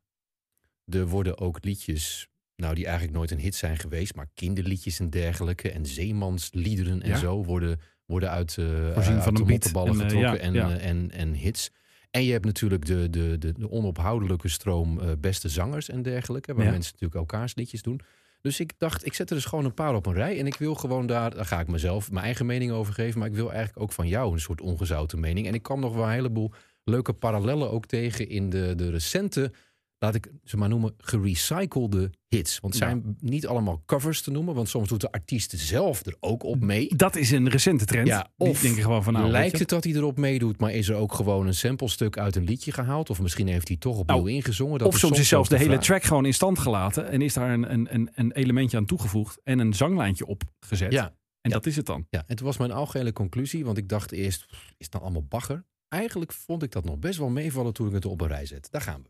Er 0.86 1.08
worden 1.08 1.38
ook 1.38 1.64
liedjes, 1.64 2.28
nou 2.56 2.76
die 2.76 2.86
eigenlijk 2.86 3.18
nooit 3.18 3.32
een 3.32 3.40
hit 3.40 3.56
zijn 3.56 3.78
geweest, 3.78 4.16
maar 4.16 4.30
kinderliedjes 4.34 5.00
en 5.00 5.10
dergelijke 5.10 5.72
en 5.72 5.86
zeemansliederen 5.86 7.02
en 7.02 7.10
Ja. 7.10 7.18
zo 7.18 7.44
worden, 7.44 7.80
worden 8.10 8.30
uit, 8.30 8.54
Voorzien 8.94 9.14
uit 9.14 9.24
van 9.24 9.34
de 9.34 9.44
mottenballen 9.46 9.94
eh, 9.94 10.02
getrokken 10.02 10.40
en, 10.42 10.54
ja. 10.54 10.70
eh, 10.70 10.90
en, 10.90 11.12
en 11.12 11.34
hits. 11.34 11.72
En 12.12 12.24
je 12.24 12.32
hebt 12.32 12.46
natuurlijk 12.46 12.86
de, 12.86 13.10
de, 13.10 13.38
de, 13.38 13.54
de 13.54 13.72
onophoudelijke 13.72 14.48
stroom 14.48 15.00
beste 15.20 15.50
zangers 15.50 15.90
en 15.90 16.02
dergelijke, 16.02 16.54
waar 16.54 16.66
Ja. 16.66 16.72
mensen 16.72 16.92
natuurlijk 16.94 17.20
elkaars 17.20 17.56
liedjes 17.56 17.82
doen. 17.82 18.02
Dus 18.42 18.60
ik 18.60 18.74
dacht, 18.78 19.06
ik 19.06 19.14
zet 19.14 19.30
er 19.30 19.36
dus 19.36 19.46
gewoon 19.46 19.66
een 19.66 19.74
paar 19.74 19.96
op 19.96 20.06
een 20.06 20.14
rij. 20.14 20.40
En 20.40 20.48
ik 20.48 20.56
wil 20.56 20.76
gewoon 20.76 21.08
daar, 21.08 21.36
daar 21.36 21.46
ga 21.46 21.60
ik 21.60 21.68
mezelf 21.68 22.12
mijn 22.12 22.26
eigen 22.26 22.46
mening 22.46 22.72
over 22.72 22.94
geven. 22.94 23.20
Maar 23.20 23.28
ik 23.28 23.36
wil 23.36 23.52
eigenlijk 23.52 23.80
ook 23.82 23.92
van 23.92 24.08
jou 24.08 24.34
een 24.34 24.40
soort 24.40 24.62
ongezouten 24.62 25.20
mening. 25.20 25.48
En 25.48 25.54
ik 25.54 25.64
kwam 25.64 25.80
nog 25.80 25.94
wel 25.94 26.04
een 26.04 26.10
heleboel 26.10 26.52
leuke 26.84 27.14
parallellen 27.14 27.72
ook 27.72 27.86
tegen 27.86 28.30
in 28.30 28.50
de, 28.50 28.74
de 28.76 28.90
recente, 28.90 29.52
laat 30.00 30.16
ik 30.16 30.32
ze 30.44 30.58
maar 30.58 30.70
noemen, 30.70 30.94
gerecyclede 30.98 32.12
hits. 32.28 32.60
Want 32.60 32.74
het 32.74 32.84
Ja. 32.84 32.90
zijn 32.90 33.18
niet 33.20 33.48
allemaal 33.48 33.82
covers 33.86 34.22
te 34.22 34.32
noemen. 34.32 34.56
Want 34.56 34.70
soms 34.70 34.90
doet 34.90 35.02
de 35.02 35.12
artiest 35.12 35.54
zelf 35.58 36.06
er 36.06 36.16
ook 36.20 36.44
op 36.44 36.60
mee. 36.60 36.96
Dat 36.96 37.16
is 37.16 37.32
een 37.32 37.50
recente 37.50 37.86
trend. 37.86 38.08
Ja, 38.08 38.30
Die 38.38 38.48
of 38.50 38.62
denken 38.62 38.84
gewoon 38.84 39.04
van 39.04 39.14
nou, 39.14 39.30
Lijkt 39.30 39.60
het 39.60 39.70
dat 39.70 39.84
hij 39.84 39.94
erop 39.94 40.18
meedoet, 40.18 40.60
maar 40.60 40.72
is 40.72 40.90
er 40.90 40.96
ook 40.96 41.14
gewoon 41.14 41.48
een 41.48 41.54
samplestuk 41.56 42.18
uit 42.18 42.36
een 42.36 42.44
liedje 42.44 42.72
gehaald? 42.72 43.10
Of 43.10 43.22
misschien 43.22 43.48
heeft 43.48 43.68
hij 43.68 43.78
toch 43.78 43.98
opnieuw 43.98 44.18
Nou, 44.18 44.32
ingezongen? 44.32 44.80
Dat 44.80 44.88
Of 44.88 44.98
soms 44.98 45.20
is 45.20 45.28
zelfs 45.28 45.50
de 45.50 45.58
hele 45.58 45.70
vraag. 45.70 45.84
track 45.84 46.04
gewoon 46.04 46.26
in 46.26 46.34
stand 46.34 46.60
gelaten 46.60 47.10
en 47.10 47.22
is 47.22 47.34
daar 47.34 47.52
een, 47.54 47.74
een, 47.74 47.88
een, 47.94 48.10
een 48.14 48.32
elementje 48.32 48.78
aan 48.78 48.86
toegevoegd 48.86 49.40
en 49.44 49.60
een 49.60 49.74
zanglijntje 49.74 50.26
opgezet. 50.26 50.92
Ja, 50.92 51.06
En 51.42 51.50
ja. 51.50 51.56
dat 51.56 51.66
is 51.66 51.76
het 51.76 51.86
dan. 51.86 52.06
Ja, 52.10 52.24
en 52.28 52.36
toen 52.36 52.46
was 52.46 52.58
mijn 52.58 52.72
algehele 52.72 53.14
conclusie, 53.14 53.66
want 53.66 53.78
ik 53.78 53.90
dacht 53.90 54.12
eerst, 54.12 54.46
is 54.52 54.86
het 54.86 54.92
nou 54.92 55.04
allemaal 55.04 55.26
bagger? 55.30 55.66
Eigenlijk 55.88 56.34
vond 56.34 56.64
ik 56.64 56.72
dat 56.72 56.86
nog 56.86 56.98
best 57.00 57.18
wel 57.20 57.30
meevallen 57.30 57.74
toen 57.74 57.88
ik 57.88 57.94
het 57.94 58.06
op 58.06 58.22
een 58.22 58.28
rij 58.28 58.46
zet. 58.46 58.68
Daar 58.72 58.82
gaan 58.82 59.02
we. 59.04 59.10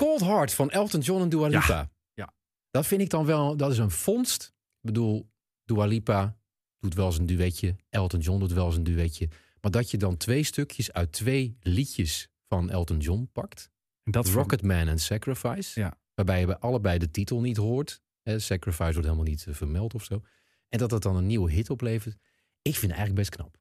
Cold 0.00 0.20
Heart 0.20 0.54
van 0.54 0.70
Elton 0.70 1.00
John 1.00 1.22
en 1.22 1.28
Dua 1.28 1.48
Ja, 1.48 1.58
Lipa. 1.60 1.90
ja. 2.14 2.32
Dat 2.70 2.86
vind 2.86 3.00
ik 3.00 3.10
dan 3.10 3.24
wel, 3.26 3.56
dat 3.56 3.70
is 3.72 3.78
een 3.78 3.90
vondst. 3.90 4.44
Ik 4.54 4.86
bedoel, 4.86 5.30
Dua 5.64 5.84
Lipa 5.84 6.36
doet 6.78 6.94
wel 6.94 7.06
eens 7.06 7.18
een 7.18 7.26
duetje. 7.26 7.76
Elton 7.88 8.20
John 8.20 8.38
doet 8.40 8.52
wel 8.52 8.66
eens 8.66 8.76
een 8.76 8.84
duetje. 8.84 9.28
Maar 9.60 9.70
dat 9.70 9.90
je 9.90 9.96
dan 9.96 10.16
twee 10.16 10.42
stukjes 10.42 10.92
uit 10.92 11.12
twee 11.12 11.56
liedjes 11.60 12.28
van 12.48 12.70
Elton 12.70 12.98
John 12.98 13.28
pakt. 13.32 13.70
En 14.04 14.12
dat 14.12 14.28
Rocketman 14.28 14.88
en 14.88 14.98
Sacrifice. 14.98 15.80
Ja. 15.80 15.98
Waarbij 16.14 16.40
je 16.40 16.46
bij 16.46 16.56
allebei 16.58 16.98
de 16.98 17.10
titel 17.10 17.40
niet 17.40 17.56
hoort. 17.56 18.02
Sacrifice 18.24 18.92
wordt 18.92 18.96
helemaal 19.08 19.24
niet 19.24 19.46
eh, 19.46 19.54
vermeld 19.54 19.94
of 19.94 20.04
zo. 20.04 20.22
En 20.68 20.78
dat 20.78 20.90
het 20.90 21.02
dan 21.02 21.16
een 21.16 21.26
nieuwe 21.26 21.50
hit 21.50 21.70
oplevert. 21.70 22.14
Ik 22.62 22.76
vind 22.76 22.92
het 22.92 23.00
eigenlijk 23.00 23.14
best 23.14 23.30
knap. 23.30 23.58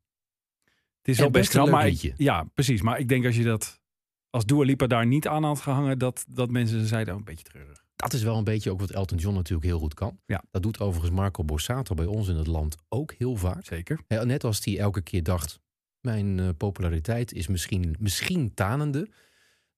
Het 0.98 1.08
is 1.08 1.18
wel 1.18 1.30
best 1.30 1.44
best 1.52 1.56
een 1.56 1.64
knap, 1.64 1.82
leuk 1.84 1.94
maar 2.02 2.10
ik- 2.12 2.14
ja, 2.18 2.44
precies. 2.44 2.82
Maar 2.82 3.00
ik 3.00 3.08
denk 3.10 3.26
als 3.26 3.36
je 3.36 3.44
dat 3.44 3.82
als 4.30 4.46
Dua 4.46 4.64
Lipa 4.64 4.88
daar 4.88 5.06
niet 5.06 5.28
aan 5.28 5.44
had 5.44 5.62
gehangen, 5.62 6.00
dat, 6.00 6.26
dat 6.28 6.50
mensen 6.50 6.86
zeiden 6.86 7.14
oh, 7.14 7.20
een 7.20 7.26
beetje 7.26 7.44
treurig. 7.44 7.84
Dat 7.96 8.14
is 8.14 8.24
wel 8.24 8.38
een 8.38 8.44
beetje 8.44 8.72
ook 8.72 8.80
wat 8.80 8.92
Elton 8.92 9.18
John 9.18 9.36
natuurlijk 9.36 9.68
heel 9.68 9.80
goed 9.80 9.94
kan. 9.94 10.20
Ja. 10.26 10.44
Dat 10.52 10.64
doet 10.64 10.80
overigens 10.80 11.16
Marco 11.16 11.44
Borsato 11.44 11.96
bij 11.96 12.06
ons 12.06 12.28
in 12.28 12.36
het 12.36 12.48
land 12.48 12.76
ook 12.90 13.14
heel 13.18 13.36
vaak. 13.36 13.66
Zeker. 13.66 14.00
Net 14.08 14.44
als 14.44 14.66
hij 14.66 14.80
elke 14.80 15.02
keer 15.02 15.24
dacht, 15.24 15.60
mijn 16.00 16.40
eh, 16.40 16.50
populariteit 16.58 17.34
is 17.34 17.48
misschien, 17.48 17.96
misschien 18.00 18.54
tanende. 18.54 19.10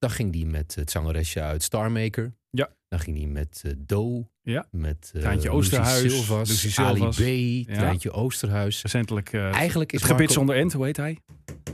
Dan 0.02 0.10
ging 0.10 0.34
hij 0.34 0.44
met 0.44 0.74
het 0.74 0.90
zangeresje 0.90 1.40
uit 1.40 1.62
Starmaker. 1.62 2.34
Ja. 2.50 2.68
Dan 2.88 3.00
ging 3.00 3.16
hij 3.16 3.26
met 3.26 3.62
eh 3.64 3.72
Do. 3.78 4.28
Ja. 4.42 4.66
Met 4.70 5.10
eh, 5.14 5.20
Treintje 5.20 5.48
Lucy 5.48 5.58
Oosterhuis, 5.58 6.12
Silvas, 6.12 6.78
Ali 6.78 6.98
Silvas. 7.12 7.16
B. 7.16 7.74
Treintje 7.74 8.10
Oosterhuis. 8.10 8.82
Recentelijk 8.82 9.32
eh, 9.32 9.54
Eigenlijk 9.54 9.92
is 9.92 10.00
het 10.00 10.10
gebit 10.10 10.32
zonder 10.32 10.56
end, 10.56 10.72
hoe 10.72 10.84
heet 10.84 10.96
hij? 10.96 11.18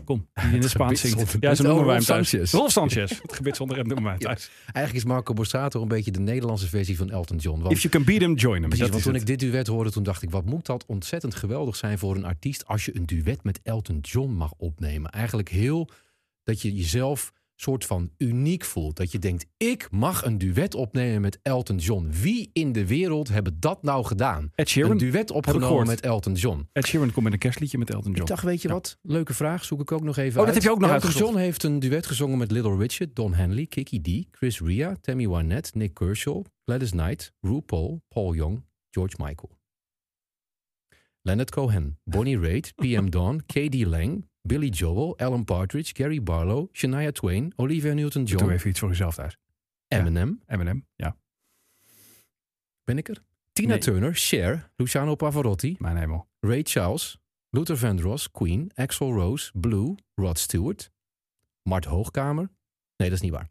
Kom, 0.04 0.28
die 0.42 0.54
in 0.54 0.60
het 0.60 0.70
Spaans 0.70 1.00
zingt. 1.00 1.36
Ja, 1.40 1.48
end. 1.50 1.62
noemen 1.62 1.84
wij 1.86 1.94
hem 1.94 2.04
Rolf 2.04 2.04
thuis. 2.04 2.28
Sanchez. 2.28 2.52
Rolf 2.52 2.70
Sanchez. 2.70 3.10
Het 3.22 3.32
gebit 3.32 3.56
zonder 3.56 3.78
end 3.78 3.86
noemen 3.86 4.04
wij 4.04 4.12
hem 4.12 4.22
Ja. 4.22 4.28
thuis. 4.28 4.50
Eigenlijk 4.64 4.96
is 5.04 5.04
Marco 5.12 5.32
Borsato 5.34 5.82
een 5.82 5.88
beetje 5.88 6.10
de 6.10 6.20
Nederlandse 6.20 6.68
versie 6.68 6.96
van 6.96 7.10
Elton 7.10 7.36
John. 7.36 7.60
Want 7.60 7.72
If 7.72 7.80
you 7.82 7.92
can 7.94 8.04
beat 8.04 8.20
him, 8.20 8.34
join 8.34 8.60
him. 8.60 8.68
Precies, 8.68 8.88
want 8.88 9.02
toen 9.02 9.12
het. 9.12 9.20
ik 9.22 9.26
dit 9.38 9.38
duet 9.50 9.66
hoorde, 9.66 9.90
toen 9.90 10.02
dacht 10.02 10.22
ik, 10.22 10.30
wat 10.30 10.44
moet 10.44 10.66
dat 10.66 10.86
ontzettend 10.86 11.34
geweldig 11.34 11.76
zijn 11.76 11.98
voor 11.98 12.16
een 12.16 12.24
artiest 12.24 12.66
als 12.66 12.84
je 12.84 12.96
een 12.96 13.06
duet 13.06 13.44
met 13.44 13.60
Elton 13.62 13.98
John 14.00 14.30
mag 14.32 14.52
opnemen. 14.56 15.10
Eigenlijk 15.10 15.48
heel 15.48 15.88
dat 16.44 16.62
je 16.62 16.74
jezelf 16.74 17.32
soort 17.61 17.85
van 17.85 18.11
uniek 18.18 18.64
voelt. 18.64 18.97
Dat 18.97 19.12
je 19.12 19.18
denkt, 19.18 19.47
ik 19.57 19.88
mag 19.90 20.25
een 20.25 20.38
duet 20.38 20.75
opnemen 20.75 21.21
met 21.21 21.38
Elton 21.42 21.77
John. 21.77 22.09
Wie 22.11 22.51
in 22.53 22.73
de 22.73 22.87
wereld 22.87 23.29
hebben 23.29 23.61
dat 23.61 23.83
nou 23.83 24.05
gedaan? 24.05 24.51
Ed 24.55 24.68
Sheeran. 24.68 24.90
Een 24.90 24.99
duet 24.99 25.31
opgenomen 25.31 25.87
met 25.87 26.01
Elton 26.01 26.35
John. 26.35 26.68
Ed 26.73 26.87
Sheeran 26.87 27.12
komt 27.12 27.25
met 27.25 27.33
een 27.33 27.38
kerstliedje 27.38 27.79
met 27.79 27.90
Elton 27.90 28.11
John. 28.11 28.21
Ik 28.23 28.27
dacht, 28.29 28.42
weet 28.44 28.62
je 28.62 28.68
Ja. 28.68 28.75
wat? 28.75 28.99
Leuke 29.03 29.35
vraag, 29.35 29.64
zoek 29.64 29.81
ik 29.81 29.92
ook 29.92 30.03
nog 30.03 30.16
even 30.16 30.31
Oh, 30.31 30.37
dat 30.37 30.44
uit. 30.47 30.55
heb 30.55 30.62
je 30.62 30.71
ook 30.71 30.81
nog 30.81 30.90
Elton. 30.90 31.11
John 31.11 31.37
heeft 31.37 31.62
een 31.62 31.79
duet 31.79 32.07
gezongen 32.07 32.38
met 32.38 32.51
Little 32.51 32.77
Richard, 32.77 33.16
Don 33.16 33.35
Henley, 33.35 33.66
Kiki 33.66 34.01
D, 34.01 34.37
Chris 34.37 34.61
Ria, 34.61 34.97
Tammy 35.01 35.29
Wynette, 35.29 35.71
Nick 35.79 35.94
Kershaw, 35.94 36.44
Gladys 36.64 36.90
Knight, 36.90 37.33
RuPaul, 37.40 38.03
Paul 38.09 38.35
Young, 38.35 38.64
George 38.90 39.14
Michael. 39.18 39.51
Leonard 41.23 41.51
Cohen, 41.51 41.99
Bonnie 42.05 42.38
Raitt, 42.38 42.75
PM 42.75 43.11
Dawn, 43.11 43.42
K.D. 43.47 43.85
Lang, 43.87 44.25
Billy 44.48 44.68
Joel, 44.68 45.14
Alan 45.18 45.44
Partridge, 45.44 45.94
Gary 45.94 46.22
Barlow, 46.22 46.68
Shania 46.72 47.12
Twain, 47.12 47.52
Olivia 47.56 47.90
Doe 47.90 48.00
Newton-John, 48.00 48.50
even 48.50 48.70
iets 48.70 48.78
voor 48.78 48.88
jezelf 48.88 49.14
thuis. 49.14 49.37
Eminem. 49.88 50.40
Eminem, 50.46 50.87
ja. 50.96 51.16
Ben 52.84 52.98
ik 52.98 53.08
er? 53.08 53.22
Tina 53.52 53.68
Nee. 53.68 53.78
Turner, 53.78 54.14
Cher, 54.14 54.70
Luciano 54.76 55.14
Pavarotti, 55.14 55.76
Mijn 55.78 55.96
hemel. 55.96 56.28
Ray 56.40 56.62
Charles, 56.62 57.18
Luther 57.50 57.76
Vandross, 57.76 58.30
Queen, 58.30 58.70
Axl 58.74 59.04
Rose, 59.04 59.50
Blue, 59.54 59.94
Rod 60.14 60.38
Stewart, 60.38 60.90
Mart 61.62 61.84
Hoogkamer. 61.84 62.50
Nee, 62.96 63.08
dat 63.11 63.18
is 63.18 63.20
niet 63.20 63.32
waar. 63.32 63.50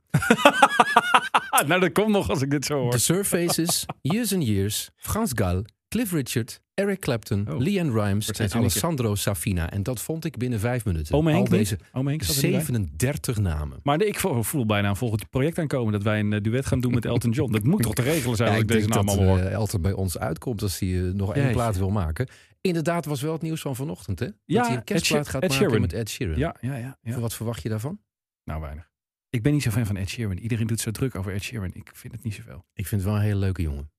nou, 1.68 1.80
dat 1.80 1.92
komt 1.92 2.10
nog 2.10 2.30
als 2.30 2.42
ik 2.42 2.50
dit 2.52 2.66
zo 2.66 2.80
hoor. 2.80 2.92
The 2.92 3.00
Surfaces, 3.00 3.86
Years 4.02 4.34
and 4.34 4.48
Years, 4.48 4.90
Frans 4.96 5.32
Gal, 5.36 5.64
Cliff 5.88 6.12
Richard, 6.12 6.62
Eric 6.74 7.00
Clapton, 7.00 7.48
Oh. 7.52 7.60
Leanne 7.60 7.92
Rimes 8.04 8.32
en. 8.32 8.52
Alessandro 8.52 9.16
Safina. 9.16 9.70
En 9.72 9.84
dat 9.84 10.02
vond 10.02 10.26
ik 10.26 10.38
binnen 10.38 10.60
vijf 10.60 10.86
minuten. 10.86 11.16
Ome 11.16 11.32
Henk 11.32 11.44
Al 11.46 11.58
deze 11.58 11.74
niet? 11.80 11.90
Ome 11.94 12.10
Henk 12.10 12.24
zat 12.24 12.36
er 12.36 12.44
niet 12.44 12.52
bij? 12.52 12.62
37 12.66 13.38
namen. 13.38 13.80
Maar 13.84 14.02
ik 14.02 14.20
voel 14.20 14.66
bijna 14.66 14.90
een 14.90 14.96
volgend 14.96 15.30
project 15.30 15.60
aankomen 15.60 15.94
dat 15.94 16.04
wij 16.04 16.20
een 16.20 16.34
eh, 16.34 16.42
duet 16.42 16.66
gaan 16.66 16.80
doen 16.80 16.94
met 16.94 17.06
Elton 17.06 17.32
John. 17.32 17.52
Dat 17.52 17.64
moet 17.64 17.82
toch 17.82 17.94
te 17.94 18.02
regelen 18.02 18.36
zijn 18.36 18.50
Ja, 18.50 18.56
als 18.56 18.64
ik 18.64 18.70
ik 18.70 18.76
deze 18.76 18.90
denk 18.90 19.06
naam 19.06 19.18
dat 19.18 19.18
al 19.26 19.32
hoor. 19.32 19.38
eh, 19.46 19.52
Elton 19.54 19.82
bij 19.82 19.94
ons 19.94 20.18
uitkomt 20.18 20.62
als 20.62 20.80
hij 20.80 20.90
eh, 21.08 21.14
nog 21.14 21.30
één 21.34 21.38
Jeetje. 21.44 21.52
plaat 21.58 21.78
wil 21.78 21.90
maken. 21.90 22.28
Inderdaad 22.62 23.06
was 23.06 23.22
wel 23.22 23.34
het 23.34 23.42
nieuws 23.42 23.62
van 23.62 23.76
vanochtend, 23.76 24.20
hè? 24.20 24.26
Ja, 24.26 24.58
dat 24.58 24.68
hij 24.68 24.76
een 24.78 24.84
kerstplaat 24.84 25.28
gaat 25.28 25.42
Ed 25.44 25.50
maken 25.50 25.66
Sheeran. 25.66 25.82
met 25.82 25.94
Ed 25.94 26.10
Sheeran. 26.10 26.38
Ja, 26.38 26.56
ja, 26.62 26.76
ja. 26.76 26.98
ja. 27.02 27.20
Wat 27.20 27.34
verwacht 27.34 27.64
je 27.64 27.70
daarvan? 27.70 28.00
Nou, 28.44 28.62
weinig. 28.62 28.90
Ik 29.30 29.42
ben 29.44 29.54
niet 29.54 29.64
zo 29.64 29.70
fan 29.72 29.86
van 29.86 29.96
Ed 29.98 30.10
Sheeran. 30.10 30.38
Iedereen 30.38 30.68
doet 30.68 30.80
zo 30.80 30.92
druk 30.92 31.16
over 31.16 31.34
Ed 31.34 31.44
Sheeran. 31.44 31.70
Ik 31.74 31.90
vind 31.94 32.14
het 32.14 32.24
niet 32.24 32.34
zoveel. 32.34 32.66
Ik 32.74 32.88
vind 32.88 33.02
het 33.02 33.10
wel 33.10 33.20
een 33.20 33.26
hele 33.26 33.40
leuke 33.40 33.62
jongen. 33.62 33.92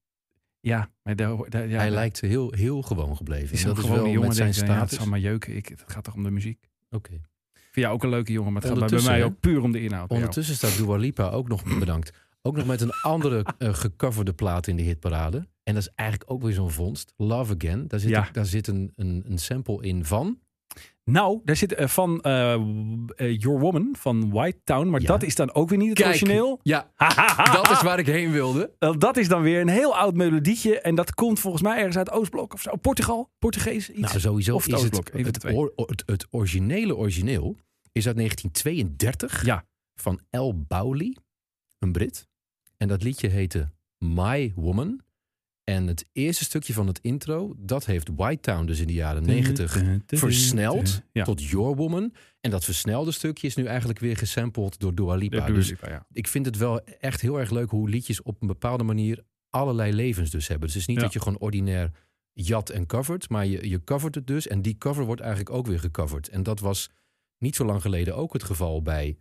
Ja, 0.68 0.90
maar 1.02 1.16
daar, 1.16 1.36
daar- 1.48 1.68
ja, 1.68 1.78
hij 1.78 1.90
lijkt 1.90 2.20
heel, 2.20 2.52
heel 2.52 2.82
gewoon 2.82 3.16
gebleven. 3.16 3.52
is 3.52 3.62
En 3.62 3.68
een 3.68 3.74
dat 3.74 3.84
is 3.84 3.90
gewone 3.90 4.02
wel 4.02 4.12
jongen. 4.12 4.28
met 4.28 4.36
zijn 4.36 4.48
ja, 4.52 4.54
het 4.56 4.64
status. 4.64 4.96
zal 4.98 5.06
maar 5.06 5.18
jeuken. 5.18 5.56
Ik, 5.56 5.66
het 5.68 5.82
gaat 5.86 6.04
toch 6.04 6.14
om 6.14 6.22
de 6.22 6.30
muziek. 6.30 6.68
Oké. 6.90 7.10
Vind 7.52 7.86
jou 7.86 7.94
ook 7.94 8.02
een 8.02 8.08
leuke 8.10 8.32
jongen, 8.32 8.52
maar 8.52 8.62
het 8.62 8.78
gaat 8.78 8.90
bij- 8.90 9.02
mij 9.02 9.24
ook 9.24 9.40
puur 9.40 9.62
om 9.62 9.72
de 9.72 9.80
inhoud. 9.82 10.10
Ondertussen 10.10 10.54
staat 10.54 10.76
Dua 10.76 10.96
Lipa 10.96 11.28
ook 11.28 11.48
nog 11.48 11.62
bedankt. 11.78 12.12
Ook 12.42 12.56
nog 12.56 12.66
met 12.66 12.80
een 12.80 12.92
andere 13.02 13.44
eh, 13.58 13.74
gecoverde 13.74 14.32
plaat 14.32 14.66
in 14.66 14.76
de 14.76 14.82
hitparade. 14.82 15.48
En 15.62 15.74
dat 15.74 15.82
is 15.82 15.90
eigenlijk 15.94 16.30
ook 16.30 16.42
weer 16.42 16.52
zo'n 16.52 16.70
vondst. 16.70 17.12
Love 17.16 17.54
Again. 17.58 17.88
Daar 17.88 18.00
zit, 18.00 18.10
Ja. 18.10 18.26
een, 18.26 18.32
daar 18.32 18.46
zit 18.46 18.66
een, 18.66 18.92
een, 18.96 19.24
een 19.28 19.38
sample 19.38 19.82
in 19.82 20.04
van. 20.04 20.38
Nou, 21.10 21.40
daar 21.44 21.56
zit 21.56 21.74
eh, 21.74 21.86
van 21.86 22.20
eh, 22.20 22.52
eh, 22.52 22.60
Your 23.38 23.58
Woman 23.60 23.88
van 23.98 24.30
White 24.30 24.58
Town. 24.64 24.88
Maar 24.88 25.00
Ja. 25.00 25.06
dat 25.06 25.22
is 25.22 25.34
dan 25.34 25.54
ook 25.54 25.68
weer 25.68 25.78
niet 25.78 25.88
het 25.88 25.98
Kijk. 25.98 26.08
origineel. 26.08 26.60
Ja, 26.62 26.90
dat 27.52 27.70
is 27.70 27.82
waar 27.82 27.98
ik 27.98 28.06
heen 28.06 28.30
wilde. 28.32 28.72
Dat 28.98 29.16
is 29.16 29.28
dan 29.28 29.42
weer 29.42 29.60
een 29.60 29.68
heel 29.68 29.96
oud 29.96 30.14
melodietje. 30.14 30.80
En 30.80 30.94
dat 30.94 31.14
komt 31.14 31.40
volgens 31.40 31.62
mij 31.62 31.76
ergens 31.76 31.96
uit 31.96 32.10
Oostblok 32.10 32.54
of 32.54 32.60
zo. 32.62 32.76
Portugal, 32.76 33.30
Portugees, 33.38 33.90
iets. 33.90 34.00
Nou, 34.00 34.20
sowieso 34.20 34.54
Of 34.54 34.64
het 34.64 34.72
is 34.74 34.80
Oostblok, 34.80 35.10
het, 35.12 35.44
or- 35.44 35.72
het, 35.76 36.02
het 36.06 36.26
originele 36.30 36.96
origineel 36.96 37.56
is 37.92 38.06
uit 38.06 38.16
1932 38.16 39.44
Ja. 39.44 39.64
van 39.94 40.20
Al 40.30 40.62
Bowley, 40.66 41.16
een 41.78 41.92
Brit. 41.92 42.28
En 42.76 42.88
dat 42.88 43.02
liedje 43.02 43.28
heette 43.28 43.68
My 43.98 44.52
Woman. 44.54 45.00
En 45.68 45.86
het 45.86 46.08
eerste 46.12 46.44
stukje 46.44 46.72
van 46.72 46.86
het 46.86 46.98
intro, 47.02 47.54
dat 47.58 47.86
heeft 47.86 48.08
White 48.16 48.40
Town 48.40 48.66
dus 48.66 48.80
in 48.80 48.86
de 48.86 48.92
jaren 48.92 49.22
90 49.22 49.82
versneld 50.06 51.02
Ja. 51.12 51.24
tot 51.24 51.42
Your 51.42 51.76
Woman. 51.76 52.14
En 52.40 52.50
dat 52.50 52.64
versnelde 52.64 53.12
stukje 53.12 53.46
is 53.46 53.56
nu 53.56 53.64
eigenlijk 53.64 53.98
weer 53.98 54.16
gesampled 54.16 54.78
door 54.78 54.94
Dua 54.94 55.14
Lipa. 55.14 55.46
Dus 55.46 55.72
ja. 55.80 56.06
ik 56.12 56.28
vind 56.28 56.46
het 56.46 56.56
wel 56.56 56.80
echt 56.84 57.20
heel 57.20 57.38
erg 57.38 57.50
leuk 57.50 57.70
hoe 57.70 57.88
liedjes 57.88 58.22
op 58.22 58.40
een 58.42 58.46
bepaalde 58.46 58.84
manier 58.84 59.24
allerlei 59.50 59.92
levens 59.92 60.30
dus 60.30 60.48
hebben. 60.48 60.66
Dus 60.66 60.72
het 60.76 60.82
is 60.82 60.88
niet 60.88 60.96
Ja. 60.96 61.02
dat 61.02 61.12
je 61.12 61.20
gewoon 61.20 61.38
ordinair 61.38 61.90
jat 62.32 62.70
en 62.70 62.86
covert, 62.86 63.28
maar 63.28 63.46
je, 63.46 63.68
je 63.68 63.84
covert 63.84 64.14
het 64.14 64.26
dus. 64.26 64.46
En 64.46 64.62
die 64.62 64.78
cover 64.78 65.04
wordt 65.04 65.20
eigenlijk 65.20 65.50
ook 65.50 65.66
weer 65.66 65.80
gecoverd. 65.80 66.28
En 66.28 66.42
dat 66.42 66.60
was 66.60 66.90
niet 67.38 67.56
zo 67.56 67.64
lang 67.64 67.82
geleden 67.82 68.16
ook 68.16 68.32
het 68.32 68.42
geval 68.42 68.82
bij 68.82 69.18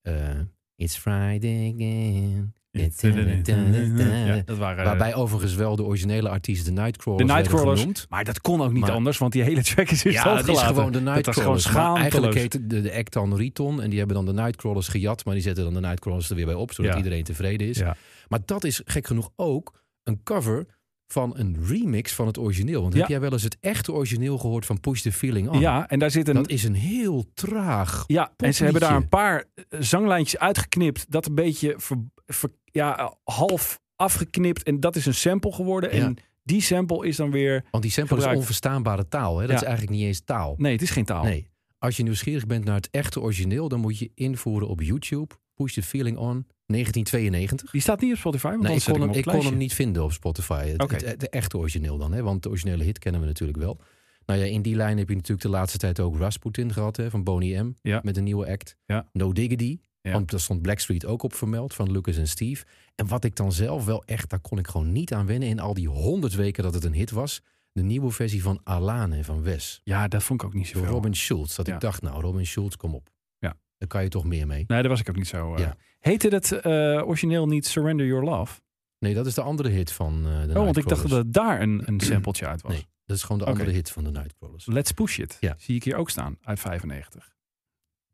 eh, 0.00 0.40
It's 0.74 0.96
Friday 0.96 1.72
again. 1.74 2.54
Ja, 2.84 4.42
dat 4.44 4.58
waren, 4.58 4.84
Waarbij 4.84 5.14
overigens 5.14 5.54
wel 5.54 5.76
de 5.76 5.82
originele 5.84 6.28
artiest 6.28 6.64
de 6.64 6.70
Nightcrawlers, 6.70 7.26
de 7.28 7.34
Nightcrawlers. 7.34 7.80
genoemd. 7.80 8.06
Maar 8.08 8.24
dat 8.24 8.40
kon 8.40 8.60
ook 8.62 8.72
niet 8.72 8.80
Maar- 8.80 8.90
anders, 8.90 9.18
want 9.18 9.32
die 9.32 9.42
hele 9.42 9.62
track 9.62 9.90
is 9.90 10.02
Ja, 10.02 10.34
dat 10.34 10.48
is 10.48 10.60
gewoon 10.60 10.92
de 10.92 11.02
Dat 11.02 11.14
Nightcrawlers. 11.14 11.64
gewoon 11.64 11.92
Maar 11.92 12.00
eigenlijk 12.00 12.34
heet 12.34 12.70
de, 12.70 12.80
de 12.80 12.94
act 12.94 13.12
dan 13.12 13.36
Riton. 13.36 13.82
En 13.82 13.88
die 13.90 13.98
hebben 13.98 14.16
dan 14.16 14.26
de 14.26 14.42
Nightcrawlers 14.42 14.88
gejat. 14.88 15.24
Maar 15.24 15.34
die 15.34 15.42
zetten 15.42 15.64
dan 15.64 15.74
de 15.74 15.80
Nightcrawlers 15.80 16.28
er 16.30 16.36
weer 16.36 16.46
bij 16.46 16.54
op. 16.54 16.72
Zodat 16.72 16.92
Ja. 16.92 16.96
iedereen 16.98 17.24
tevreden 17.24 17.68
is. 17.68 17.78
Ja. 17.78 17.96
Maar 18.28 18.40
dat 18.44 18.64
is 18.64 18.80
gek 18.84 19.06
genoeg 19.06 19.30
ook 19.36 19.80
een 20.02 20.22
cover 20.22 20.66
van 21.08 21.32
een 21.36 21.56
remix 21.66 22.12
van 22.12 22.26
het 22.26 22.38
origineel. 22.38 22.80
Want 22.82 22.92
Ja. 22.94 23.00
heb 23.00 23.08
jij 23.08 23.20
wel 23.20 23.32
eens 23.32 23.42
het 23.42 23.56
echte 23.60 23.92
origineel 23.92 24.38
gehoord 24.38 24.66
van 24.66 24.80
Push 24.80 25.00
the 25.00 25.12
Feeling 25.12 25.48
On? 25.48 25.60
Ja, 25.60 25.88
en 25.88 25.98
daar 25.98 26.10
zit 26.10 26.28
een... 26.28 26.34
Dat 26.34 26.48
is 26.48 26.64
een 26.64 26.74
heel 26.74 27.30
traag. 27.34 28.04
Ja, 28.06 28.32
en 28.36 28.54
ze 28.54 28.62
hebben 28.64 28.80
daar 28.82 28.96
een 28.96 29.08
paar 29.08 29.44
eh, 29.54 29.80
zanglijntjes 29.80 30.40
uitgeknipt. 30.40 31.06
Dat 31.10 31.26
een 31.26 31.34
beetje 31.34 31.74
ver- 31.76 32.04
ver- 32.26 32.50
ja, 32.76 33.16
half 33.24 33.80
afgeknipt. 33.96 34.62
En 34.62 34.80
dat 34.80 34.96
is 34.96 35.06
een 35.06 35.14
sample 35.14 35.52
geworden. 35.52 35.96
Ja. 35.96 36.02
En 36.04 36.16
die 36.42 36.60
sample 36.60 37.06
is 37.06 37.16
dan 37.16 37.30
weer... 37.30 37.64
Want 37.70 37.82
die 37.82 37.92
sample 37.92 38.14
gebruikt. 38.14 38.34
is 38.38 38.40
onverstaanbare 38.40 39.08
taal. 39.08 39.34
Hè? 39.38 39.40
Dat 39.40 39.50
Ja. 39.50 39.56
is 39.56 39.62
eigenlijk 39.62 39.96
niet 39.96 40.06
eens 40.06 40.20
taal. 40.20 40.54
Nee, 40.58 40.72
het 40.72 40.82
is 40.82 40.90
geen 40.90 41.04
taal. 41.04 41.24
Nee. 41.24 41.50
Als 41.78 41.96
je 41.96 42.02
nieuwsgierig 42.02 42.46
bent 42.46 42.64
naar 42.64 42.74
het 42.74 42.88
echte 42.90 43.20
origineel, 43.20 43.68
dan 43.68 43.80
moet 43.80 43.98
je 43.98 44.10
invoeren 44.14 44.68
op 44.68 44.80
YouTube. 44.80 45.34
Push 45.54 45.72
the 45.74 45.82
Feeling 45.82 46.16
On 46.16 46.46
1992. 46.66 47.70
Die 47.70 47.80
staat 47.80 48.00
niet 48.00 48.12
op 48.12 48.18
Spotify. 48.18 48.48
Want 48.50 48.62
Nee, 48.62 48.76
ik 48.76 48.84
kon, 48.84 49.00
hem, 49.00 49.10
ik 49.10 49.24
kon 49.24 49.44
hem 49.44 49.56
niet 49.56 49.74
vinden 49.74 50.02
op 50.04 50.12
Spotify. 50.12 50.66
Het, 50.68 50.82
Oké. 50.82 50.94
het- 50.94 51.04
het- 51.04 51.20
de 51.20 51.28
echte 51.28 51.58
origineel 51.58 51.98
dan, 51.98 52.12
hè? 52.12 52.22
want 52.22 52.42
de 52.42 52.48
originele 52.48 52.84
hit 52.84 52.98
kennen 52.98 53.20
we 53.20 53.26
natuurlijk 53.26 53.58
wel. 53.58 53.80
Nou 54.26 54.40
ja, 54.40 54.46
in 54.46 54.62
die 54.62 54.74
lijn 54.76 54.98
heb 54.98 55.08
je 55.08 55.14
natuurlijk 55.14 55.42
de 55.42 55.48
laatste 55.48 55.78
tijd 55.78 56.00
ook 56.00 56.16
Rasputin 56.18 56.72
gehad 56.72 56.96
hè, 56.96 57.10
van 57.10 57.24
Boney 57.24 57.62
M. 57.62 57.72
Ja. 57.82 58.00
Met 58.02 58.16
een 58.16 58.24
nieuwe 58.24 58.46
act. 58.50 58.76
Ja. 58.86 59.08
No 59.12 59.32
Diggity. 59.32 59.78
Ja. 60.06 60.12
Want 60.12 60.30
daar 60.30 60.40
stond 60.40 60.62
Blackstreet 60.62 61.04
ook 61.06 61.22
op 61.22 61.34
vermeld 61.34 61.74
van 61.74 61.90
Lucas 61.90 62.16
en 62.16 62.28
Steve. 62.28 62.64
En 62.94 63.06
wat 63.08 63.24
ik 63.24 63.36
dan 63.36 63.52
zelf 63.52 63.84
wel 63.84 64.04
echt, 64.04 64.30
daar 64.30 64.40
kon 64.40 64.58
ik 64.58 64.68
gewoon 64.68 64.92
niet 64.92 65.12
aan 65.12 65.26
wennen 65.26 65.48
in 65.48 65.60
al 65.60 65.74
die 65.74 65.88
honderd 65.88 66.34
weken 66.34 66.62
dat 66.62 66.74
het 66.74 66.84
een 66.84 66.94
hit 66.94 67.10
was. 67.10 67.42
De 67.72 67.82
nieuwe 67.82 68.10
versie 68.10 68.42
van 68.42 68.60
Alane 68.64 69.24
van 69.24 69.42
Wes. 69.42 69.80
Ja, 69.84 70.08
dat 70.08 70.22
vond 70.22 70.40
ik 70.40 70.46
ook 70.46 70.54
niet 70.54 70.66
zo. 70.66 70.84
Robin 70.84 71.14
Schulz. 71.14 71.56
Dat 71.56 71.66
Ja. 71.66 71.74
ik 71.74 71.80
dacht, 71.80 72.02
nou 72.02 72.20
Robin 72.20 72.46
Schulz, 72.46 72.74
kom 72.74 72.94
op. 72.94 73.10
Ja. 73.38 73.56
Daar 73.78 73.88
kan 73.88 74.02
je 74.02 74.08
toch 74.08 74.24
meer 74.24 74.46
mee. 74.46 74.64
Nee, 74.66 74.80
daar 74.80 74.88
was 74.88 75.00
ik 75.00 75.08
ook 75.08 75.16
niet 75.16 75.26
zo. 75.28 75.58
Ja. 75.58 75.76
Heette 76.00 76.28
het 76.28 76.52
eh, 76.52 76.72
origineel 77.06 77.46
niet 77.46 77.66
Surrender 77.66 78.06
Your 78.06 78.24
Love? 78.24 78.60
Nee, 78.98 79.14
dat 79.14 79.26
is 79.26 79.34
de 79.34 79.40
andere 79.42 79.68
hit 79.68 79.92
van 79.92 80.26
eh 80.26 80.42
de 80.42 80.58
Oh, 80.58 80.64
want 80.64 80.76
ik 80.76 80.88
dacht 80.88 81.08
dat 81.08 81.32
daar 81.32 81.60
een, 81.60 81.82
een 81.84 82.00
sampletje 82.00 82.46
uit 82.46 82.62
was. 82.62 82.72
Nee, 82.72 82.86
dat 83.06 83.16
is 83.16 83.22
gewoon 83.22 83.38
de 83.38 83.44
andere 83.44 83.70
hit 83.70 83.90
van 83.90 84.04
de 84.04 84.10
Nightcrawlers. 84.10 84.66
Let's 84.66 84.92
Push 84.92 85.18
It. 85.18 85.36
Ja. 85.40 85.54
Zie 85.58 85.74
ik 85.76 85.84
hier 85.84 85.96
ook 85.96 86.10
staan, 86.10 86.36
uit 86.42 86.60
95. 86.60 87.34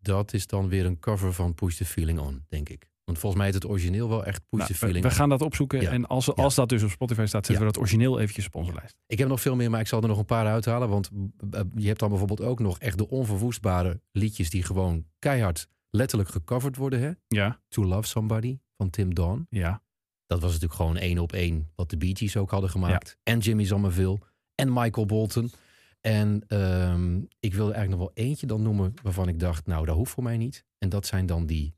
Dat 0.02 0.32
is 0.32 0.46
dan 0.46 0.68
weer 0.68 0.86
een 0.86 0.98
cover 0.98 1.32
van 1.32 1.54
Push 1.54 1.76
the 1.76 1.84
Feeling 1.84 2.18
On, 2.18 2.44
denk 2.48 2.68
ik. 2.68 2.90
Want 3.04 3.18
volgens 3.18 3.40
mij 3.40 3.48
is 3.50 3.54
het 3.54 3.66
origineel 3.68 4.08
wel 4.08 4.24
echt 4.24 4.40
Push 4.48 4.58
Nou, 4.60 4.72
the 4.72 4.78
Feeling 4.78 5.04
we 5.04 5.10
On. 5.10 5.16
gaan 5.16 5.28
dat 5.28 5.42
opzoeken. 5.42 5.80
Ja. 5.80 5.90
En 5.90 6.06
als, 6.06 6.26
Ja. 6.26 6.32
als 6.32 6.54
dat 6.54 6.68
dus 6.68 6.82
op 6.82 6.90
Spotify 6.90 7.24
staat, 7.26 7.46
zetten 7.46 7.66
we 7.66 7.72
dat 7.72 7.80
origineel 7.82 8.18
eventjes 8.20 8.46
op 8.46 8.54
onze 8.54 8.72
lijst. 8.74 8.96
Ik 9.06 9.18
heb 9.18 9.28
nog 9.28 9.40
veel 9.40 9.56
meer, 9.56 9.70
maar 9.70 9.80
ik 9.80 9.86
zal 9.86 10.02
er 10.02 10.08
nog 10.08 10.18
een 10.18 10.24
paar 10.24 10.46
uithalen. 10.46 10.88
Want 10.88 11.10
eh, 11.50 11.60
je 11.74 11.86
hebt 11.86 11.98
dan 12.00 12.08
bijvoorbeeld 12.08 12.40
ook 12.40 12.58
nog 12.58 12.78
echt 12.78 12.98
de 12.98 13.08
onverwoestbare 13.08 14.00
liedjes... 14.12 14.50
die 14.50 14.62
gewoon 14.62 15.04
keihard 15.18 15.68
letterlijk 15.90 16.30
gecoverd 16.30 16.76
worden. 16.76 17.00
Hè? 17.00 17.10
Ja, 17.28 17.60
To 17.68 17.84
Love 17.84 18.08
Somebody 18.08 18.58
van 18.76 18.90
Tim 18.90 19.14
Dawn. 19.14 19.46
ja. 19.50 19.82
Dat 20.26 20.40
was 20.40 20.52
natuurlijk 20.52 20.80
gewoon 20.80 20.96
één 20.96 21.18
op 21.18 21.32
één 21.32 21.70
wat 21.74 21.90
de 21.90 21.96
Bee 21.96 22.16
Gees 22.16 22.36
ook 22.36 22.50
hadden 22.50 22.70
gemaakt. 22.70 23.16
En 23.22 23.38
Jimmy 23.38 23.64
Somerville 23.64 24.18
en 24.54 24.72
Michael 24.72 25.06
Bolton. 25.06 25.50
En 26.02 26.44
ehm, 26.46 27.16
ik 27.40 27.54
wilde 27.54 27.72
eigenlijk 27.72 27.88
nog 27.88 27.98
wel 27.98 28.24
eentje 28.26 28.46
dan 28.46 28.62
noemen 28.62 28.94
waarvan 29.02 29.28
ik 29.28 29.38
dacht, 29.38 29.66
nou 29.66 29.86
dat 29.86 29.96
hoeft 29.96 30.12
voor 30.12 30.22
mij 30.22 30.36
niet. 30.36 30.64
En 30.78 30.88
dat 30.88 31.06
zijn 31.06 31.26
dan 31.26 31.46
die, 31.46 31.74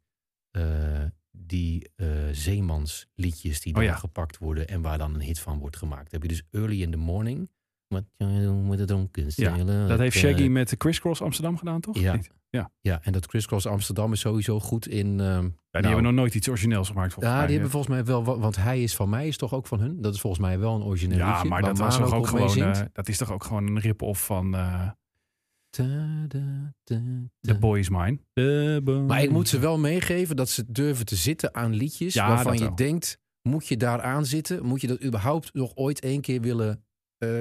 eh, 0.50 1.04
die 1.30 1.90
eh, 1.96 2.08
zeemansliedjes 2.32 3.60
die 3.60 3.72
Oh 3.72 3.78
dan 3.78 3.88
ja. 3.88 3.96
gepakt 3.96 4.38
worden 4.38 4.68
en 4.68 4.82
waar 4.82 4.98
dan 4.98 5.14
een 5.14 5.20
hit 5.20 5.38
van 5.38 5.58
wordt 5.58 5.76
gemaakt. 5.76 6.10
Dan 6.10 6.20
heb 6.20 6.30
je 6.30 6.36
dus 6.36 6.46
Early 6.50 6.82
in 6.82 6.90
the 6.90 6.96
Morning. 6.96 7.50
Drunken 7.88 9.24
Ja, 9.24 9.30
sailor. 9.30 9.88
Dat 9.88 9.98
heeft 9.98 10.16
Eh, 10.16 10.22
Shaggy 10.22 10.46
met 10.48 10.68
de 10.68 10.76
Crisscross 10.76 11.22
Amsterdam 11.22 11.56
gedaan, 11.58 11.80
toch? 11.80 11.98
Ja. 11.98 12.18
Ja. 12.50 12.70
Ja, 12.80 13.00
en 13.02 13.12
dat 13.12 13.26
Crisscross 13.26 13.66
Amsterdam 13.66 14.12
is 14.12 14.20
sowieso 14.20 14.60
goed 14.60 14.88
in... 14.88 15.06
ehm, 15.20 15.26
Ja, 15.26 15.40
die 15.40 15.50
nou, 15.70 15.84
hebben 15.86 16.02
nog 16.02 16.12
nooit 16.12 16.34
iets 16.34 16.48
origineels 16.48 16.88
gemaakt, 16.88 17.12
volgens 17.12 17.32
ja, 17.34 17.38
mij. 17.38 17.46
die 17.46 17.54
hebben 17.54 17.72
volgens 17.72 17.92
mij 17.94 18.04
wel, 18.04 18.24
wa- 18.24 18.38
want 18.38 18.56
hij 18.56 18.82
is 18.82 18.94
van 18.96 19.08
mij 19.08 19.28
is 19.28 19.36
toch 19.36 19.54
ook 19.54 19.66
van 19.66 19.80
hun. 19.80 20.00
Dat 20.00 20.14
is 20.14 20.20
volgens 20.20 20.42
mij 20.42 20.58
wel 20.58 20.74
een 20.74 20.82
origineel 20.82 21.18
ja, 21.18 21.32
liedje. 21.32 21.48
maar 21.48 21.62
dat 21.62 21.78
was 21.78 21.96
toch 21.96 22.14
ook 22.14 22.26
gewoon, 22.26 22.56
eh, 22.56 22.80
dat 22.92 23.08
is 23.08 23.18
toch 23.18 23.32
ook 23.32 23.44
gewoon 23.44 23.66
een 23.66 23.78
rip-off 23.78 24.24
van 24.26 24.54
eh 24.54 24.88
The. 27.44 27.58
Boy 27.60 27.78
Is 27.78 27.88
Mine. 27.88 28.18
Boy 28.82 29.00
Maar 29.00 29.22
ik 29.22 29.30
moet 29.30 29.48
ze 29.48 29.58
wel 29.58 29.78
meegeven 29.78 30.36
dat 30.36 30.48
ze 30.48 30.64
durven 30.68 31.06
te 31.06 31.16
zitten 31.16 31.54
aan 31.54 31.72
liedjes 31.74 32.14
Ja, 32.14 32.28
waarvan 32.28 32.54
je 32.58 32.64
wel. 32.64 32.74
denkt, 32.74 33.18
moet 33.42 33.66
je 33.66 33.76
daar 33.76 34.02
aan 34.02 34.26
zitten? 34.26 34.64
Moet 34.64 34.80
je 34.80 34.86
dat 34.86 35.02
überhaupt 35.04 35.54
nog 35.54 35.72
ooit 35.74 36.00
één 36.00 36.20
keer 36.20 36.40
willen, 36.40 36.83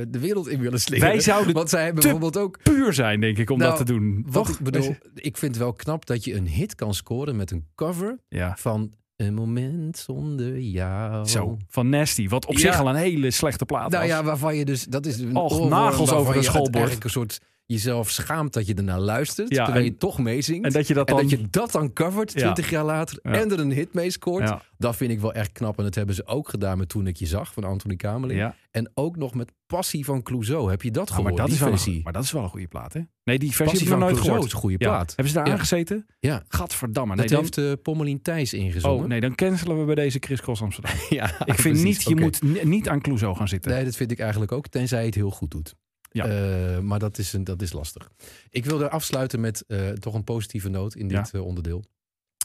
de 0.09 0.19
wereld 0.19 0.47
in 0.47 0.59
willen 0.59 0.79
slingeren? 0.79 1.11
Wij 1.11 1.19
zouden 1.21 1.53
Want 1.53 1.69
zij 1.69 1.83
hebben 1.83 2.01
bijvoorbeeld 2.03 2.37
ook 2.37 2.57
puur 2.63 2.93
zijn, 2.93 3.19
denk 3.19 3.37
ik, 3.37 3.49
om 3.49 3.57
Nou, 3.57 3.69
dat 3.69 3.85
te 3.85 3.93
doen. 3.93 4.25
Wat 4.27 4.45
Toch? 4.45 4.55
ik 4.57 4.63
bedoel, 4.63 4.95
ik 5.15 5.37
vind 5.37 5.51
het 5.55 5.63
wel 5.63 5.73
knap 5.73 6.05
dat 6.05 6.23
je 6.23 6.33
een 6.35 6.47
hit 6.47 6.75
kan 6.75 6.93
scoren 6.93 7.35
met 7.35 7.51
een 7.51 7.65
cover 7.75 8.19
Ja. 8.29 8.55
van 8.59 8.93
Een 9.15 9.33
moment 9.33 9.97
zonder 9.97 10.59
jou. 10.59 11.27
Zo, 11.27 11.57
van 11.67 11.89
Nasty. 11.89 12.27
Wat 12.27 12.45
op 12.45 12.53
Ja. 12.53 12.59
zich 12.59 12.79
al 12.79 12.89
een 12.89 12.95
hele 12.95 13.31
slechte 13.31 13.65
plaat 13.65 13.89
Nou 13.91 14.03
was. 14.07 14.11
ja, 14.17 14.23
waarvan 14.23 14.55
je 14.55 14.65
dus, 14.65 14.83
dat 14.85 15.05
is 15.05 15.19
een 15.19 15.35
Och, 15.35 15.69
nagels 15.69 16.11
over 16.11 16.37
een 16.37 16.43
schoolbord. 16.43 16.75
eigenlijk 16.75 17.03
een 17.03 17.09
soort 17.09 17.39
jezelf 17.65 18.09
schaamt 18.09 18.53
dat 18.53 18.67
je 18.67 18.73
ernaar 18.73 18.99
luistert, 18.99 19.49
Ja, 19.49 19.63
terwijl 19.63 19.85
en- 19.85 19.91
je 19.91 19.97
toch 19.97 20.19
meezingt. 20.19 20.65
en 20.65 20.71
dat 20.71 20.87
je 20.87 20.93
dat 20.93 21.07
En 21.09 21.15
dan... 21.15 21.23
dat 21.29 21.39
je 21.39 21.47
dat 21.49 21.71
dan 21.71 21.93
covert, 21.93 22.31
Ja. 22.33 22.39
20 22.39 22.69
jaar 22.69 22.83
later, 22.85 23.19
Ja. 23.23 23.31
en 23.31 23.51
er 23.51 23.59
een 23.59 23.71
hit 23.71 23.93
mee 23.93 24.09
scoort. 24.11 24.47
ja, 24.49 24.61
Dat 24.77 24.95
vind 24.95 25.11
ik 25.11 25.19
wel 25.19 25.33
echt 25.33 25.51
knap. 25.51 25.77
En 25.77 25.83
dat 25.83 25.95
hebben 25.95 26.15
ze 26.15 26.25
ook 26.25 26.49
gedaan 26.49 26.77
met 26.77 26.89
Toen 26.89 27.07
ik 27.07 27.17
je 27.17 27.25
zag, 27.25 27.53
van 27.53 27.63
Anthony 27.63 27.95
Kamerling. 27.95 28.39
ja. 28.39 28.55
En 28.71 28.91
ook 28.93 29.17
nog 29.17 29.33
met 29.33 29.51
Passie 29.67 30.05
van 30.05 30.21
Clouseau. 30.23 30.69
Heb 30.69 30.81
je 30.81 30.91
dat 30.91 31.09
Ah, 31.09 31.15
gehoord, 31.15 31.27
maar, 31.27 31.35
dat 31.37 31.45
die 31.45 31.55
is 31.55 31.61
wel 31.61 31.69
versie? 31.69 31.95
een, 31.95 32.01
maar 32.03 32.13
dat 32.13 32.23
is 32.23 32.31
wel 32.31 32.43
een 32.43 32.49
goede 32.49 32.67
plaat, 32.67 32.93
hè? 32.93 33.01
Nee, 33.23 33.39
die 33.39 33.47
versie 33.49 33.65
Passie 33.65 33.87
van 33.87 33.99
nooit 33.99 34.11
Clouseau 34.11 34.33
gehoord. 34.39 34.47
is 34.47 34.53
een 34.53 34.59
goede 34.69 34.85
Ja. 34.85 34.89
plaat. 34.91 35.07
Hebben 35.07 35.27
ze 35.27 35.33
daar 35.33 35.47
Ja. 35.47 35.53
aangezeten? 35.53 36.05
Ja, 36.19 36.43
Gadverdamme. 36.47 37.15
Nee, 37.15 37.25
dat 37.27 37.31
dan, 37.33 37.39
heeft 37.41 37.57
eh 37.57 37.71
Pommelien 37.83 38.21
Thijs 38.21 38.53
ingezongen. 38.53 39.01
oh, 39.03 39.07
nee, 39.09 39.19
dan 39.19 39.35
cancelen 39.35 39.79
we 39.79 39.85
bij 39.85 39.95
deze 39.95 40.17
Chris 40.19 40.41
Cross 40.41 40.61
Amsterdam. 40.61 40.95
ja, 41.09 41.25
ik 41.25 41.53
vind 41.59 41.61
precies. 41.61 41.83
niet, 41.83 42.03
je 42.03 42.15
moet 42.15 42.41
ni- 42.41 42.63
niet 42.63 42.89
aan 42.89 43.01
Clouseau 43.01 43.35
gaan 43.35 43.47
zitten. 43.47 43.71
Nee, 43.71 43.83
dat 43.83 43.95
vind 43.95 44.11
ik 44.11 44.19
eigenlijk 44.19 44.51
ook, 44.51 44.67
tenzij 44.67 45.05
het 45.05 45.15
heel 45.15 45.29
goed 45.31 45.51
doet. 45.51 45.75
Ja. 46.13 46.25
Eh, 46.25 46.79
maar 46.79 46.99
dat 46.99 47.17
is, 47.17 47.33
een, 47.33 47.43
dat 47.43 47.61
is 47.61 47.71
lastig. 47.71 48.11
Ik 48.49 48.65
wilde 48.65 48.89
afsluiten 48.89 49.39
met 49.39 49.65
eh, 49.67 49.89
toch 49.89 50.13
een 50.13 50.23
positieve 50.23 50.69
noot 50.69 50.95
in 50.95 51.07
dit 51.07 51.31
eh, 51.33 51.45
onderdeel. 51.45 51.83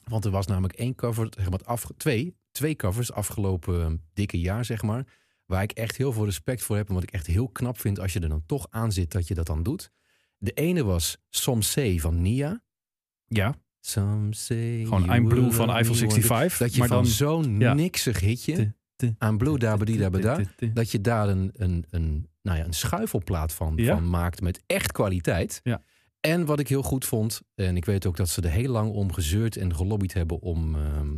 Want 0.04 0.24
er 0.24 0.30
was 0.30 0.46
namelijk 0.46 0.74
één 0.74 0.94
cover, 0.94 1.28
zeg 1.30 1.50
maar, 1.50 1.60
af, 1.64 1.90
twee, 1.96 2.36
twee 2.50 2.76
covers 2.76 3.12
afgelopen 3.12 4.02
dikke 4.12 4.40
jaar, 4.40 4.64
zeg 4.64 4.82
maar. 4.82 5.06
Waar 5.44 5.62
ik 5.62 5.72
echt 5.72 5.96
heel 5.96 6.12
veel 6.12 6.24
respect 6.24 6.62
voor 6.62 6.76
heb. 6.76 6.88
En 6.88 6.94
wat 6.94 7.02
ik 7.02 7.10
echt 7.10 7.26
heel 7.26 7.48
knap 7.48 7.78
vind 7.78 8.00
als 8.00 8.12
je 8.12 8.20
er 8.20 8.28
dan 8.28 8.46
toch 8.46 8.66
aan 8.70 8.92
zit 8.92 9.12
dat 9.12 9.28
je 9.28 9.34
dat 9.34 9.46
dan 9.46 9.62
doet. 9.62 9.90
De 10.38 10.52
ene 10.52 10.84
was 10.84 11.18
Some 11.30 11.62
Say 11.62 11.98
van 11.98 12.22
Nia. 12.22 12.62
Ja, 13.26 13.54
Some 13.80 14.34
say 14.34 14.80
gewoon 14.84 15.14
I'm 15.14 15.28
Blue 15.28 15.50
van 15.50 15.70
Eiffel 15.70 15.94
me 15.94 16.00
one 16.00 16.08
day. 16.08 16.22
65. 16.22 16.58
Dat 16.58 16.74
je 16.74 16.78
maar 16.78 16.88
van 16.88 17.06
zo'n 17.06 17.60
ja. 17.60 17.74
niksig 17.74 18.20
hitje 18.20 18.74
aan 19.18 19.38
Blue 19.38 19.58
Dabadi 19.58 19.98
Dabada 19.98 20.40
dat 20.72 20.90
je 20.90 21.00
daar 21.00 21.28
een, 21.28 21.50
een, 21.54 21.84
een, 21.90 22.28
nou 22.48 22.58
ja, 22.58 22.64
een 22.66 22.72
schuifelplaat 22.72 23.52
van, 23.52 23.72
Ja. 23.76 23.94
van 23.94 24.08
maakt 24.10 24.40
met 24.40 24.62
echt 24.66 24.92
kwaliteit. 24.92 25.60
Ja. 25.62 25.82
En 26.20 26.44
wat 26.46 26.58
ik 26.60 26.68
heel 26.68 26.82
goed 26.82 27.04
vond, 27.04 27.40
en 27.54 27.76
ik 27.76 27.84
weet 27.84 28.06
ook 28.06 28.16
dat 28.16 28.28
ze 28.28 28.40
er 28.42 28.50
heel 28.50 28.70
lang 28.70 28.90
om 28.92 29.12
gezeurd 29.12 29.56
en 29.56 29.74
gelobbyd 29.74 30.12
hebben 30.12 30.40
om 30.40 30.74
ehm, 30.74 31.16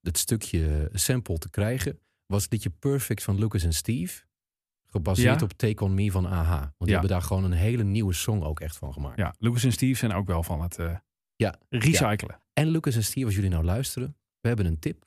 het 0.00 0.18
stukje 0.18 0.88
sample 0.92 1.38
te 1.38 1.50
krijgen, 1.50 2.00
was 2.26 2.42
het 2.42 2.52
liedje 2.52 2.70
Perfect 2.70 3.22
van 3.22 3.38
Lucas 3.38 3.62
en 3.62 3.72
Steve. 3.72 4.24
Gebaseerd 4.86 5.38
Ja. 5.40 5.44
op 5.44 5.52
Take 5.52 5.84
On 5.84 5.94
Me 5.94 6.10
van 6.10 6.26
AHA. 6.26 6.58
Want 6.60 6.74
die 6.78 6.90
hebben 6.92 7.08
daar 7.10 7.22
gewoon 7.22 7.44
een 7.44 7.52
hele 7.52 7.82
nieuwe 7.84 8.12
song 8.12 8.42
ook 8.42 8.60
echt 8.60 8.76
van 8.76 8.92
gemaakt. 8.92 9.18
Ja, 9.18 9.34
Lucas 9.38 9.64
en 9.64 9.72
Steve 9.72 9.98
zijn 9.98 10.12
ook 10.12 10.26
wel 10.26 10.42
van 10.42 10.62
het 10.62 10.78
eh, 10.78 10.96
Ja. 11.36 11.58
recyclen. 11.68 12.40
En 12.52 12.68
Lucas 12.68 12.94
en 12.94 13.04
Steve, 13.04 13.26
als 13.26 13.34
jullie 13.34 13.50
nou 13.50 13.64
luisteren, 13.64 14.16
we 14.40 14.48
hebben 14.48 14.66
een 14.66 14.78
tip. 14.78 15.04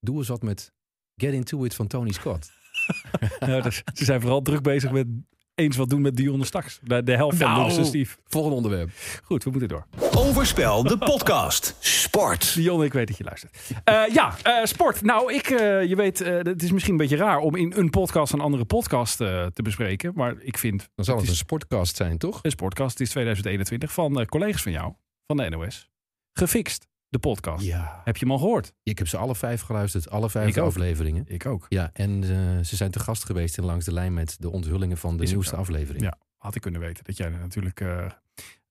Doe 0.00 0.16
eens 0.18 0.28
wat 0.28 0.42
met 0.42 0.72
Get 1.16 1.32
Into 1.32 1.64
It 1.64 1.74
van 1.74 1.86
Tony 1.86 2.12
Scott. 2.12 2.52
Ja, 3.46 3.60
dus 3.60 3.82
ze 3.94 4.04
zijn 4.04 4.20
vooral 4.20 4.42
druk 4.42 4.62
bezig 4.62 4.90
met 4.90 5.06
eens 5.54 5.76
wat 5.76 5.90
doen 5.90 6.00
met 6.00 6.16
Dionne 6.16 6.44
straks. 6.44 6.78
De, 6.82 7.02
de 7.02 7.16
helft 7.16 7.36
van 7.36 7.50
Nou. 7.50 7.84
Steve. 7.84 8.16
Volgende 8.24 8.56
onderwerp. 8.56 8.90
Goed, 9.24 9.44
we 9.44 9.50
moeten 9.50 9.68
door. 9.68 9.86
Overspel, 10.16 10.82
de 10.82 10.98
podcast. 10.98 11.76
Sport. 11.78 12.54
Dionne, 12.54 12.84
ik 12.84 12.92
weet 12.92 13.06
dat 13.06 13.16
je 13.16 13.24
luistert. 13.24 13.58
Eh, 13.84 14.02
ja, 14.12 14.34
eh, 14.42 14.64
sport. 14.64 15.02
Nou, 15.02 15.34
ik, 15.34 15.46
eh, 15.50 15.84
je 15.84 15.96
weet, 15.96 16.20
eh, 16.20 16.34
het 16.34 16.62
is 16.62 16.72
misschien 16.72 16.92
een 16.92 16.98
beetje 16.98 17.16
raar 17.16 17.38
om 17.38 17.56
in 17.56 17.72
een 17.76 17.90
podcast 17.90 18.32
een 18.32 18.40
andere 18.40 18.64
podcast 18.64 19.20
eh, 19.20 19.46
te 19.46 19.62
bespreken. 19.62 20.12
Maar 20.14 20.34
ik 20.40 20.58
vind 20.58 20.88
Dan 20.94 21.04
zal 21.04 21.14
het 21.14 21.24
is 21.24 21.30
een 21.30 21.36
sportcast 21.36 21.96
zijn, 21.96 22.18
toch? 22.18 22.38
een 22.42 22.50
sportcast. 22.50 22.90
Het 22.90 23.00
is 23.00 23.10
2021 23.10 23.92
van 23.92 24.20
eh, 24.20 24.26
collega's 24.26 24.62
van 24.62 24.72
jou, 24.72 24.92
van 25.26 25.36
de 25.36 25.48
NOS. 25.48 25.90
Gefixt, 26.32 26.86
de 27.10 27.18
podcast. 27.18 27.64
Ja. 27.64 28.00
Heb 28.04 28.16
je 28.16 28.24
hem 28.24 28.34
al 28.34 28.38
gehoord? 28.40 28.72
Ik 28.82 28.98
heb 28.98 29.08
ze 29.08 29.16
alle 29.16 29.34
vijf 29.34 29.60
geluisterd, 29.60 30.10
alle 30.10 30.30
vijf 30.30 30.48
Ik 30.48 30.62
ook. 30.62 30.66
afleveringen. 30.68 31.24
Ik 31.26 31.46
ook. 31.46 31.66
Ja, 31.68 31.90
en 31.92 32.22
eh, 32.22 32.64
ze 32.64 32.76
zijn 32.76 32.90
te 32.90 32.98
gast 32.98 33.24
geweest 33.24 33.58
in 33.58 33.64
Langs 33.64 33.84
de 33.84 33.92
Lijn 33.92 34.14
met 34.14 34.36
de 34.38 34.50
onthullingen 34.50 34.96
van 34.96 35.16
de 35.16 35.22
Is 35.22 35.30
nieuwste 35.30 35.56
aflevering. 35.56 36.02
Ja. 36.04 36.18
Had 36.36 36.54
ik 36.54 36.60
kunnen 36.60 36.80
weten 36.80 37.04
dat 37.04 37.16
jij 37.16 37.26
er 37.26 37.38
natuurlijk 37.38 37.80
eh, 37.80 38.06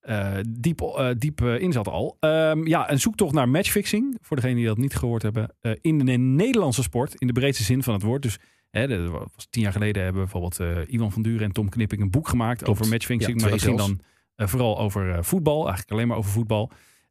eh, 0.00 0.44
diep, 0.48 1.14
diep 1.18 1.40
in 1.40 1.72
zat 1.72 1.88
al. 1.88 2.16
Ehm, 2.20 2.66
ja, 2.66 2.90
een 2.90 3.00
zoektocht 3.00 3.34
naar 3.34 3.48
matchfixing. 3.48 4.18
Voor 4.20 4.36
degenen 4.36 4.56
die 4.56 4.66
dat 4.66 4.78
niet 4.78 4.96
gehoord 4.96 5.22
hebben. 5.22 5.54
in 5.80 5.98
de 5.98 6.12
Nederlandse 6.12 6.82
sport, 6.82 7.14
in 7.14 7.26
de 7.26 7.32
breedste 7.32 7.64
zin 7.64 7.82
van 7.82 7.94
het 7.94 8.02
woord. 8.02 8.22
Dus 8.22 8.38
hè, 8.70 8.86
dat 8.88 9.10
was 9.10 9.46
tien 9.50 9.62
jaar 9.62 9.72
geleden 9.72 10.02
hebben 10.02 10.22
bijvoorbeeld 10.22 10.60
eh, 10.60 10.78
Iwan 10.86 11.12
van 11.12 11.22
Duren 11.22 11.46
en 11.46 11.52
Tom 11.52 11.68
Knipping 11.68 12.02
een 12.02 12.10
boek 12.10 12.28
gemaakt 12.28 12.62
Klopt. 12.62 12.78
over 12.80 12.92
matchfixing. 12.92 13.36
Ja, 13.36 13.42
maar 13.42 13.50
dat 13.50 13.62
ging 13.62 13.78
dan 13.78 14.00
vooral 14.36 14.78
over 14.78 15.24
voetbal. 15.24 15.58
Eigenlijk 15.60 15.90
alleen 15.90 16.08
maar 16.08 16.16
over 16.16 16.30
voetbal. 16.30 16.70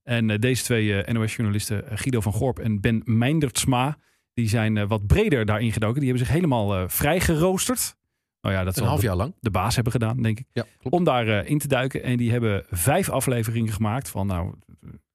En 0.10 0.30
eh, 0.30 0.39
deze 0.39 0.64
twee 0.64 1.03
eh, 1.03 1.14
NOS-journalisten, 1.14 1.84
Guido 1.97 2.22
van 2.22 2.34
Gorp 2.34 2.60
en 2.60 2.82
Ben 2.82 3.01
Meindertsma, 3.05 3.97
die 4.34 4.47
zijn 4.47 4.78
eh, 4.78 4.88
wat 4.88 5.07
breder 5.07 5.45
daarin 5.45 5.72
gedoken. 5.72 5.99
Die 5.99 6.10
hebben 6.10 6.26
zich 6.26 6.36
helemaal 6.36 6.76
eh 6.76 6.84
vrij 6.88 7.20
geroosterd. 7.20 7.97
Nou 8.41 8.55
ja, 8.55 8.64
dat 8.64 8.78
Een 8.78 8.84
half 8.84 9.01
jaar 9.01 9.16
lang. 9.16 9.36
de 9.39 9.51
baas 9.51 9.76
hebben 9.76 9.93
gedaan, 9.93 10.22
denk 10.22 10.39
ik. 10.39 10.47
Ja. 10.51 10.66
Om 10.82 11.03
daar 11.03 11.28
eh, 11.28 11.49
in 11.49 11.57
te 11.57 11.68
duiken. 11.68 12.03
En 12.03 12.18
die 12.18 12.32
hebben 12.32 12.66
vijf 12.70 13.10
afleveringen 13.10 13.74
gemaakt 13.74 14.10
van 14.10 14.28
nou 14.28 14.53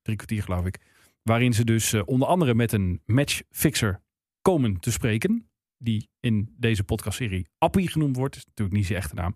drie 0.03 0.17
kwartier 0.17 0.43
geloof 0.43 0.67
ik. 0.67 0.79
Waarin 1.23 1.53
ze 1.53 1.65
dus 1.65 1.93
eh, 1.93 2.03
onder 2.05 2.29
andere 2.29 2.55
met 2.55 2.73
een 2.73 3.01
matchfixer 3.05 4.01
komen 4.43 4.81
te 4.81 4.93
spreken. 4.93 5.49
Die 5.79 6.09
in 6.21 6.55
deze 6.59 6.85
podcastserie 6.85 7.49
Appie 7.59 7.89
genoemd 7.89 8.17
wordt. 8.17 8.37
is 8.37 8.45
natuurlijk 8.45 8.77
niet 8.77 8.87
zijn 8.87 8.99
echte 8.99 9.15
naam. 9.15 9.35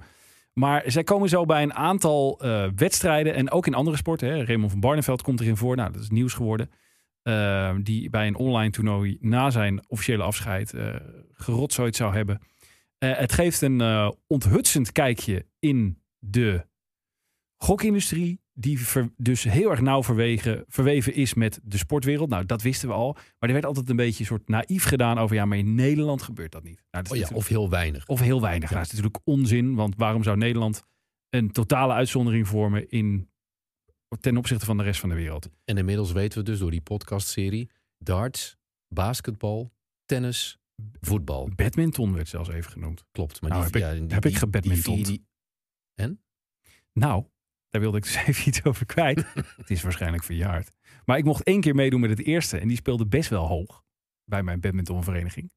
Maar 0.58 0.82
zij 0.86 1.04
komen 1.04 1.28
zo 1.28 1.44
bij 1.44 1.62
een 1.62 1.74
aantal 1.74 2.40
eh, 2.40 2.68
wedstrijden. 2.76 3.34
En 3.34 3.50
ook 3.50 3.66
in 3.66 3.74
andere 3.74 3.96
sporten. 3.96 4.28
Hè. 4.28 4.44
Raymond 4.44 4.70
van 4.70 4.80
Barneveld 4.80 5.22
komt 5.22 5.40
erin 5.40 5.56
voor. 5.56 5.76
Nou, 5.76 5.92
dat 5.92 6.02
is 6.02 6.10
nieuws 6.10 6.34
geworden. 6.34 6.70
Eh, 7.22 7.74
die 7.82 8.10
bij 8.10 8.26
een 8.26 8.36
online 8.36 8.70
toernooi 8.70 9.18
na 9.20 9.50
zijn 9.50 9.84
officiële 9.88 10.22
afscheid 10.22 10.74
eh 10.74 10.94
gerotzooid 11.32 11.96
zou 11.96 12.14
hebben. 12.14 12.40
Het 12.98 13.32
geeft 13.32 13.60
een 13.60 14.14
onthutsend 14.26 14.92
kijkje 14.92 15.46
in 15.58 16.02
de 16.18 16.66
gokindustrie. 17.56 18.40
Die 18.60 18.80
ver- 18.80 19.12
dus 19.16 19.42
heel 19.44 19.70
erg 19.70 19.80
nauw 19.80 20.02
verwegen, 20.02 20.64
verweven 20.68 21.14
is 21.14 21.34
met 21.34 21.60
de 21.62 21.78
sportwereld. 21.78 22.28
Nou, 22.28 22.46
dat 22.46 22.62
wisten 22.62 22.88
we 22.88 22.94
al. 22.94 23.12
Maar 23.12 23.48
er 23.48 23.52
werd 23.52 23.64
altijd 23.64 23.88
een 23.90 23.96
beetje 23.96 24.20
een 24.20 24.26
soort 24.26 24.48
naïef 24.48 24.84
gedaan 24.84 25.18
over... 25.18 25.36
ja, 25.36 25.44
maar 25.44 25.58
in 25.58 25.74
Nederland 25.74 26.22
gebeurt 26.22 26.52
dat 26.52 26.62
niet. 26.62 26.82
Nou, 26.90 27.04
dat 27.04 27.12
Oh 27.12 27.18
ja, 27.18 27.28
of 27.36 27.48
heel 27.48 27.70
weinig. 27.70 28.06
of 28.06 28.20
heel 28.20 28.40
weinig. 28.40 28.70
Nou, 28.70 28.82
dat 28.82 28.92
is 28.92 28.98
natuurlijk 28.98 29.26
onzin. 29.26 29.74
Want 29.74 29.94
waarom 29.96 30.22
zou 30.22 30.36
Nederland 30.36 30.82
een 31.30 31.50
totale 31.52 31.92
uitzondering 31.92 32.48
vormen... 32.48 32.88
In, 32.88 33.30
ten 34.20 34.36
opzichte 34.36 34.64
van 34.64 34.76
de 34.76 34.82
rest 34.82 35.00
van 35.00 35.08
de 35.08 35.14
wereld? 35.14 35.48
En 35.64 35.76
inmiddels 35.78 36.12
weten 36.12 36.38
we 36.38 36.44
dus 36.44 36.58
door 36.58 36.70
die 36.70 36.80
podcastserie 36.80 37.70
darts, 37.98 38.56
basketbal, 38.94 39.72
tennis, 40.04 40.58
voetbal. 41.00 41.50
Badminton 41.54 42.14
werd 42.14 42.28
zelfs 42.28 42.48
even 42.48 42.70
genoemd. 42.70 43.04
Klopt. 43.10 43.40
Maar 43.40 43.50
Nou, 43.50 43.70
die, 43.70 43.82
heb 43.82 43.92
ik- 43.92 44.08
die, 44.08 44.16
heb 44.40 44.56
ik 44.56 44.62
die- 44.62 44.82
vier 44.82 45.04
die- 45.04 45.26
Nou, 46.92 47.24
daar 47.68 47.80
wilde 47.80 47.96
ik 47.96 48.02
dus 48.02 48.14
even 48.26 48.48
iets 48.48 48.64
over 48.64 48.86
kwijt. 48.86 49.24
het 49.56 49.70
is 49.70 49.82
waarschijnlijk 49.82 50.24
verjaard. 50.24 50.70
Maar 51.04 51.18
ik 51.18 51.24
mocht 51.24 51.42
één 51.42 51.60
keer 51.60 51.74
meedoen 51.74 52.00
met 52.00 52.10
het 52.10 52.22
eerste. 52.22 52.58
En 52.58 52.68
die 52.68 52.76
speelde 52.76 53.06
best 53.06 53.30
wel 53.30 53.46
hoog. 53.46 53.84
Bij 54.24 54.42
mijn 54.42 54.60
badmintonvereniging. 54.60 55.52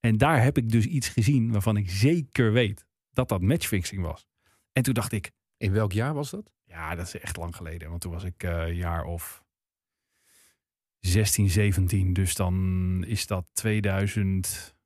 En 0.00 0.18
daar 0.18 0.42
heb 0.42 0.56
ik 0.58 0.70
dus 0.70 0.84
iets 0.86 1.08
gezien 1.08 1.52
waarvan 1.52 1.76
ik 1.76 1.90
zeker 1.90 2.52
weet 2.52 2.86
dat 3.10 3.28
dat 3.28 3.40
matchfixing 3.40 4.02
was. 4.02 4.26
En 4.72 4.82
toen 4.82 4.94
dacht 4.94 5.12
ik, 5.12 5.32
In 5.56 5.72
welk 5.72 5.92
jaar 5.92 6.14
was 6.14 6.30
dat? 6.30 6.52
ja, 6.64 6.94
dat 6.94 7.06
is 7.06 7.18
echt 7.20 7.36
lang 7.36 7.56
geleden. 7.56 7.88
Want 7.88 8.00
toen 8.00 8.12
was 8.12 8.24
ik 8.24 8.42
eh, 8.42 8.72
jaar 8.76 9.04
of 9.04 9.44
16, 11.00 11.50
17. 11.50 12.12
Dus 12.12 12.34
dan 12.34 13.04
is 13.06 13.26
dat 13.26 13.48
2000. 13.52 14.76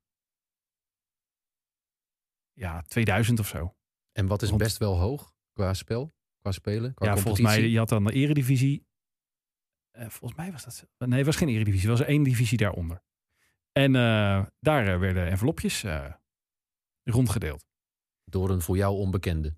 Ja, 2.52 2.82
2000 2.82 3.38
of 3.40 3.46
zo. 3.48 3.74
En 4.12 4.26
wat 4.26 4.42
is 4.42 4.48
Want- 4.48 4.62
best 4.62 4.76
wel 4.78 4.98
hoog 4.98 5.32
qua 5.52 5.74
spel, 5.74 6.14
qua 6.48 6.70
spelen, 6.70 6.94
qua 6.94 7.06
ja, 7.06 7.16
volgens 7.16 7.40
mij, 7.40 7.68
je 7.68 7.78
had 7.78 7.88
dan 7.88 8.04
de 8.04 8.12
eredivisie. 8.12 8.86
Eh, 9.90 10.08
volgens 10.08 10.40
mij 10.40 10.52
was 10.52 10.64
dat... 10.64 10.86
Nee, 10.98 11.16
het 11.16 11.26
was 11.26 11.36
geen 11.36 11.48
eredivisie. 11.48 11.88
Het 11.88 11.98
was 11.98 12.06
er 12.06 12.12
één 12.12 12.22
divisie 12.22 12.58
daaronder. 12.58 13.02
En 13.72 13.94
eh, 13.96 14.46
daar 14.60 14.86
eh, 14.86 14.98
werden 14.98 15.28
envelopjes 15.28 15.84
rondgedeeld. 17.02 17.66
Door 18.24 18.50
een 18.50 18.60
voor 18.60 18.76
jou 18.76 18.96
onbekende. 18.96 19.54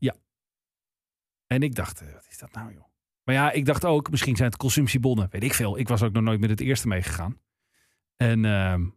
En 1.47 1.63
ik 1.63 1.75
dacht, 1.75 2.13
wat 2.13 2.27
is 2.29 2.39
dat 2.39 2.53
nou 2.53 2.73
joh? 2.73 2.85
Maar 3.25 3.35
ja, 3.35 3.51
ik 3.51 3.65
dacht 3.65 3.85
ook, 3.85 4.11
misschien 4.11 4.37
zijn 4.37 4.49
het 4.49 4.59
consumptiebonnen. 4.59 5.29
Weet 5.31 5.43
ik 5.43 5.55
veel. 5.55 5.79
Ik 5.79 5.89
was 5.89 6.03
ook 6.03 6.13
nog 6.13 6.23
nooit 6.23 6.41
met 6.41 6.51
het 6.51 6.61
eerste 6.61 6.89
meegegaan. 6.89 7.41
En, 8.17 8.45
ehm, 8.45 8.89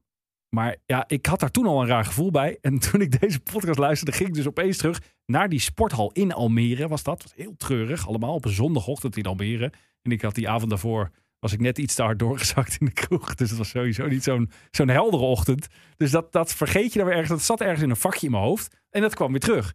maar 0.54 0.76
ja, 0.86 1.04
ik 1.08 1.26
had 1.26 1.39
daar 1.39 1.51
toen 1.51 1.66
al 1.66 1.82
een 1.82 1.88
raar 1.88 2.06
gevoel 2.06 2.32
bij. 2.32 2.58
En 2.62 2.80
toen 2.80 3.01
ik 3.01 3.20
deze 3.20 3.39
podcast 3.39 3.80
luisterde, 3.80 4.12
ging 4.12 4.30
ik 4.30 4.36
dus 4.36 4.47
opeens 4.47 4.78
terug 4.78 5.01
naar 5.26 5.49
die 5.49 5.60
sporthal 5.60 6.12
in 6.12 6.32
Almere. 6.32 6.88
Was 6.88 7.04
dat? 7.04 7.22
was 7.24 7.34
heel 7.36 7.56
treurig. 7.58 8.08
Allemaal 8.08 8.34
op 8.34 8.45
een 8.45 8.51
zondagochtend 8.51 9.18
in 9.18 9.26
Almere. 9.26 9.72
En 10.01 10.12
ik 10.12 10.22
had 10.22 10.36
die 10.36 10.49
avond 10.49 10.70
daarvoor, 10.70 11.10
was 11.39 11.54
ik 11.54 11.60
net 11.60 11.78
iets 11.78 11.95
te 11.95 12.01
hard 12.01 12.20
doorgezakt 12.20 12.78
in 12.80 12.86
de 12.86 12.91
kroeg. 12.91 13.36
Dus 13.36 13.49
het 13.49 13.58
was 13.58 13.70
sowieso 13.70 14.08
niet 14.08 14.24
zo'n 14.24 14.51
zo'n 14.72 14.88
heldere 14.88 15.24
ochtend. 15.24 15.68
Dus 15.97 16.12
dat, 16.12 16.32
dat 16.32 16.54
vergeet 16.54 16.93
je 16.93 16.99
dan 16.99 17.08
weer 17.08 17.18
ergens. 17.18 17.39
Dat 17.39 17.47
zat 17.47 17.62
ergens 17.62 17.82
in 17.82 17.89
een 17.89 17.95
vakje 17.95 18.26
in 18.26 18.32
mijn 18.32 18.43
hoofd. 18.43 18.76
En 18.89 19.01
dat 19.01 19.16
kwam 19.16 19.32
weer 19.32 19.39
terug. 19.39 19.74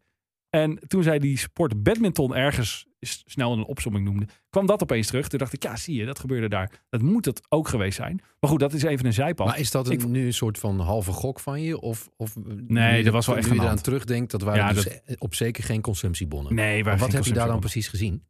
En 0.51 0.79
toen 0.87 1.03
zij 1.03 1.19
die 1.19 1.39
sport 1.39 1.83
badminton 1.83 2.35
ergens 2.35 2.87
snel 3.01 3.53
een 3.53 3.65
opsomming 3.65 4.05
noemde, 4.05 4.27
kwam 4.51 4.67
dat 4.67 4.83
opeens 4.83 5.07
terug. 5.07 5.29
Toen 5.29 5.39
dacht 5.39 5.53
ik, 5.53 5.63
ja, 5.63 5.77
zie 5.77 5.95
je, 5.95 6.05
dat 6.05 6.19
gebeurde 6.19 6.49
daar. 6.49 6.71
Dat 6.89 7.03
moet 7.03 7.25
het 7.25 7.41
ook 7.49 7.69
geweest 7.69 7.97
zijn. 7.97 8.21
Maar 8.41 8.51
goed, 8.51 8.61
dat 8.61 8.73
is 8.73 8.83
even 8.83 9.07
een 9.07 9.13
zijpad. 9.13 9.47
Maar 9.47 9.59
is 9.59 9.71
dat 9.71 9.87
een, 9.87 9.93
Ik- 9.93 10.07
nu 10.07 10.27
een 10.27 10.33
soort 10.35 10.59
van 10.59 10.81
halve 10.81 11.13
gok 11.13 11.41
van 11.41 11.63
je? 11.63 11.81
Of, 11.81 12.09
of 12.17 12.37
Nee, 12.67 12.97
nu 12.97 13.03
dat 13.03 13.13
was 13.13 13.27
wel 13.27 13.35
nu 13.35 13.41
echt 13.41 13.51
je 13.51 13.55
aan 13.57 13.61
de 13.65 13.71
eraan 13.71 13.83
terugdenkt, 13.83 14.31
dat 14.31 14.43
waren 14.43 14.65
Ja, 14.67 14.73
dus 14.73 14.85
dat- 14.85 15.21
op 15.21 15.35
zeker 15.35 15.65
geen 15.65 15.81
consumptiebonnen. 15.81 16.55
nee, 16.55 16.85
Maar 16.85 16.99
wat 16.99 17.13
heb 17.13 17.25
je 17.25 17.33
daar 17.33 17.47
dan 17.49 17.61
precies? 17.61 17.89
precies 17.89 18.01
gezien? 18.09 18.25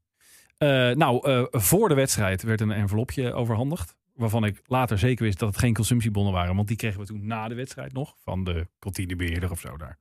Eh, 0.58 0.68
nou, 0.96 1.30
eh, 1.30 1.44
voor 1.50 1.88
de 1.88 1.94
wedstrijd 1.94 2.42
werd 2.42 2.60
een 2.60 2.70
envelopje 2.70 3.32
overhandigd. 3.32 3.96
Waarvan 4.14 4.44
ik 4.44 4.60
later 4.64 4.98
zeker 4.98 5.24
wist 5.24 5.38
dat 5.38 5.48
het 5.48 5.58
geen 5.58 5.74
consumptiebonnen 5.74 6.32
waren. 6.32 6.54
Want 6.56 6.68
die 6.68 6.76
kregen 6.76 7.00
we 7.00 7.06
toen 7.06 7.26
na 7.26 7.48
de 7.48 7.54
wedstrijd 7.54 7.92
nog. 7.92 8.14
Van 8.24 8.44
de 8.44 8.68
kantinebeheerder 8.78 9.50
of 9.50 9.60
zo 9.60 9.76
daar. 9.76 9.98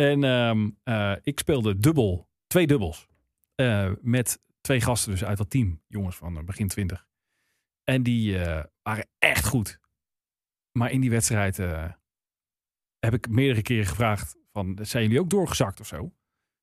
En 0.00 0.24
ehm, 0.24 0.70
eh, 0.82 1.16
ik 1.22 1.38
speelde 1.38 1.78
dubbel. 1.78 2.28
Twee 2.46 2.66
dubbels. 2.66 3.08
eh, 3.54 3.92
met 4.00 4.40
twee 4.60 4.80
gasten 4.80 5.10
dus 5.10 5.24
uit 5.24 5.38
dat 5.38 5.50
team. 5.50 5.82
Jongens 5.86 6.16
van 6.16 6.36
eh, 6.38 6.44
begin 6.44 6.68
twintig. 6.68 7.08
En 7.84 8.02
die 8.02 8.38
waren 8.82 9.08
echt 9.18 9.46
goed. 9.46 9.78
Maar 10.78 10.90
in 10.90 11.00
die 11.00 11.10
wedstrijd 11.10 11.56
heb 12.98 13.14
ik 13.14 13.28
meerdere 13.28 13.62
keren 13.62 13.86
gevraagd. 13.86 14.36
Van, 14.52 14.78
zijn 14.82 15.02
jullie 15.02 15.20
ook 15.20 15.30
doorgezakt 15.30 15.80
of 15.80 15.86
zo? 15.86 16.12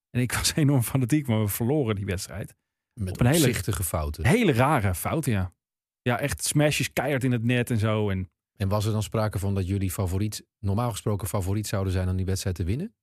En 0.09 0.21
ik 0.21 0.31
was 0.33 0.55
enorm 0.55 0.81
fanatiek, 0.81 1.27
maar 1.27 1.39
we 1.41 1.47
verloren 1.47 1.95
die 1.95 2.05
wedstrijd. 2.05 2.55
Met 2.93 3.13
Op 3.13 3.19
een 3.19 3.25
hele- 3.25 3.83
fouten. 3.83 4.25
Hele 4.25 4.51
rare 4.53 4.95
fout, 4.95 5.25
ja. 5.25 5.53
Ja, 6.01 6.19
echt 6.19 6.43
smashes 6.43 6.93
keihard 6.93 7.23
in 7.23 7.31
het 7.31 7.43
net 7.43 7.69
en 7.71 7.77
zo. 7.77 8.09
En 8.09 8.31
En 8.55 8.67
was 8.69 8.85
er 8.85 8.91
dan 8.91 9.03
sprake 9.03 9.39
van 9.39 9.55
dat 9.55 9.67
jullie 9.67 9.91
favoriet, 9.91 10.45
normaal 10.59 10.91
gesproken 10.91 11.27
favoriet 11.27 11.67
zouden 11.67 11.93
zijn 11.93 12.09
om 12.09 12.15
die 12.15 12.25
wedstrijd 12.25 12.55
te 12.55 12.63
winnen? 12.63 12.95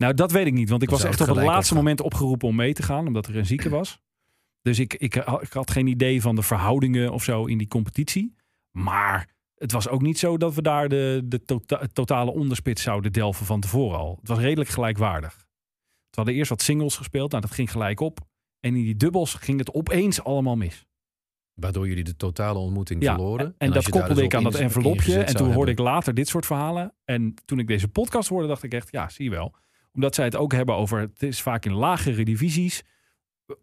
Nou, 0.00 0.14
dat 0.14 0.30
weet 0.32 0.46
ik 0.46 0.52
niet, 0.52 0.68
want 0.70 0.82
ik 0.82 0.90
was 0.90 1.04
echt 1.04 1.20
op 1.20 1.26
het 1.26 1.44
laatste 1.44 1.74
moment 1.74 2.00
opgeroepen 2.00 2.48
om 2.48 2.54
mee 2.56 2.72
te 2.72 2.82
gaan, 2.82 3.06
omdat 3.06 3.26
er 3.26 3.36
een 3.36 3.46
zieke 3.46 3.68
was. 3.78 4.00
Dus 4.62 4.78
ik, 4.78 4.94
ik, 4.94 5.14
ik 5.40 5.52
had 5.52 5.70
geen 5.70 5.86
idee 5.86 6.22
van 6.22 6.34
de 6.34 6.42
verhoudingen 6.42 7.12
of 7.12 7.24
zo 7.24 7.44
in 7.44 7.58
die 7.58 7.68
competitie. 7.68 8.34
Maar 8.70 9.28
het 9.54 9.72
was 9.72 9.88
ook 9.88 10.02
niet 10.02 10.18
zo 10.18 10.36
dat 10.36 10.54
we 10.54 10.62
daar 10.62 10.88
de, 10.88 11.22
de 11.24 11.44
tota- 11.44 11.86
totale 11.92 12.30
onderspits 12.30 12.82
zouden 12.82 13.12
delven 13.12 13.46
van 13.46 13.60
tevoren 13.60 13.98
al. 13.98 14.16
Het 14.20 14.28
was 14.28 14.38
redelijk 14.38 14.70
gelijkwaardig. 14.70 15.36
We 16.10 16.16
hadden 16.16 16.34
eerst 16.34 16.50
wat 16.50 16.62
singles 16.62 16.96
gespeeld, 16.96 17.30
nou 17.30 17.42
dat 17.42 17.52
ging 17.52 17.70
gelijk 17.70 18.00
op. 18.00 18.20
En 18.60 18.76
in 18.76 18.82
die 18.84 18.96
dubbels 18.96 19.34
ging 19.34 19.58
het 19.58 19.74
opeens 19.74 20.24
allemaal 20.24 20.56
mis. 20.56 20.86
Waardoor 21.54 21.88
jullie 21.88 22.04
de 22.04 22.16
totale 22.16 22.58
ontmoeting 22.58 23.02
Ja, 23.02 23.14
verloren. 23.14 23.46
en, 23.46 23.54
en 23.58 23.72
dat 23.72 23.82
daar 23.82 23.92
koppelde 23.92 24.14
dus 24.14 24.24
ik 24.24 24.34
aan 24.34 24.42
dat 24.42 24.54
envelopje. 24.54 25.18
En 25.22 25.36
toen 25.36 25.52
hoorde 25.52 25.70
ik 25.70 25.78
later 25.78 26.14
dit 26.14 26.28
soort 26.28 26.46
verhalen. 26.46 26.94
En 27.04 27.34
toen 27.44 27.58
ik 27.58 27.66
deze 27.66 27.88
podcast 27.88 28.28
hoorde, 28.28 28.46
dacht 28.48 28.62
ik 28.62 28.74
echt, 28.74 28.88
ja, 28.90 29.08
zie 29.08 29.24
je 29.24 29.30
wel. 29.30 29.54
Omdat 29.92 30.14
zij 30.14 30.24
het 30.24 30.36
ook 30.36 30.52
hebben 30.52 30.74
over, 30.74 30.98
het 30.98 31.22
is 31.22 31.42
vaak 31.42 31.64
in 31.64 31.72
lagere 31.72 32.24
divisies. 32.24 32.82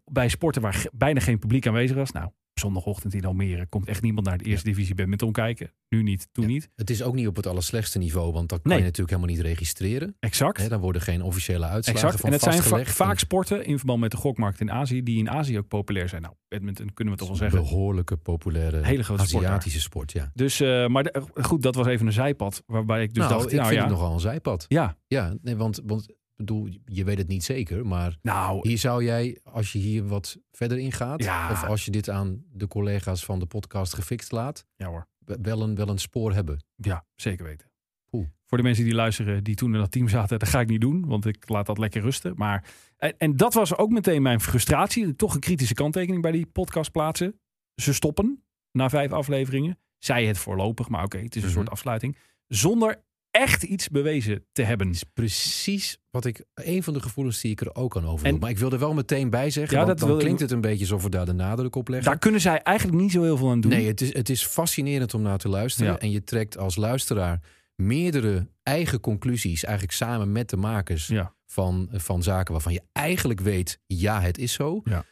Bij 0.04 0.28
sporten 0.28 0.62
waar 0.62 0.86
bijna 0.92 1.20
geen 1.20 1.38
publiek 1.38 1.66
aanwezig 1.66 1.96
was. 1.96 2.12
Nou, 2.12 2.30
zondagochtend 2.58 3.14
in 3.14 3.24
Almere 3.24 3.66
komt 3.66 3.88
echt 3.88 4.02
niemand 4.02 4.26
naar 4.26 4.38
de 4.38 4.44
eerste 4.44 4.68
divisie 4.68 4.94
badminton 4.94 5.32
kijken. 5.32 5.72
Nu 5.88 6.02
niet, 6.02 6.28
toen 6.32 6.44
Ja. 6.44 6.50
niet. 6.50 6.70
Het 6.74 6.90
is 6.90 7.02
ook 7.02 7.14
niet 7.14 7.26
op 7.26 7.36
het 7.36 7.46
allerslechtste 7.46 7.98
niveau, 7.98 8.32
want 8.32 8.48
dat 8.48 8.60
kan 8.60 8.70
Nee. 8.70 8.78
je 8.80 8.84
natuurlijk 8.84 9.16
helemaal 9.16 9.34
niet 9.36 9.44
registreren. 9.46 10.16
Exact. 10.20 10.68
Dan 10.68 10.80
worden 10.80 11.02
geen 11.02 11.22
officiële 11.22 11.64
uitslagen 11.66 12.02
Exact. 12.02 12.20
van 12.20 12.26
En 12.28 12.32
het 12.34 12.42
zijn 12.42 12.62
va- 12.62 12.84
vaak 12.84 13.18
sporten 13.18 13.64
in 13.64 13.76
verband 13.76 14.00
met 14.00 14.10
de 14.10 14.16
gokmarkt 14.16 14.60
in 14.60 14.70
Azië, 14.70 15.02
die 15.02 15.18
in 15.18 15.30
Azië 15.30 15.58
ook 15.58 15.68
populair 15.68 16.08
zijn. 16.08 16.22
Nou, 16.22 16.34
badminton 16.48 16.92
kunnen 16.94 17.14
we 17.14 17.20
toch 17.20 17.28
wel 17.28 17.36
een 17.36 17.50
zeggen. 17.50 17.68
behoorlijke 17.70 18.16
populaire 18.16 18.84
Hele 18.84 19.02
grote. 19.04 19.22
Aziatische 19.22 19.80
sport, 19.80 20.12
ja. 20.12 20.30
Dus, 20.34 20.60
eh, 20.60 20.86
maar 20.86 21.02
de- 21.02 21.22
goed, 21.34 21.62
dat 21.62 21.74
was 21.74 21.86
even 21.86 22.06
een 22.06 22.12
zijpad. 22.12 22.62
Waarbij 22.66 23.02
ik 23.02 23.14
dus 23.14 23.24
nou, 23.24 23.34
dacht, 23.38 23.46
ik 23.46 23.52
nou 23.52 23.64
vind 23.68 23.80
ja. 23.80 23.86
het 23.86 23.96
nogal 23.96 24.12
een 24.14 24.20
zijpad. 24.20 24.64
Ja, 24.68 24.96
Ja, 25.06 25.36
nee, 25.42 25.56
want, 25.56 25.80
want 25.84 26.06
bedoel, 26.46 26.68
je 26.84 27.04
weet 27.04 27.18
het 27.18 27.28
niet 27.28 27.44
zeker, 27.44 27.86
maar 27.86 28.16
nou, 28.22 28.68
hier 28.68 28.78
zou 28.78 29.04
jij, 29.04 29.38
als 29.42 29.72
je 29.72 29.78
hier 29.78 30.06
wat 30.06 30.38
verder 30.52 30.78
in 30.78 30.92
gaat, 30.92 31.22
Ja. 31.24 31.50
of 31.50 31.64
als 31.64 31.84
je 31.84 31.90
dit 31.90 32.08
aan 32.10 32.42
de 32.52 32.66
collega's 32.68 33.24
van 33.24 33.38
de 33.38 33.46
podcast 33.46 33.94
gefixt 33.94 34.32
laat, 34.32 34.64
ja 34.76 34.86
hoor. 34.86 35.06
wel 35.24 35.62
een, 35.62 35.74
wel 35.74 35.88
een 35.88 35.98
spoor 35.98 36.32
hebben. 36.32 36.64
Ja, 36.76 37.04
zeker 37.14 37.44
weten. 37.44 37.70
Oeh. 38.12 38.26
Voor 38.46 38.58
de 38.58 38.64
mensen 38.64 38.84
die 38.84 38.94
luisteren, 38.94 39.44
die 39.44 39.54
toen 39.54 39.72
in 39.74 39.80
dat 39.80 39.90
team 39.90 40.08
zaten, 40.08 40.38
dat 40.38 40.48
ga 40.48 40.60
ik 40.60 40.68
niet 40.68 40.80
doen, 40.80 41.06
want 41.06 41.26
ik 41.26 41.48
laat 41.48 41.66
dat 41.66 41.78
lekker 41.78 42.02
rusten. 42.02 42.32
Maar, 42.36 42.64
en, 42.96 43.14
en 43.18 43.36
dat 43.36 43.54
was 43.54 43.76
ook 43.76 43.90
meteen 43.90 44.22
mijn 44.22 44.40
frustratie. 44.40 45.16
Toch 45.16 45.34
een 45.34 45.40
kritische 45.40 45.74
kanttekening 45.74 46.22
bij 46.22 46.32
die 46.32 46.46
podcast 46.46 46.90
plaatsen. 46.92 47.40
Ze 47.74 47.94
stoppen 47.94 48.42
na 48.72 48.88
vijf 48.88 49.12
afleveringen. 49.12 49.78
Zij 49.98 50.26
het 50.26 50.38
voorlopig, 50.38 50.88
maar 50.88 51.04
oké, 51.04 51.18
het 51.18 51.36
is 51.36 51.42
een 51.42 51.48
Mhm. 51.48 51.56
soort 51.58 51.70
afsluiting. 51.70 52.16
Zonder 52.46 53.02
echt 53.38 53.62
iets 53.62 53.88
bewezen 53.88 54.44
te 54.52 54.62
hebben. 54.62 54.90
is 54.90 55.02
precies 55.02 55.98
wat 56.10 56.24
ik, 56.24 56.44
een 56.54 56.82
van 56.82 56.92
de 56.94 57.00
gevoelens 57.00 57.40
die 57.40 57.50
ik 57.50 57.60
er 57.60 57.74
ook 57.74 57.96
aan 57.96 58.06
over. 58.06 58.26
En- 58.26 58.38
Maar 58.38 58.50
ik 58.50 58.58
wil 58.58 58.70
er 58.72 58.78
wel 58.78 58.94
meteen 58.94 59.30
bij 59.30 59.50
zeggen, 59.50 59.78
Ja, 59.78 59.84
want 59.84 59.98
dat 59.98 60.08
dan 60.08 60.18
klinkt 60.18 60.40
het 60.40 60.50
een 60.50 60.60
beetje 60.60 60.80
alsof 60.84 61.02
we 61.02 61.08
daar 61.10 61.26
de 61.26 61.32
nadruk 61.32 61.74
op 61.74 61.88
leggen. 61.88 62.10
Daar 62.10 62.18
kunnen 62.18 62.40
zij 62.40 62.62
eigenlijk 62.62 62.98
niet 62.98 63.12
zo 63.12 63.22
heel 63.22 63.36
veel 63.36 63.50
aan 63.50 63.60
doen. 63.60 63.70
Nee, 63.70 63.86
het 63.86 64.00
is, 64.00 64.12
het 64.14 64.28
is 64.28 64.44
fascinerend 64.46 65.14
om 65.14 65.22
naar 65.22 65.38
te 65.38 65.48
luisteren. 65.48 65.92
Ja. 65.92 65.98
En 65.98 66.10
je 66.10 66.24
trekt 66.24 66.58
als 66.58 66.76
luisteraar 66.76 67.40
meerdere 67.74 68.48
eigen 68.62 69.00
conclusies, 69.00 69.64
eigenlijk 69.64 69.94
samen 69.96 70.32
met 70.32 70.50
de 70.50 70.56
makers 70.56 71.06
Ja. 71.06 71.34
van, 71.46 71.88
van 71.92 72.22
zaken 72.22 72.52
waarvan 72.52 72.72
je 72.72 72.82
eigenlijk 72.92 73.40
weet, 73.40 73.78
ja, 73.86 74.20
het 74.20 74.38
is 74.38 74.52
zo. 74.52 74.80
Ja. 74.84 75.04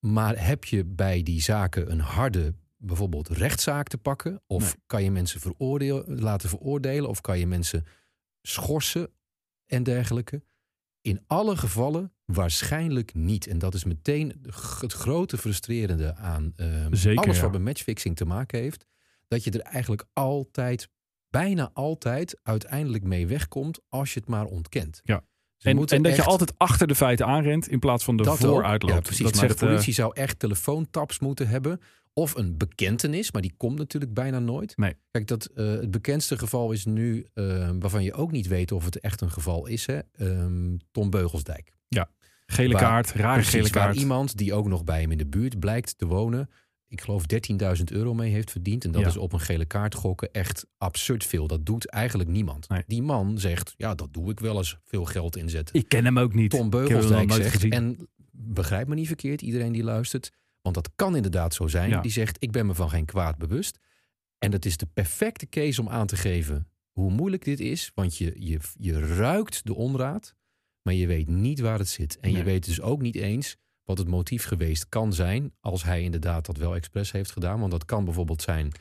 Maar 0.00 0.44
heb 0.46 0.64
je 0.64 0.84
bij 0.84 1.22
die 1.22 1.42
zaken 1.42 1.90
een 1.90 2.00
harde, 2.00 2.54
bijvoorbeeld 2.86 3.28
rechtszaak 3.28 3.88
te 3.88 3.98
pakken? 3.98 4.42
Of 4.46 4.62
Nee. 4.62 4.82
kan 4.86 5.02
je 5.04 5.10
mensen 5.10 5.40
veroordeel, 5.40 6.04
laten 6.06 6.48
veroordelen? 6.48 7.08
Of 7.08 7.20
kan 7.20 7.38
je 7.38 7.46
mensen 7.46 7.84
schorsen 8.42 9.10
en 9.66 9.82
dergelijke? 9.82 10.42
In 11.00 11.20
alle 11.26 11.56
gevallen 11.56 12.12
waarschijnlijk 12.24 13.14
niet. 13.14 13.46
En 13.46 13.58
dat 13.58 13.74
is 13.74 13.84
meteen 13.84 14.40
het 14.80 14.92
grote 14.92 15.38
frustrerende 15.38 16.14
aan 16.14 16.52
ehm, 16.56 16.94
Zeker, 16.94 17.24
alles 17.24 17.36
ja. 17.36 17.42
wat 17.42 17.52
met 17.52 17.60
matchfixing 17.62 18.16
te 18.16 18.24
maken 18.24 18.58
heeft. 18.60 18.86
Dat 19.28 19.44
je 19.44 19.50
er 19.50 19.60
eigenlijk 19.60 20.04
altijd, 20.12 20.88
bijna 21.28 21.70
altijd, 21.72 22.38
uiteindelijk 22.42 23.04
mee 23.04 23.26
wegkomt 23.26 23.80
als 23.88 24.14
je 24.14 24.20
het 24.20 24.28
maar 24.28 24.44
ontkent. 24.44 25.00
Ja. 25.04 25.24
En, 25.58 26.02
dat 26.02 26.16
je 26.16 26.22
altijd 26.22 26.52
achter 26.56 26.86
de 26.86 26.94
feiten 26.94 27.26
aanrent 27.26 27.68
in 27.68 27.78
plaats 27.78 28.04
van 28.04 28.16
de 28.16 28.22
dat 28.22 28.32
ook. 28.32 28.38
vooruit 28.38 28.82
loopt. 28.82 28.94
Ja, 28.94 29.00
precies. 29.00 29.22
Dat 29.24 29.34
maar 29.34 29.40
zegt, 29.46 29.58
de 29.58 29.64
eh, 29.64 29.70
politie 29.70 29.94
zou 29.94 30.10
echt 30.14 30.38
telefoontaps 30.38 31.18
moeten 31.18 31.48
hebben. 31.48 31.80
Of 32.12 32.34
een 32.34 32.56
bekentenis, 32.56 33.32
maar 33.32 33.42
die 33.42 33.54
komt 33.56 33.78
natuurlijk 33.78 34.14
bijna 34.14 34.38
nooit. 34.38 34.76
Nee. 34.76 34.94
Kijk, 35.10 35.26
dat, 35.26 35.44
eh, 35.46 35.66
het 35.66 35.90
bekendste 35.90 36.38
geval 36.38 36.72
is 36.72 36.84
nu, 36.84 37.26
eh, 37.34 37.70
waarvan 37.78 38.02
je 38.02 38.12
ook 38.12 38.30
niet 38.32 38.46
weet 38.46 38.72
of 38.72 38.84
het 38.84 39.00
echt 39.00 39.20
een 39.20 39.30
geval 39.30 39.66
is, 39.66 39.86
hè? 39.86 39.98
Ehm, 40.12 40.76
Tom 40.90 41.10
Beugelsdijk. 41.10 41.74
gele 42.48 42.72
waar- 42.72 42.82
kaart, 42.82 43.12
rare 43.12 43.34
Precies, 43.34 43.52
gele 43.52 43.68
waar 43.72 43.84
kaart. 43.84 43.96
iemand 43.96 44.36
die 44.36 44.54
ook 44.54 44.66
nog 44.68 44.84
bij 44.84 45.00
hem 45.00 45.10
in 45.10 45.18
de 45.18 45.26
buurt 45.26 45.58
blijkt 45.58 45.98
te 45.98 46.06
wonen, 46.06 46.50
ik 46.98 47.04
geloof 47.04 47.24
13.000 47.78 47.84
euro 47.84 48.14
mee 48.14 48.32
heeft 48.32 48.50
verdiend. 48.50 48.84
En 48.84 48.92
dat 48.92 49.00
Ja. 49.00 49.06
is 49.08 49.16
op 49.16 49.32
een 49.32 49.40
gele 49.40 49.64
kaart 49.64 49.94
gokken 49.94 50.32
echt 50.32 50.66
absurd 50.78 51.24
veel. 51.24 51.46
Dat 51.46 51.66
doet 51.66 51.88
eigenlijk 51.88 52.28
niemand. 52.30 52.68
Nee. 52.68 52.82
Die 52.86 53.02
man 53.02 53.38
zegt, 53.38 53.74
ja, 53.76 53.94
dat 53.94 54.12
doe 54.12 54.30
ik 54.30 54.40
wel 54.40 54.56
eens 54.56 54.76
veel 54.84 55.04
geld 55.04 55.36
inzetten. 55.36 55.74
Ik 55.74 55.88
ken 55.88 56.04
hem 56.04 56.18
ook 56.18 56.34
niet. 56.34 56.50
Tom 56.50 56.70
Beugelsdijk 56.70 57.32
zegt, 57.32 57.50
gezien. 57.52 57.70
en 57.72 58.08
begrijp 58.30 58.88
me 58.88 58.94
niet 58.94 59.06
verkeerd, 59.06 59.42
iedereen 59.42 59.72
die 59.72 59.82
luistert, 59.84 60.32
want 60.62 60.74
dat 60.74 60.90
kan 60.96 61.16
inderdaad 61.16 61.54
zo 61.54 61.66
zijn. 61.66 61.90
Ja. 61.90 62.00
Die 62.00 62.10
zegt, 62.12 62.36
ik 62.40 62.50
ben 62.50 62.66
me 62.66 62.74
van 62.74 62.88
geen 62.90 63.04
kwaad 63.04 63.38
bewust. 63.38 63.78
En 64.38 64.50
dat 64.50 64.64
is 64.64 64.76
de 64.76 64.86
perfecte 64.94 65.48
case 65.48 65.80
om 65.80 65.88
aan 65.88 66.06
te 66.06 66.16
geven 66.16 66.68
hoe 66.90 67.10
moeilijk 67.10 67.44
dit 67.44 67.60
is, 67.60 67.90
want 67.94 68.16
je, 68.18 68.34
je, 68.38 68.58
je 68.78 68.98
ruikt 69.16 69.66
de 69.66 69.74
onraad, 69.74 70.34
maar 70.82 70.94
je 70.94 71.06
weet 71.06 71.28
niet 71.28 71.60
waar 71.60 71.78
het 71.78 71.88
zit. 71.88 72.18
En 72.20 72.32
je 72.32 72.42
weet 72.42 72.64
dus 72.64 72.80
ook 72.80 73.02
niet 73.02 73.16
eens 73.16 73.56
wat 73.86 73.98
het 73.98 74.08
motief 74.08 74.44
geweest 74.44 74.88
kan 74.88 75.12
zijn, 75.12 75.52
als 75.60 75.84
hij 75.84 76.02
inderdaad 76.02 76.46
dat 76.46 76.56
wel 76.56 76.74
expres 76.74 77.12
heeft 77.12 77.30
gedaan. 77.30 77.58
Want 77.60 77.70
dat 77.70 77.84
kan 77.84 78.04
bijvoorbeeld 78.04 78.42
zijn 78.42 78.72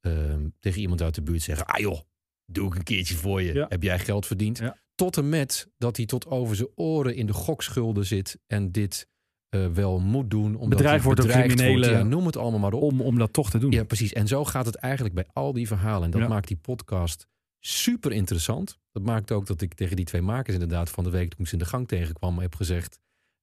ehm, 0.00 0.48
tegen 0.58 0.80
iemand 0.80 1.02
uit 1.02 1.14
de 1.14 1.22
buurt 1.22 1.42
zeggen, 1.42 1.66
ah 1.66 1.80
joh, 1.80 2.00
doe 2.46 2.66
ik 2.66 2.74
een 2.74 2.82
keertje 2.82 3.14
voor 3.14 3.42
je. 3.42 3.54
Ja. 3.54 3.66
Heb 3.68 3.82
jij 3.82 3.98
geld 3.98 4.26
verdiend? 4.26 4.58
Ja. 4.58 4.76
Tot 4.94 5.16
en 5.16 5.28
met 5.28 5.68
dat 5.78 5.96
hij 5.96 6.06
tot 6.06 6.26
over 6.26 6.56
zijn 6.56 6.68
oren 6.74 7.14
in 7.14 7.26
de 7.26 7.32
gokschulden 7.32 8.06
zit 8.06 8.38
en 8.46 8.72
dit 8.72 9.08
eh, 9.48 9.66
wel 9.66 9.98
moet 10.00 10.30
doen. 10.30 10.54
Omdat 10.54 10.68
Bedreigd 10.68 11.04
hij 11.04 11.14
wordt 11.14 11.20
door 11.20 11.30
criminelen. 11.30 11.90
Ja, 11.90 12.02
noem 12.02 12.26
het 12.26 12.36
allemaal 12.36 12.60
maar 12.60 12.72
op. 12.72 12.82
om, 12.82 13.00
om 13.00 13.18
dat 13.18 13.32
toch 13.32 13.50
te 13.50 13.58
doen. 13.58 13.70
Ja, 13.70 13.84
precies. 13.84 14.12
En 14.12 14.26
zo 14.26 14.44
gaat 14.44 14.66
het 14.66 14.74
eigenlijk 14.74 15.14
bij 15.14 15.26
al 15.32 15.52
die 15.52 15.66
verhalen. 15.66 16.04
En 16.04 16.10
dat 16.10 16.20
Ja. 16.20 16.28
maakt 16.28 16.48
die 16.48 16.56
podcast 16.56 17.26
super 17.60 18.12
interessant. 18.12 18.78
Dat 18.92 19.02
maakt 19.02 19.32
ook 19.32 19.46
dat 19.46 19.60
ik 19.60 19.74
tegen 19.74 19.96
die 19.96 20.04
twee 20.04 20.22
makers 20.22 20.54
inderdaad 20.54 20.90
van 20.90 21.04
de 21.04 21.10
week 21.10 21.30
toen 21.30 21.40
ik 21.40 21.46
ze 21.46 21.52
in 21.52 21.58
de 21.58 21.64
gang 21.64 21.88
tegenkwam 21.88 22.38
heb 22.38 22.54
gezegd... 22.54 22.98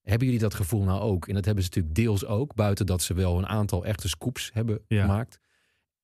Hebben 0.10 0.28
jullie 0.28 0.42
dat 0.42 0.54
gevoel 0.54 0.84
nou 0.84 1.02
ook? 1.02 1.28
En 1.28 1.34
dat 1.34 1.46
hebben 1.46 1.64
ze 1.64 1.70
natuurlijk 1.70 1.96
deels 1.96 2.26
ook. 2.26 2.56
Buiten 2.56 2.86
dat 2.86 3.02
ze 3.02 3.14
wel 3.14 3.38
een 3.38 3.48
aantal 3.48 3.86
echte 3.86 4.08
scoops 4.10 4.50
hebben 4.54 4.82
Ja. 4.88 5.02
gemaakt. 5.02 5.40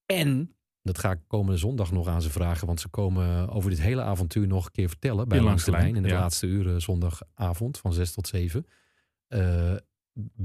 En, 0.05 0.55
dat 0.81 0.97
ga 0.97 1.11
ik 1.11 1.19
komende 1.27 1.57
zondag 1.57 1.91
nog 1.91 2.07
aan 2.07 2.21
ze 2.21 2.29
vragen. 2.29 2.67
Want 2.67 2.79
ze 2.79 2.87
komen 2.87 3.49
over 3.49 3.69
dit 3.69 3.81
hele 3.81 4.01
avontuur 4.01 4.47
nog 4.47 4.65
een 4.65 4.71
keer 4.71 4.89
vertellen. 4.89 5.27
Bij 5.27 5.41
Langs 5.41 5.63
de 5.63 5.71
Lijn. 5.71 5.95
In 5.95 6.01
de 6.03 6.09
ja. 6.09 6.19
laatste 6.19 6.47
uren 6.47 6.81
zondagavond 6.81 7.77
van 7.77 7.93
6 7.93 8.11
tot 8.13 8.27
7. 8.27 8.65
Eh, 9.27 9.73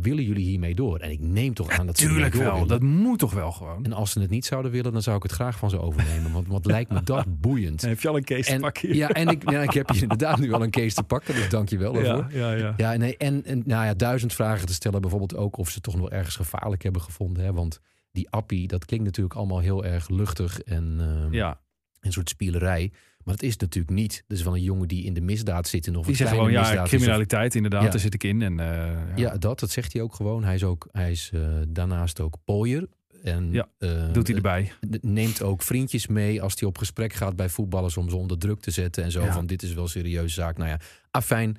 willen 0.03 0.25
jullie 0.25 0.45
hiermee 0.45 0.75
door? 0.75 0.99
En 0.99 1.11
ik 1.11 1.21
neem 1.21 1.55
toch 1.55 1.71
aan 1.71 1.87
dat 1.87 1.99
ze 1.99 2.07
Tuurlijk 2.07 2.35
wel. 2.35 2.53
willen. 2.53 2.69
Dat 2.69 2.83
moet 2.83 3.19
toch 3.19 3.33
wel 3.33 3.53
gewoon. 3.53 3.85
En 3.85 3.93
als 3.93 4.11
ze 4.13 4.21
het 4.21 4.31
niet 4.31 4.45
zouden 4.47 4.71
willen, 4.71 4.93
dan 4.93 5.03
zou 5.03 5.17
ik 5.17 5.23
het 5.23 5.33
graag 5.33 5.59
van 5.59 5.71
ze 5.71 5.81
overnemen. 5.81 6.33
Want 6.33 6.47
wat 6.49 6.67
lijkt 6.67 6.91
me 6.91 7.03
dat 7.03 7.25
boeiend. 7.41 7.83
heb 7.83 8.01
je 8.01 8.09
al 8.09 8.17
een 8.17 8.25
case 8.25 8.51
En, 8.51 8.55
te 8.57 8.61
pakken? 8.63 8.95
ja, 8.95 9.09
en 9.09 9.29
ik, 9.29 9.51
ja, 9.51 9.63
ik 9.63 9.73
heb 9.73 9.91
je 9.91 10.01
inderdaad 10.03 10.39
nu 10.39 10.53
al 10.53 10.63
een 10.63 10.71
case 10.71 10.95
te 10.95 11.03
pakken. 11.03 11.35
Dus 11.35 11.49
dank 11.49 11.69
je 11.69 11.79
wel 11.79 11.93
daarvoor. 11.93 12.27
ja, 12.33 12.53
ja, 12.53 12.75
ja. 12.77 12.97
Nee, 12.97 13.17
en, 13.17 13.45
en 13.45 13.63
nou 13.67 13.85
ja, 13.85 13.95
duizend 13.95 14.33
vragen 14.33 14.67
te 14.67 14.73
stellen. 14.75 15.01
Bijvoorbeeld 15.01 15.37
ook 15.37 15.57
of 15.57 15.71
ze 15.71 15.81
toch 15.81 15.97
nog 15.97 16.11
ergens 16.11 16.37
gevaarlijk 16.37 16.83
hebben 16.83 17.03
gevonden. 17.03 17.45
Hè? 17.45 17.53
Want 17.53 17.81
die 18.13 18.31
appie, 18.31 18.67
dat 18.69 18.85
klinkt 18.85 19.05
natuurlijk 19.07 19.35
allemaal 19.35 19.59
heel 19.59 19.85
erg 19.85 20.09
luchtig 20.09 20.63
en 20.63 20.97
ehm, 21.01 21.33
Ja, 21.35 21.61
een 22.01 22.13
soort 22.13 22.29
spielerij. 22.29 22.93
Maar 23.29 23.37
het 23.37 23.47
is 23.47 23.57
natuurlijk 23.57 23.95
niet. 23.95 24.25
Dus 24.27 24.43
wel 24.43 24.55
een 24.55 24.63
jongen 24.63 24.89
die 24.89 25.05
in 25.05 25.15
de 25.15 25.21
misdaad 25.21 25.69
zit. 25.69 25.87
En 25.87 25.97
of 25.97 26.07
die 26.07 26.17
kleine 26.17 26.37
gewoon, 26.37 26.53
ja, 26.53 26.83
criminaliteit 26.85 27.55
inderdaad, 27.55 27.83
Ja. 27.83 27.91
daar 27.91 28.01
zit 28.01 28.15
ik 28.15 28.25
in. 28.25 28.43
En, 28.43 28.61
eh, 28.61 28.67
ja. 28.67 29.13
Ja, 29.17 29.37
dat, 29.39 29.61
dat 29.61 29.71
zegt 29.71 29.93
hij 29.93 30.03
ook 30.03 30.15
gewoon. 30.15 30.45
Hij 30.45 30.55
is, 30.55 30.65
ook, 30.65 30.89
hij 30.93 31.11
is 31.11 31.31
eh, 31.35 31.41
daarnaast 31.69 32.21
ook 32.21 32.37
pooier. 32.45 32.89
En, 33.23 33.53
Ja, 33.53 33.69
eh, 33.79 34.13
doet 34.13 34.27
hij 34.27 34.37
erbij. 34.37 34.73
neemt 35.01 35.43
ook 35.43 35.63
vriendjes 35.63 36.07
mee 36.07 36.43
als 36.43 36.61
hij 36.61 36.69
op 36.69 36.79
gesprek 36.79 37.13
gaat 37.13 37.37
bij 37.37 37.49
voetballers 37.49 37.97
om 37.97 38.09
ze 38.11 38.17
onder 38.17 38.39
druk 38.39 38.61
te 38.61 38.71
zetten 38.71 39.05
en 39.05 39.11
zo. 39.11 39.23
Ja. 39.23 39.33
Van 39.33 39.47
dit 39.47 39.63
is 39.63 39.75
wel 39.75 39.83
een 39.83 39.89
serieuze 39.89 40.35
zaak. 40.35 40.57
Nou 40.57 40.71
ja, 40.71 40.81
afijn, 41.11 41.57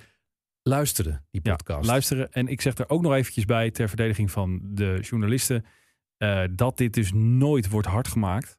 luisteren 0.64 1.26
die 1.32 1.42
Ja, 1.44 1.56
podcast. 1.56 1.88
luisteren. 1.88 2.32
En 2.32 2.48
ik 2.48 2.62
zeg 2.62 2.78
er 2.78 2.90
ook 2.90 3.02
nog 3.02 3.14
eventjes 3.14 3.46
bij, 3.46 3.72
ter 3.72 3.88
verdediging 3.88 4.32
van 4.32 4.60
de 4.64 4.98
journalisten, 5.02 5.66
dat 6.52 6.78
dit 6.78 6.94
dus 6.94 7.12
nooit 7.14 7.70
wordt 7.70 7.88
hard 7.88 8.08
gemaakt, 8.08 8.58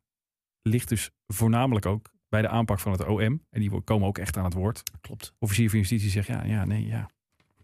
ligt 0.63 0.89
dus 0.89 1.11
voornamelijk 1.27 1.87
ook 1.87 2.11
bij 2.31 2.43
de 2.43 2.49
aanpak 2.49 2.79
van 2.79 2.93
het 2.93 3.07
OM. 3.07 3.43
En 3.51 3.61
die 3.61 3.81
komen 3.81 4.09
ook 4.09 4.19
echt 4.19 4.37
aan 4.37 4.45
het 4.45 4.55
woord. 4.55 4.83
Klopt. 5.01 5.33
Officier 5.39 5.71
van 5.71 5.79
Justitie 5.79 6.11
zegt, 6.11 6.27
ja, 6.27 6.45
ja, 6.45 6.65
nee, 6.65 6.87
ja. 6.87 7.11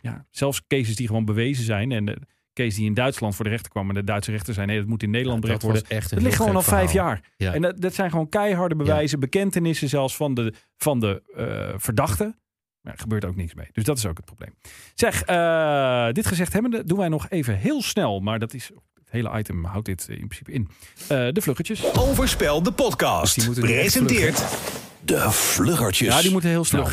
ja. 0.01 0.27
Zelfs 0.31 0.67
cases 0.67 0.97
die 0.97 1.07
gewoon 1.07 1.25
bewezen 1.25 1.64
zijn 1.64 1.93
en 1.93 2.05
de 2.05 2.19
case 2.53 2.77
die 2.77 2.87
in 2.87 2.95
Duitsland 2.95 3.35
voor 3.35 3.45
de 3.45 3.51
rechter 3.51 3.71
kwam 3.71 3.89
en 3.89 3.95
de 3.95 4.05
Duitse 4.05 4.31
rechter 4.31 4.55
zei, 4.55 4.67
nee, 4.67 4.79
dat 4.79 4.87
moet 4.87 5.03
in 5.03 5.11
Nederland 5.11 5.43
dat 5.43 5.51
berecht 5.51 5.64
worden. 5.64 5.97
echt 5.97 6.11
Het 6.11 6.23
ligt 6.23 6.37
gewoon 6.37 6.57
al 6.57 6.62
vijf 6.62 6.93
jaar. 6.93 7.33
Ja. 7.37 7.55
En 7.55 7.62
dat, 7.62 7.81
dat 7.81 7.95
zijn 7.95 8.11
gewoon 8.11 8.29
keiharde 8.29 8.77
bewijzen, 8.77 9.21
bekentenissen 9.21 9.89
zelfs 9.89 10.17
van 10.17 10.35
de, 10.35 10.55
van 10.77 11.01
de 11.01 11.23
eh, 11.35 11.79
verdachte. 11.79 12.37
Maar 12.81 12.93
er 12.93 13.01
gebeurt 13.01 13.25
ook 13.25 13.37
niks 13.37 13.55
mee. 13.55 13.69
Dus 13.73 13.85
dat 13.85 13.99
is 13.99 14.07
ook 14.07 14.17
het 14.17 14.25
probleem. 14.25 14.55
Zeg, 14.95 15.23
eh, 15.23 16.12
dit 16.12 16.27
gezegd 16.27 16.53
hebbende 16.53 16.85
doen 16.85 16.99
wij 16.99 17.09
nog 17.09 17.29
even 17.29 17.57
heel 17.57 17.83
snel, 17.83 18.21
maar 18.21 18.39
dat 18.39 18.55
is, 18.55 18.71
het 19.07 19.14
hele 19.14 19.38
item 19.38 19.64
houdt 19.64 19.86
dit 19.86 20.07
in 20.09 20.16
principe 20.28 20.52
in. 20.52 20.68
Eh, 21.09 21.28
de 21.32 21.40
vluggetjes. 21.40 21.94
Overspel 21.98 22.62
de 22.62 22.72
podcast. 22.72 23.61
Presenteert 23.61 24.44
de 25.04 25.30
Vluggertjes. 25.30 26.14
Ja, 26.14 26.20
die 26.22 26.30
moeten 26.30 26.50
heel 26.50 26.64
snel. 26.64 26.86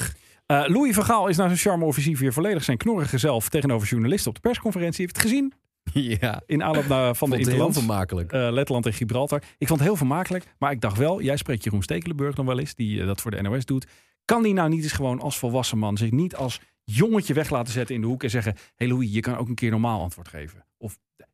Eh, 0.46 0.64
Louis 0.68 0.96
van 0.96 1.06
Gaal 1.06 1.28
is 1.28 1.38
na 1.38 1.46
zijn 1.46 1.58
charme-offensief 1.60 2.20
weer 2.20 2.34
volledig 2.34 2.64
zijn 2.64 2.78
knorrige 2.78 3.18
zelf 3.18 3.50
tegenover 3.50 3.88
journalisten 3.88 4.30
op 4.30 4.36
de 4.36 4.42
persconferentie. 4.42 5.02
Heeft 5.02 5.16
het 5.16 5.26
gezien? 5.26 5.54
Ja, 5.94 6.42
in 6.46 6.64
aanloop 6.64 6.88
naar, 6.88 7.16
van 7.16 7.30
de 7.30 7.38
het 7.38 7.48
heel 7.48 7.74
vermakelijk. 7.74 8.32
eh, 8.32 8.48
Letland 8.52 8.86
en 8.86 8.94
Gibraltar. 8.94 9.42
Ik 9.58 9.68
vond 9.68 9.80
het 9.80 9.88
heel 9.88 9.98
vermakelijk. 9.98 10.46
Maar 10.58 10.72
ik 10.72 10.82
dacht 10.82 10.98
wel, 10.98 11.22
jij 11.22 11.38
spreekt 11.38 11.64
Jeroen 11.64 11.82
Stekelenburg 11.84 12.36
nog 12.36 12.46
wel 12.46 12.60
eens, 12.60 12.76
die 12.76 13.00
eh, 13.02 13.06
dat 13.06 13.22
voor 13.22 13.32
de 13.32 13.42
NOS 13.42 13.66
doet. 13.66 13.88
Kan 14.26 14.44
die 14.44 14.54
nou 14.54 14.70
niet 14.70 14.84
eens 14.84 14.92
gewoon 14.92 15.20
als 15.20 15.38
volwassen 15.38 15.78
man 15.78 15.98
zich 15.98 16.12
niet 16.12 16.36
als 16.36 16.60
jongetje 16.84 17.34
weg 17.34 17.50
laten 17.50 17.74
zetten 17.74 17.96
in 17.96 18.02
de 18.02 18.08
hoek 18.08 18.24
en 18.24 18.30
zeggen: 18.30 18.54
Hé 18.56 18.62
hey 18.76 18.88
Louis, 18.88 19.14
je 19.14 19.20
kan 19.20 19.38
ook 19.38 19.48
een 19.48 19.56
keer 19.56 19.72
normaal 19.72 20.02
antwoord 20.02 20.28
geven. 20.28 20.66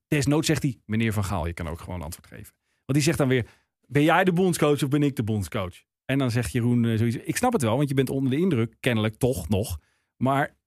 Desnoods 0.10 0.48
zegt 0.48 0.64
hij: 0.64 0.80
Meneer 0.86 1.14
Van 1.14 1.24
Gaal, 1.24 1.48
je 1.48 1.54
kan 1.54 1.68
ook 1.68 1.80
gewoon 1.80 2.02
antwoord 2.02 2.28
geven. 2.28 2.54
Want 2.86 2.94
die 2.98 3.02
zegt 3.02 3.18
dan 3.18 3.28
weer: 3.28 3.46
Ben 3.88 4.04
jij 4.04 4.24
de 4.24 4.34
bondscoach 4.34 4.84
of 4.84 4.90
ben 4.90 5.04
ik 5.04 5.16
de 5.16 5.24
bondscoach? 5.24 5.76
En 6.06 6.18
dan 6.18 6.32
zegt 6.32 6.52
Jeroen 6.52 6.86
eh, 6.86 6.98
zoiets: 6.98 7.16
Ik 7.18 7.38
snap 7.38 7.54
het 7.54 7.62
wel, 7.62 7.76
want 7.78 7.90
je 7.90 7.96
bent 7.96 8.10
onder 8.10 8.32
de 8.32 8.38
indruk, 8.38 8.76
kennelijk 8.80 9.16
toch 9.16 9.50
nog. 9.50 9.80
Maar. 10.18 10.58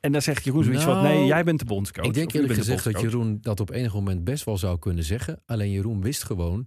En 0.00 0.12
dan 0.12 0.22
zegt 0.22 0.44
Jeroen 0.44 0.64
zoiets 0.64 0.82
van: 0.84 0.94
Nou, 0.94 1.06
Nee, 1.08 1.26
jij 1.26 1.44
bent 1.44 1.58
de 1.58 1.64
bondscoach. 1.64 2.06
Ik 2.06 2.14
denk 2.14 2.32
eerlijk 2.32 2.54
gezegd 2.54 2.84
dat. 2.84 3.00
Jeroen 3.00 3.38
dat 3.40 3.60
op 3.60 3.70
enig 3.70 3.94
moment 3.94 4.24
best 4.24 4.44
wel 4.44 4.58
zou 4.58 4.78
kunnen 4.78 5.04
zeggen. 5.04 5.42
Alleen 5.46 5.70
Jeroen 5.70 6.00
wist 6.02 6.22
gewoon, 6.24 6.66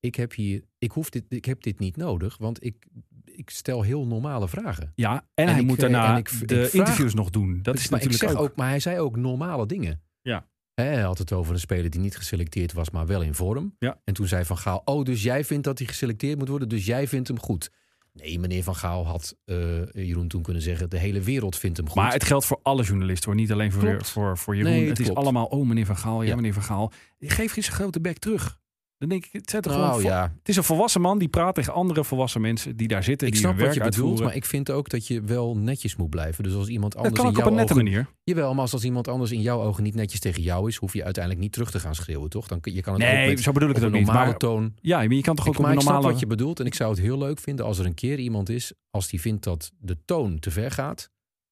ik 0.00 0.14
heb 0.14 0.34
hier, 0.34 0.62
ik 0.78 0.90
hoef 0.90 1.10
dit, 1.10 1.24
ik 1.28 1.44
heb 1.44 1.62
dit 1.62 1.78
niet 1.78 1.96
nodig, 1.96 2.36
want 2.38 2.64
ik, 2.64 2.86
ik 3.24 3.50
stel 3.50 3.82
heel 3.82 4.06
normale 4.06 4.48
vragen. 4.48 4.92
Ja, 4.94 5.14
en, 5.14 5.22
En 5.46 5.48
hij 5.52 5.60
ik, 5.60 5.66
moet 5.66 5.76
eh, 5.76 5.82
daarna 5.82 6.12
en 6.12 6.16
ik- 6.18 6.28
ik 6.30 6.48
de 6.48 6.54
vraag- 6.54 6.72
interviews 6.72 7.14
nog 7.14 7.30
doen. 7.30 7.58
Dat 7.62 7.74
is 7.74 7.88
maar 7.88 8.00
ik 8.00 8.04
natuurlijk 8.06 8.32
zeg 8.32 8.42
ook. 8.42 8.50
ook, 8.50 8.56
maar 8.56 8.68
hij 8.68 8.80
zei 8.80 8.98
ook 8.98 9.16
normale 9.16 9.66
dingen. 9.66 10.02
Ja. 10.22 10.48
Hij 10.86 11.00
had 11.02 11.18
het 11.18 11.32
over 11.32 11.52
een 11.54 11.60
speler 11.60 11.90
die 11.90 12.00
niet 12.00 12.16
geselecteerd 12.16 12.72
was, 12.72 12.90
maar 12.90 13.06
wel 13.06 13.22
in 13.22 13.34
vorm. 13.34 13.74
Ja. 13.78 14.00
En 14.04 14.14
toen 14.14 14.26
zei 14.26 14.44
Van 14.44 14.58
Gaal, 14.58 14.82
oh, 14.84 15.04
dus 15.04 15.22
jij 15.22 15.44
vindt 15.44 15.64
dat 15.64 15.78
hij 15.78 15.86
geselecteerd 15.86 16.38
moet 16.38 16.48
worden, 16.48 16.68
dus 16.68 16.86
jij 16.86 17.08
vindt 17.08 17.28
hem 17.28 17.40
goed. 17.40 17.70
Nee, 18.12 18.38
meneer 18.38 18.62
Van 18.62 18.76
Gaal 18.76 19.06
had 19.06 19.36
eh, 19.44 19.56
Jeroen 19.92 20.28
toen 20.28 20.42
kunnen 20.42 20.62
zeggen, 20.62 20.90
de 20.90 20.98
hele 20.98 21.20
wereld 21.20 21.56
vindt 21.56 21.76
hem 21.76 21.86
goed. 21.86 21.96
Maar 21.96 22.12
het 22.12 22.24
geldt 22.24 22.44
voor 22.44 22.60
alle 22.62 22.82
journalisten 22.82 23.30
hoor. 23.30 23.40
Niet 23.40 23.52
alleen 23.52 23.72
voor, 23.72 23.82
Klopt. 23.82 24.08
voor, 24.10 24.38
voor 24.38 24.56
Jeroen. 24.56 24.72
Nee, 24.72 24.88
het 24.88 24.98
het 24.98 25.06
is 25.08 25.14
allemaal, 25.14 25.46
oh 25.46 25.66
meneer 25.66 25.86
Van 25.86 25.96
Gaal, 25.96 26.22
ja, 26.22 26.28
Ja. 26.28 26.34
meneer 26.34 26.52
Van 26.52 26.62
Gaal. 26.62 26.92
Geef 27.20 27.56
eens 27.56 27.66
een 27.66 27.72
grote 27.72 28.00
bek 28.00 28.18
terug. 28.18 28.58
Dan 29.00 29.08
denk 29.08 29.24
ik, 29.24 29.32
het, 29.32 29.50
zet 29.50 29.64
er 29.66 29.70
nou 29.72 29.86
gewoon 29.86 30.02
ja, 30.02 30.22
het 30.38 30.48
is 30.48 30.56
een 30.56 30.62
volwassen 30.64 31.00
man 31.00 31.18
die 31.18 31.28
praat 31.28 31.54
tegen 31.54 31.72
andere 31.72 32.04
volwassen 32.04 32.40
mensen 32.40 32.76
die 32.76 32.88
daar 32.88 33.04
zitten. 33.04 33.26
ik 33.26 33.32
die 33.32 33.42
snap 33.42 33.54
wat 33.54 33.62
werk 33.62 33.74
je 33.74 33.82
bedoelt, 33.82 34.20
maar 34.20 34.34
ik 34.36 34.44
vind 34.44 34.70
ook 34.70 34.88
dat 34.88 35.06
je 35.06 35.22
wel 35.22 35.56
netjes 35.56 35.96
moet 35.96 36.10
blijven. 36.10 36.44
Dus 36.44 36.54
als 36.54 36.68
iemand 36.68 36.92
dat 36.92 37.00
anders 37.02 37.20
kan 37.20 37.30
in 37.30 37.36
ook 37.36 37.38
op 37.38 37.42
jouw 37.44 37.52
een 37.52 37.58
nette 37.58 37.72
ogen, 37.74 37.84
manier. 37.84 38.06
Jawel, 38.24 38.52
maar 38.52 38.60
als, 38.60 38.72
als 38.72 38.84
iemand 38.84 39.08
anders 39.08 39.30
in 39.30 39.40
jouw 39.40 39.60
ogen 39.62 39.82
niet 39.82 39.94
netjes 39.94 40.20
tegen 40.20 40.42
jou 40.42 40.68
is, 40.68 40.76
hoef 40.76 40.92
je 40.92 41.04
uiteindelijk 41.04 41.44
niet 41.44 41.52
terug 41.52 41.70
te 41.70 41.78
gaan 41.80 41.94
schreeuwen, 41.94 42.30
toch? 42.30 42.46
Dan 42.46 42.60
kun- 42.60 42.74
je 42.74 42.80
kan 42.82 42.94
het 42.94 43.02
ook 43.02 43.08
Nee, 43.08 43.28
met, 43.28 43.40
zo 43.40 43.52
bedoel 43.52 43.68
ik 43.68 43.74
het 43.74 43.84
een 43.84 43.90
ook 43.90 43.96
niet. 43.96 44.06
normale 44.06 44.28
Maar, 44.28 44.38
toon. 44.38 44.74
ja, 44.80 45.00
je 45.00 45.20
kan 45.20 45.34
toch 45.34 45.46
ook 45.46 45.52
Ik, 45.54 45.58
op 45.58 45.64
een 45.66 45.72
ik 45.72 45.80
snap 45.80 45.92
normale... 45.92 46.12
wat 46.12 46.20
je 46.20 46.26
bedoelt 46.26 46.60
en 46.60 46.66
ik 46.66 46.74
zou 46.74 46.90
het 46.90 47.00
heel 47.00 47.18
leuk 47.18 47.38
vinden 47.38 47.64
als 47.64 47.78
er 47.78 47.86
een 47.86 47.94
keer 47.94 48.18
iemand 48.18 48.48
is, 48.48 48.72
als 48.90 49.08
die 49.08 49.20
vindt 49.20 49.44
dat 49.44 49.72
de 49.78 49.96
toon 50.04 50.38
te 50.38 50.50
ver 50.50 50.70
gaat, 50.70 51.10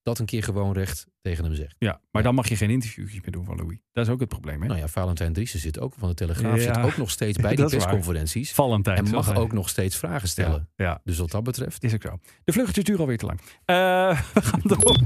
dat 0.08 0.18
een 0.18 0.26
keer 0.26 0.42
gewoon 0.42 0.72
recht 0.72 1.06
tegen 1.20 1.44
hem 1.44 1.54
zegt. 1.54 1.74
Ja, 1.78 2.00
maar 2.10 2.22
dan 2.22 2.34
mag 2.34 2.48
je 2.48 2.56
geen 2.56 2.70
interviewjes 2.70 3.20
meer 3.20 3.30
doen 3.30 3.44
van 3.44 3.56
Louis. 3.56 3.78
Dat 3.92 4.06
is 4.06 4.12
ook 4.12 4.20
het 4.20 4.28
probleem, 4.28 4.60
hè? 4.60 4.66
Nou 4.68 4.80
ja, 4.80 4.88
Valentijn 4.88 5.32
Driessen 5.32 5.60
zit 5.60 5.80
ook 5.80 5.94
van 5.98 6.08
de 6.08 6.14
Telegraaf, 6.14 6.56
Ja, 6.56 6.74
zit 6.74 6.78
ook 6.84 6.96
nog 6.96 7.10
steeds 7.10 7.38
bij 7.38 7.54
die 7.56 7.64
is 7.64 7.70
persconferenties 7.70 8.52
Valentijn. 8.52 8.96
en 8.96 9.10
mag 9.10 9.34
ook 9.36 9.52
nog 9.52 9.68
steeds 9.68 9.96
vragen 9.96 10.28
stellen. 10.28 10.68
Ja, 10.76 10.84
ja, 10.84 11.00
Dus 11.04 11.18
wat 11.18 11.30
dat 11.30 11.42
betreft, 11.42 11.84
is 11.84 11.94
ook 11.94 12.02
zo. 12.02 12.18
De 12.44 12.52
vluchtjes 12.52 12.84
duren 12.84 13.00
alweer 13.00 13.18
te 13.18 13.26
lang. 13.26 13.40
Eh, 13.64 13.76
we 14.34 14.42
gaan 14.42 14.60
door. 14.64 14.96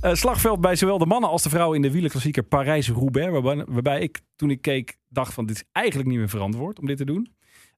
Eh, 0.00 0.14
slagveld 0.14 0.60
bij 0.60 0.76
zowel 0.76 0.98
de 0.98 1.06
mannen 1.06 1.30
als 1.30 1.42
de 1.42 1.48
vrouwen 1.48 1.76
in 1.76 1.82
de 1.82 1.90
wielerklassieker 1.90 2.42
Parijs-Roubaix. 2.42 3.30
Waarbij, 3.30 3.64
waarbij 3.68 4.00
ik, 4.00 4.20
toen 4.36 4.50
ik 4.50 4.62
keek, 4.62 4.98
dacht 5.08 5.34
van 5.34 5.46
dit 5.46 5.56
is 5.56 5.64
eigenlijk 5.72 6.08
niet 6.08 6.18
meer 6.18 6.28
verantwoord 6.28 6.78
om 6.78 6.86
dit 6.86 6.96
te 6.96 7.04
doen. 7.04 7.34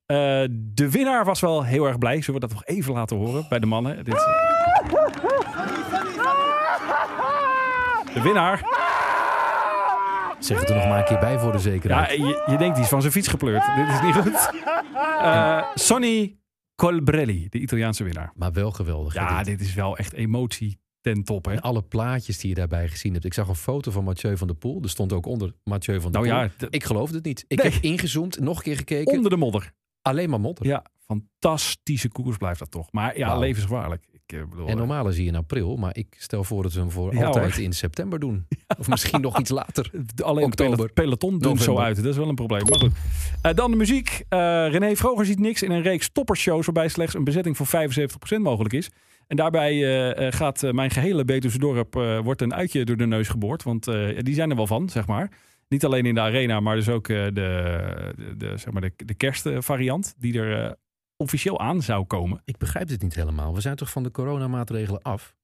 Eh, 0.06 0.16
de 0.50 0.90
winnaar 0.90 1.24
was 1.24 1.40
wel 1.40 1.64
heel 1.64 1.86
erg 1.86 1.98
blij. 1.98 2.22
Zullen 2.22 2.40
we 2.40 2.46
dat 2.46 2.56
nog 2.56 2.64
even 2.64 2.92
laten 2.94 3.16
horen 3.16 3.46
bij 3.48 3.58
de 3.58 3.66
mannen? 3.66 4.04
Dit... 4.04 4.14
De 8.14 8.20
winnaar. 8.22 8.58
zeg 10.38 10.60
het 10.60 10.68
er 10.68 10.74
nog 10.76 10.84
maar 10.88 10.98
een 10.98 11.04
keer 11.04 11.18
bij 11.18 11.38
voor 11.38 11.50
de 11.52 11.58
Ja, 11.58 11.62
zekerheid. 11.64 12.10
je, 12.10 12.42
je 12.46 12.56
denkt 12.56 12.74
die 12.74 12.84
is 12.84 12.90
van 12.90 13.00
zijn 13.00 13.12
fiets 13.12 13.28
gepleurd. 13.28 13.64
Dit 13.76 13.88
is 13.88 14.00
niet 14.02 14.14
goed. 14.14 14.50
Eh 15.20 15.64
Sonny 15.74 16.38
Colbrelli, 16.74 17.46
de 17.48 17.58
Italiaanse 17.58 18.04
winnaar. 18.04 18.32
Maar 18.34 18.52
wel 18.52 18.70
geweldig. 18.70 19.14
Ja, 19.14 19.36
dit. 19.36 19.46
dit 19.46 19.60
is 19.68 19.74
wel 19.74 19.96
echt 19.96 20.12
emotie 20.12 20.78
ten 21.00 21.24
top. 21.24 21.44
Hè? 21.44 21.52
En 21.52 21.60
alle 21.60 21.82
plaatjes 21.82 22.38
die 22.38 22.48
je 22.48 22.54
daarbij 22.54 22.88
gezien 22.88 23.12
hebt. 23.12 23.24
Ik 23.24 23.34
zag 23.34 23.48
een 23.48 23.54
foto 23.54 23.90
van 23.90 24.04
Mathieu 24.04 24.36
van 24.36 24.46
der 24.46 24.56
Poel. 24.56 24.82
Er 24.82 24.88
stond 24.90 25.12
ook 25.12 25.26
onder 25.26 25.54
Mathieu 25.64 26.00
van 26.00 26.12
der 26.12 26.20
Nou 26.22 26.34
Poel. 26.48 26.50
ja, 26.58 26.66
Ik 26.70 26.84
geloofde 26.84 27.16
het 27.16 27.24
niet. 27.24 27.44
Ik 27.48 27.62
Nee. 27.62 27.72
heb 27.72 27.82
ingezoomd, 27.82 28.40
nog 28.40 28.56
een 28.56 28.62
keer 28.62 28.76
gekeken. 28.76 29.12
onder 29.16 29.30
de 29.30 29.36
modder. 29.36 29.72
Alleen 30.02 30.30
maar 30.30 30.40
modder. 30.40 30.66
Ja, 30.66 30.84
fantastische 31.06 32.08
koers 32.08 32.36
blijft 32.36 32.58
dat 32.58 32.70
toch. 32.70 32.92
Maar 32.92 33.18
ja, 33.18 33.26
Wauw. 33.26 33.40
levensgevaarlijk. 33.40 34.04
Ik 34.26 34.38
eh, 34.38 34.44
bedoel, 34.48 34.68
En 34.68 34.76
normaal 34.76 35.12
zie 35.12 35.22
je 35.24 35.28
in 35.30 35.36
april, 35.36 35.76
maar 35.76 35.96
ik 35.96 36.06
stel 36.18 36.44
voor 36.44 36.62
dat 36.62 36.72
we 36.72 36.80
hem 36.80 36.90
voor 36.90 37.14
Ja, 37.14 37.26
altijd 37.26 37.54
hoor. 37.54 37.62
in 37.64 37.72
september 37.72 38.18
doen. 38.18 38.46
Of 38.78 38.88
misschien 38.88 39.20
nog 39.20 39.38
iets 39.40 39.50
later. 39.50 39.90
eh, 40.16 40.24
alleen 40.24 40.44
oktober, 40.44 40.84
het 40.84 40.94
peloton 40.94 41.38
doet 41.38 41.60
zo 41.62 41.78
uit. 41.78 41.96
Dat 41.96 42.04
is 42.04 42.16
wel 42.16 42.28
een 42.28 42.34
probleem. 42.34 42.62
Maar 42.64 42.78
goed. 42.80 42.92
Eh, 43.42 43.54
dan 43.54 43.70
de 43.70 43.76
muziek. 43.76 44.24
Eh, 44.28 44.38
René 44.70 44.96
Vroger 44.96 45.26
ziet 45.26 45.38
niks 45.38 45.62
in 45.62 45.70
een 45.70 45.82
reeks 45.82 46.08
toppershows... 46.12 46.64
waarbij 46.66 46.88
slechts 46.88 47.14
een 47.14 47.24
bezetting 47.24 47.56
van 47.56 47.66
75% 48.38 48.40
mogelijk 48.42 48.74
is. 48.74 48.90
En 49.26 49.36
daarbij 49.36 49.70
eh, 49.72 50.26
eh, 50.26 50.32
gaat 50.32 50.62
eh, 50.62 50.70
mijn 50.72 50.90
gehele 50.90 51.24
Betuwse 51.24 51.58
dorp... 51.58 51.96
eh, 51.96 52.18
wordt 52.18 52.42
een 52.42 52.54
uitje 52.54 52.84
door 52.84 52.96
de 52.96 53.06
neus 53.06 53.28
geboord. 53.28 53.62
Want 53.62 53.86
eh, 53.88 54.18
die 54.18 54.34
zijn 54.34 54.50
er 54.50 54.56
wel 54.56 54.66
van, 54.66 54.88
zeg 54.88 55.06
maar. 55.06 55.30
Niet 55.68 55.84
alleen 55.84 56.06
in 56.06 56.14
de 56.14 56.20
arena, 56.20 56.60
maar 56.60 56.76
dus 56.76 56.88
ook 56.88 57.08
eh, 57.08 57.24
de, 57.24 57.32
de, 58.16 58.36
de, 58.36 58.52
zeg 58.56 58.72
maar 58.72 58.82
de, 58.82 58.92
de 58.96 59.14
kerstvariant... 59.14 60.14
die 60.18 60.38
er 60.40 60.64
eh, 60.64 60.70
officieel 61.16 61.60
aan 61.60 61.82
zou 61.82 62.04
komen. 62.04 62.42
Ik 62.44 62.56
begrijp 62.56 62.88
dit 62.88 63.02
niet 63.02 63.14
helemaal. 63.14 63.54
We 63.54 63.60
zijn 63.60 63.76
toch 63.76 63.90
van 63.90 64.02
de 64.02 64.10
coronamaatregelen 64.10 65.02
af? 65.02 65.36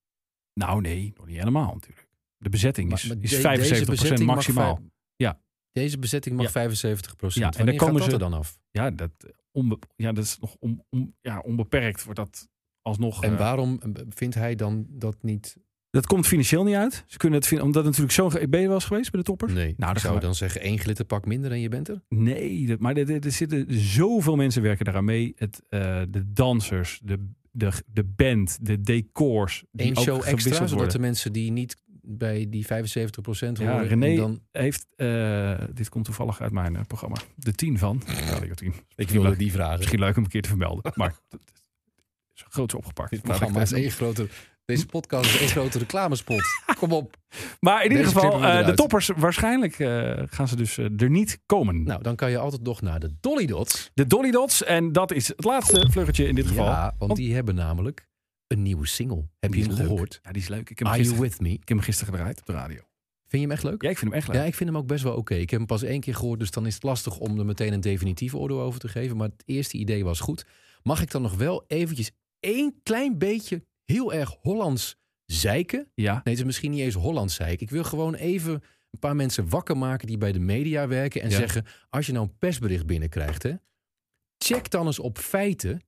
Nou 0.54 0.80
nee, 0.80 1.12
nog 1.16 1.26
niet 1.26 1.36
helemaal 1.38 1.72
natuurlijk. 1.74 2.08
De 2.36 2.48
bezetting 2.48 2.92
is, 2.92 3.04
Maar- 3.06 3.16
maar 3.16 3.24
is 3.24 3.30
de- 3.30 3.36
75% 3.40 3.68
deze 3.78 3.84
bezetting 3.90 4.26
mag 4.26 4.34
maximaal. 4.36 4.74
vijf- 4.76 4.88
Ja. 5.16 5.40
Deze 5.72 5.98
bezetting 5.98 6.36
mag 6.36 6.44
Ja. 6.44 6.50
75 6.50 7.16
procent. 7.16 7.54
Ja, 7.54 7.60
en 7.60 7.66
dan 7.66 7.76
komen 7.76 8.02
ze- 8.02 8.10
er 8.10 8.18
dan 8.18 8.32
af? 8.34 8.58
Ja, 8.70 8.90
dat, 8.90 9.10
onbe 9.52 9.78
ja, 9.96 10.12
dat 10.12 10.24
is 10.24 10.38
nog 10.38 10.56
on, 10.58 10.84
on- 10.90 11.14
ja, 11.20 11.38
onbeperkt. 11.40 12.04
Wordt 12.04 12.18
dat 12.18 12.48
alsnog. 12.82 13.22
En 13.24 13.32
eh, 13.32 13.38
waarom 13.38 13.80
eh, 13.82 14.02
vindt 14.08 14.34
hij 14.34 14.54
dan 14.54 14.86
dat 14.88 15.22
niet? 15.22 15.56
Dat 15.90 16.06
komt 16.06 16.26
financieel 16.26 16.64
niet 16.64 16.74
uit. 16.74 17.04
Ze 17.06 17.16
kunnen 17.16 17.38
het 17.38 17.48
vinden, 17.48 17.66
omdat 17.66 17.84
het 17.84 17.96
natuurlijk 17.98 18.34
zo. 18.36 18.46
Ben 18.48 18.60
je 18.60 18.66
wel 18.66 18.74
eens 18.74 18.84
geweest 18.84 19.10
bij 19.10 19.20
de 19.20 19.26
toppers? 19.26 19.52
Nee, 19.52 19.64
Nou, 19.64 19.74
dan 19.76 19.90
ik 19.94 19.98
zou 19.98 20.14
we- 20.14 20.20
dan 20.20 20.34
zeggen 20.34 20.60
één 20.60 20.78
glitterpak 20.78 21.24
minder 21.26 21.50
en 21.52 21.60
je 21.60 21.68
bent 21.68 21.88
er. 21.88 22.02
Nee, 22.08 22.66
dat, 22.66 22.78
maar 22.78 22.96
er, 22.96 23.24
er- 23.24 23.32
zitten 23.32 23.66
zoveel 23.78 24.36
mensen 24.36 24.62
werken 24.62 24.84
daaraan 24.84 25.04
mee. 25.04 25.32
Het, 25.36 25.62
eh, 25.68 26.02
de 26.08 26.32
dansers, 26.32 27.00
de, 27.04 27.28
de, 27.50 27.70
de 27.86 28.04
band, 28.04 28.58
de 28.66 28.80
decors. 28.80 29.64
Die 29.72 29.86
Eén 29.86 29.96
show 29.98 30.22
extra, 30.24 30.54
zodat 30.54 30.70
worden. 30.70 30.92
de 30.92 30.98
mensen 30.98 31.32
die 31.32 31.50
niet 31.52 31.76
bij 32.02 32.46
die 32.48 32.66
75 32.66 33.22
procent 33.22 33.58
Ja, 33.58 33.72
horen... 33.72 33.86
René 33.88 34.06
en 34.06 34.16
dan, 34.16 34.40
heeft, 34.52 34.86
eh, 34.96 35.58
dit 35.72 35.88
komt 35.88 36.04
toevallig 36.04 36.40
uit 36.40 36.52
mijn 36.52 36.76
eh, 36.76 36.82
programma, 36.86 37.16
de 37.34 37.52
10 37.52 37.78
van 37.78 38.02
Radio 38.30 38.54
10. 38.54 38.72
ik 38.96 39.08
wilde 39.10 39.36
die 39.36 39.52
vragen. 39.52 39.78
Misschien 39.78 39.98
leuk 40.00 40.16
om 40.16 40.22
een 40.22 40.28
keer 40.28 40.42
te 40.42 40.48
vermelden, 40.48 40.92
maar 40.94 41.14
dat 41.28 41.40
is 42.34 42.44
groots 42.48 42.74
opgepakt. 42.74 43.10
Dit 43.10 43.18
ik 43.18 43.24
programma 43.24 43.60
is 43.60 43.70
het 43.70 43.78
één 43.78 43.90
grote... 43.90 44.26
Deze 44.70 44.86
podcast 44.86 45.34
is 45.34 45.40
één 45.40 45.48
grote 45.48 45.78
reclamespot. 45.78 46.42
Kom 46.78 46.92
op. 46.92 47.16
Maar 47.60 47.84
in 47.84 47.90
ieder 47.90 48.06
geval, 48.06 48.44
eh, 48.44 48.66
de 48.66 48.74
toppers, 48.74 49.10
waarschijnlijk 49.16 49.78
eh, 49.78 50.22
gaan 50.26 50.48
ze 50.48 50.56
dus 50.56 50.78
eh, 50.78 51.00
er 51.00 51.10
niet 51.10 51.40
komen. 51.46 51.82
Nou, 51.82 52.02
dan 52.02 52.16
kan 52.16 52.30
je 52.30 52.38
altijd 52.38 52.62
nog 52.62 52.80
naar 52.80 53.00
de 53.00 53.10
Dolly 53.20 53.46
Dots. 53.46 53.90
De 53.94 54.06
Dolly 54.06 54.30
Dots, 54.30 54.64
en 54.64 54.92
dat 54.92 55.12
is 55.12 55.28
het 55.28 55.44
laatste 55.44 55.90
vluggetje 55.90 56.26
in 56.26 56.34
dit 56.34 56.46
geval. 56.46 56.64
Ja, 56.64 56.94
want 56.98 57.16
die 57.16 57.34
hebben 57.34 57.54
namelijk 57.54 58.08
een 58.46 58.62
nieuwe 58.62 58.86
single. 58.86 59.28
Heb 59.38 59.54
je 59.54 59.62
hem 59.62 59.72
gehoord? 59.72 60.18
Ja, 60.22 60.32
die 60.32 60.42
is 60.42 60.48
leuk. 60.48 60.70
Ik 60.70 60.78
heb, 60.78 60.78
hem 60.78 60.86
Are 60.86 60.96
You 60.96 61.08
gisteren, 61.08 61.30
With 61.30 61.40
Me? 61.40 61.52
ik 61.52 61.68
heb 61.68 61.68
hem 61.68 61.80
gisteren 61.80 62.14
gedraaid 62.14 62.40
op 62.40 62.46
de 62.46 62.52
radio. 62.52 62.80
Vind 63.26 63.42
je 63.42 63.48
hem 63.48 63.50
echt 63.50 63.62
leuk? 63.62 63.82
Ja, 63.82 63.90
ik 63.90 63.98
vind 63.98 64.10
hem 64.10 64.20
echt 64.20 64.28
leuk. 64.28 64.36
Ja, 64.36 64.44
ik 64.44 64.54
vind 64.54 64.70
hem 64.70 64.78
ook 64.78 64.86
best 64.86 65.02
wel 65.02 65.14
oké. 65.14 65.34
Ik 65.34 65.50
heb 65.50 65.58
hem 65.58 65.68
pas 65.68 65.82
één 65.82 66.00
keer 66.00 66.14
gehoord, 66.14 66.38
dus 66.38 66.50
dan 66.50 66.66
is 66.66 66.74
het 66.74 66.82
lastig 66.82 67.18
om 67.18 67.38
er 67.38 67.44
meteen 67.44 67.72
een 67.72 67.80
definitief 67.80 68.34
oordeel 68.34 68.60
over 68.60 68.80
te 68.80 68.88
geven. 68.88 69.16
Maar 69.16 69.28
het 69.28 69.42
eerste 69.44 69.76
idee 69.76 70.04
was 70.04 70.20
goed. 70.20 70.46
Mag 70.82 71.02
ik 71.02 71.10
dan 71.10 71.22
nog 71.22 71.34
wel 71.34 71.64
eventjes 71.66 72.10
één 72.40 72.80
klein 72.82 73.18
beetje 73.18 73.64
heel 73.90 74.12
erg 74.12 74.36
Hollands 74.40 74.96
zeiken? 75.26 75.90
Ja. 75.94 76.12
Nee, 76.12 76.20
het 76.24 76.38
is 76.38 76.44
misschien 76.44 76.70
niet 76.70 76.80
eens 76.80 76.94
Hollands 76.94 77.34
zeiken. 77.34 77.66
Ik 77.66 77.70
wil 77.72 77.84
gewoon 77.84 78.14
even 78.14 78.52
een 78.90 78.98
paar 78.98 79.16
mensen 79.16 79.48
wakker 79.48 79.76
maken 79.76 80.06
die 80.06 80.18
bij 80.18 80.32
de 80.32 80.38
media 80.38 80.88
werken 80.88 81.22
en 81.22 81.30
Ja. 81.30 81.36
zeggen: 81.36 81.64
als 81.88 82.06
je 82.06 82.12
nou 82.12 82.26
een 82.26 82.38
persbericht 82.38 82.86
binnenkrijgt, 82.86 83.42
hè, 83.42 83.54
check 84.38 84.70
dan 84.70 84.86
eens 84.86 84.98
op 84.98 85.18
feiten 85.18 85.80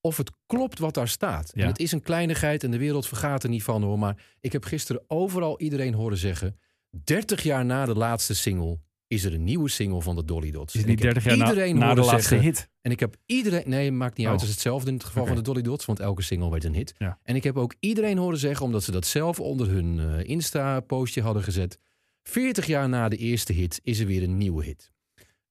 of 0.00 0.16
het 0.16 0.30
klopt 0.46 0.78
wat 0.78 0.94
daar 0.94 1.08
staat. 1.08 1.50
Ja. 1.54 1.62
En 1.62 1.68
het 1.68 1.78
is 1.78 1.92
een 1.92 2.02
kleinigheid 2.02 2.64
en 2.64 2.70
de 2.70 2.78
wereld 2.78 3.06
vergaat 3.06 3.42
er 3.42 3.48
niet 3.48 3.62
van 3.62 3.82
hoor. 3.82 3.98
Maar 3.98 4.24
ik 4.40 4.52
heb 4.52 4.64
gisteren 4.64 5.02
overal 5.06 5.60
iedereen 5.60 5.94
horen 5.94 6.18
zeggen: 6.18 6.58
30 7.04 7.42
jaar 7.42 7.64
na 7.64 7.84
de 7.86 7.94
laatste 7.94 8.34
single 8.34 8.78
is 9.08 9.24
er 9.24 9.34
een 9.34 9.44
nieuwe 9.44 9.68
single 9.68 10.02
van 10.02 10.16
de 10.16 10.24
Dolly 10.24 10.50
Dots. 10.50 10.74
Is 10.74 10.84
niet 10.84 10.98
ik 10.98 11.02
heb 11.02 11.12
30 11.12 11.36
jaar 11.36 11.48
iedereen 11.48 11.78
na 11.78 11.94
de 11.94 12.00
laatste 12.00 12.28
zeggen, 12.28 12.40
hit? 12.40 12.68
En 12.80 12.90
ik 12.90 13.00
heb 13.00 13.16
iedereen. 13.26 13.62
Nee, 13.66 13.92
maakt 13.92 14.16
niet 14.16 14.26
uit. 14.26 14.34
Oh. 14.34 14.40
Het 14.40 14.50
is 14.50 14.54
hetzelfde 14.54 14.88
in 14.88 14.94
het 14.94 15.04
geval 15.04 15.26
van 15.26 15.36
de 15.36 15.42
Dolly 15.42 15.62
Dots, 15.62 15.84
want 15.84 16.00
elke 16.00 16.22
single 16.22 16.50
werd 16.50 16.64
een 16.64 16.74
hit. 16.74 16.94
Ja. 16.98 17.18
En 17.22 17.36
ik 17.36 17.44
heb 17.44 17.56
ook 17.56 17.74
iedereen 17.80 18.18
horen 18.18 18.38
zeggen, 18.38 18.66
omdat 18.66 18.84
ze 18.84 18.90
dat 18.90 19.06
zelf 19.06 19.40
onder 19.40 19.68
hun 19.68 19.98
eh, 19.98 20.28
Insta-postje 20.28 21.22
hadden 21.22 21.42
gezet. 21.42 21.78
40 22.22 22.66
jaar 22.66 22.88
na 22.88 23.08
de 23.08 23.16
eerste 23.16 23.52
hit 23.52 23.80
is 23.82 23.98
er 23.98 24.06
weer 24.06 24.22
een 24.22 24.36
nieuwe 24.36 24.64
hit. 24.64 24.92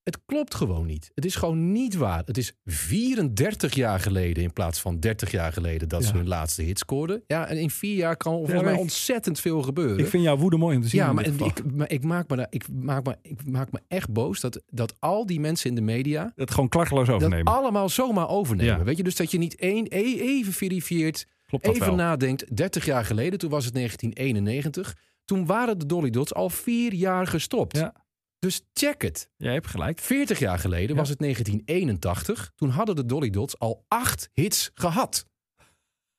Het 0.07 0.19
klopt 0.25 0.55
gewoon 0.55 0.85
niet. 0.85 1.11
Het 1.15 1.25
is 1.25 1.35
gewoon 1.35 1.71
niet 1.71 1.95
waar. 1.95 2.21
Het 2.25 2.37
is 2.37 2.53
34 2.65 3.73
jaar 3.75 3.99
geleden 3.99 4.43
in 4.43 4.53
plaats 4.53 4.79
van 4.81 4.99
30 4.99 5.31
jaar 5.31 5.53
geleden 5.53 5.89
dat 5.89 6.03
ze 6.05 6.13
hun 6.13 6.27
laatste 6.27 6.61
hit 6.61 6.79
scoorden. 6.79 7.23
Ja, 7.27 7.47
en 7.47 7.57
in 7.57 7.69
vier 7.69 7.95
jaar 7.95 8.17
kan 8.17 8.33
volgens 8.33 8.61
mij 8.61 8.73
ik- 8.73 8.79
ontzettend 8.79 9.39
veel 9.39 9.61
gebeuren. 9.61 9.97
Ik 9.99 10.07
vind 10.07 10.23
jouw 10.23 10.37
woede 10.37 10.57
mooi 10.57 10.75
om 10.75 10.81
te 10.81 10.87
zien. 10.87 10.99
ja, 10.99 11.13
maar, 11.13 11.25
ik, 11.25 11.73
maar 11.75 11.89
ik, 11.91 12.03
maak 12.03 12.29
me, 12.29 12.35
daar- 12.35 12.47
ik, 12.49 12.65
maak 12.71 13.05
me, 13.05 13.15
ik 13.21 13.45
maak 13.45 13.71
me 13.71 13.79
echt 13.87 14.09
boos 14.09 14.39
dat, 14.39 14.61
dat 14.69 14.93
al 14.99 15.25
die 15.25 15.39
mensen 15.39 15.69
in 15.69 15.75
de 15.75 15.81
media 15.81 16.31
het 16.35 16.51
gewoon 16.51 16.69
klakkeloos 16.69 17.07
dat 17.07 17.15
overnemen. 17.15 17.53
allemaal 17.53 17.89
zomaar 17.89 18.29
overnemen. 18.29 18.77
Ja. 18.77 18.83
Weet 18.83 18.97
je, 18.97 19.03
dus 19.03 19.15
dat 19.15 19.31
je 19.31 19.37
niet 19.37 19.55
één, 19.55 19.87
even 19.87 20.53
verifieert, 20.53 21.25
Klopt 21.45 21.63
dat 21.65 21.73
even 21.73 21.87
wel? 21.87 21.95
nadenkt. 21.95 22.55
30 22.57 22.85
jaar 22.85 23.05
geleden, 23.05 23.39
toen 23.39 23.49
was 23.49 23.65
het 23.65 23.73
1991. 23.73 24.95
Toen 25.25 25.45
waren 25.45 25.79
de 25.79 25.85
Dolly 25.85 26.09
Dots 26.09 26.33
al 26.33 26.49
vier 26.49 26.93
jaar 26.93 27.27
gestopt. 27.27 27.77
Ja. 27.77 28.05
Dus 28.39 28.61
check 28.73 29.01
het. 29.01 29.29
Jij 29.37 29.53
hebt 29.53 29.67
gelijk. 29.67 29.99
40 29.99 30.39
jaar 30.39 30.59
geleden 30.59 30.89
Ja. 30.89 30.95
was 30.95 31.09
het 31.09 31.19
1981. 31.19 32.51
Toen 32.55 32.69
hadden 32.69 32.95
de 32.95 33.05
Dolly 33.05 33.29
Dots 33.29 33.59
al 33.59 33.85
acht 33.87 34.29
hits 34.33 34.71
gehad. 34.73 35.25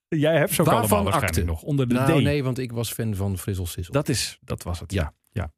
Jij 0.08 0.38
hebt 0.38 0.56
Waarvan 0.56 0.78
allemaal 0.78 1.04
waarschijnlijk 1.04 1.46
nog. 1.46 1.62
Onder 1.62 1.88
de 1.88 1.94
nou 1.94 2.20
D. 2.20 2.22
nee, 2.22 2.44
want 2.44 2.58
ik 2.58 2.72
was 2.72 2.92
fan 2.92 3.14
van 3.14 3.38
Frizzle 3.38 3.66
Sizzle. 3.66 3.92
Dat, 3.92 4.08
is, 4.08 4.38
dat 4.40 4.62
was 4.62 4.80
het. 4.80 4.92
Ja. 4.92 5.14
ja. 5.30 5.52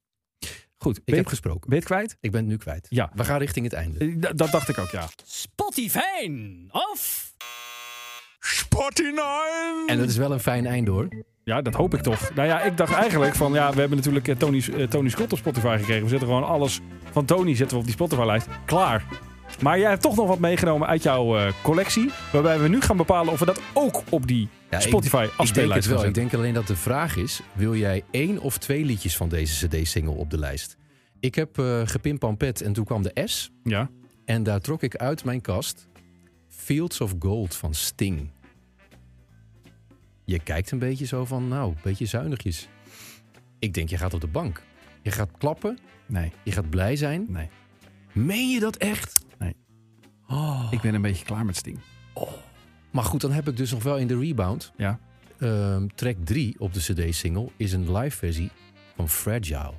Goed. 0.76 0.96
ik 0.98 1.04
ben, 1.04 1.16
heb 1.16 1.26
gesproken. 1.26 1.61
ben 1.61 1.78
je 1.78 1.84
het 1.84 1.84
kwijt? 1.84 2.16
Ik 2.20 2.30
ben 2.30 2.40
het 2.40 2.48
nu 2.50 2.56
kwijt. 2.56 2.86
Ja. 2.88 3.11
We 3.14 3.24
gaan 3.24 3.38
richting 3.38 3.64
het 3.64 3.74
einde. 3.74 3.98
Eh, 3.98 4.36
Dat, 4.36 4.50
dacht 4.50 4.68
ik 4.68 4.78
ook, 4.78 4.90
ja. 4.90 5.08
Spotify 5.24 6.30
of 6.70 7.34
En 9.86 9.98
dat 9.98 10.08
is 10.08 10.16
wel 10.16 10.32
een 10.32 10.40
fijn 10.40 10.66
einde 10.66 10.90
hoor. 10.90 11.08
Ja, 11.51 11.62
dat 11.62 11.74
hoop 11.74 11.94
ik 11.94 12.01
toch. 12.01 12.34
Nou 12.34 12.48
ja, 12.48 12.62
ik 12.62 12.76
dacht 12.76 12.94
eigenlijk 12.94 13.34
van... 13.34 13.53
Ja, 13.53 13.72
we 13.72 13.80
hebben 13.80 13.96
natuurlijk 13.96 14.28
eh, 14.28 14.36
Tony, 14.36 14.64
eh, 14.76 14.86
Tony 14.86 15.09
Scott 15.09 15.32
op 15.32 15.38
Spotify 15.38 15.76
gekregen. 15.78 16.03
We 16.03 16.09
zetten 16.09 16.28
gewoon 16.28 16.44
alles 16.44 16.80
van 17.11 17.24
Tony 17.24 17.55
zetten 17.55 17.76
we 17.76 17.82
op 17.82 17.84
die 17.84 17.94
Spotify-lijst. 17.94 18.46
Klaar. 18.64 19.05
Maar 19.62 19.78
jij 19.78 19.88
hebt 19.88 20.03
toch 20.03 20.16
nog 20.16 20.28
wat 20.28 20.38
meegenomen 20.38 20.88
uit 20.88 21.03
jouw 21.03 21.38
eh, 21.38 21.53
collectie. 21.62 22.11
Waarbij 22.32 22.61
we 22.61 22.68
nu 22.68 22.80
gaan 22.80 22.96
bepalen 22.96 23.32
of 23.32 23.38
we 23.38 23.44
dat 23.44 23.61
ook 23.74 24.03
op 24.09 24.26
die 24.26 24.48
Ja, 24.70 24.80
Spotify 24.80 25.07
Ik 25.07 25.12
denk 25.12 25.30
het 25.30 25.40
afspeellijst 25.40 25.88
wel. 25.88 26.05
Ik 26.05 26.14
denk 26.14 26.34
alleen 26.34 26.55
dat 26.55 26.66
de 26.66 26.76
vraag 26.76 27.16
is: 27.16 27.40
wil 27.53 27.74
jij 27.74 28.05
één 28.11 28.38
of 28.38 28.59
twee 28.59 28.84
liedjes 28.84 29.16
van 29.16 29.28
deze 29.28 29.68
CD-single 29.68 30.14
op 30.14 30.30
de 30.30 30.38
lijst? 30.38 30.76
Ik 31.20 31.34
heb 31.34 31.59
eh 31.59 31.80
gepimpampet 31.84 32.61
en 32.61 32.72
toen 32.72 32.84
kwam 32.84 33.03
de 33.03 33.22
S. 33.24 33.51
Ja. 33.64 33.90
En 34.24 34.42
daar 34.42 34.61
trok 34.61 34.82
ik 34.82 34.96
uit 34.96 35.24
mijn 35.24 35.40
kast 35.40 35.88
Fields 36.48 37.01
of 37.01 37.14
Gold 37.18 37.55
van 37.55 37.74
Sting. 37.74 38.30
Je 40.30 40.38
kijkt 40.38 40.70
een 40.70 40.78
beetje 40.78 41.06
zo 41.06 41.24
van, 41.24 41.48
nou, 41.48 41.70
een 41.70 41.78
beetje 41.82 42.06
zuinigjes. 42.06 42.68
Ik 43.58 43.74
denk, 43.74 43.88
je 43.88 43.96
gaat 43.96 44.14
op 44.14 44.20
de 44.20 44.26
bank. 44.26 44.62
Je 45.02 45.10
gaat 45.10 45.30
klappen, 45.38 45.78
Nee, 46.06 46.32
je 46.44 46.52
gaat 46.52 46.70
blij 46.70 46.96
zijn. 46.96 47.26
nee. 47.28 47.48
Meen 48.12 48.50
je 48.50 48.60
dat 48.60 48.76
echt? 48.76 49.24
Nee. 49.38 49.56
Oh. 50.28 50.66
Ik 50.70 50.80
ben 50.80 50.94
een 50.94 51.02
beetje 51.02 51.24
klaar 51.24 51.44
met 51.44 51.56
Sting. 51.56 51.78
Maar 52.90 53.04
goed, 53.04 53.20
dan 53.20 53.32
heb 53.32 53.48
ik 53.48 53.56
dus 53.56 53.70
nog 53.70 53.82
wel 53.82 53.98
in 53.98 54.06
de 54.06 54.18
rebound. 54.18 54.72
Ja. 54.76 54.98
Ehm, 55.38 55.86
track 55.94 56.16
3 56.24 56.54
op 56.58 56.74
de 56.74 56.80
CD-single 56.80 57.48
is 57.56 57.72
een 57.72 57.96
live 57.96 58.16
versie 58.16 58.50
van 58.96 59.08
Fragile. 59.08 59.72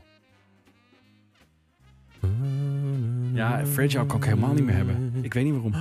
Ja, 3.33 3.65
Fragile 3.65 4.05
kan 4.05 4.17
ik 4.17 4.23
helemaal 4.23 4.53
niet 4.53 4.63
meer 4.63 4.75
hebben. 4.75 5.13
Ik 5.21 5.33
weet 5.33 5.43
niet 5.43 5.53
waarom. 5.53 5.73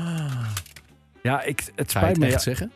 Ja, 1.23 1.43
ik, 1.43 1.73
het 1.75 1.91
spijt 1.91 2.07
het 2.07 2.19
me. 2.19 2.25
echt 2.25 2.35
ja. 2.35 2.41
zeggen? 2.41 2.73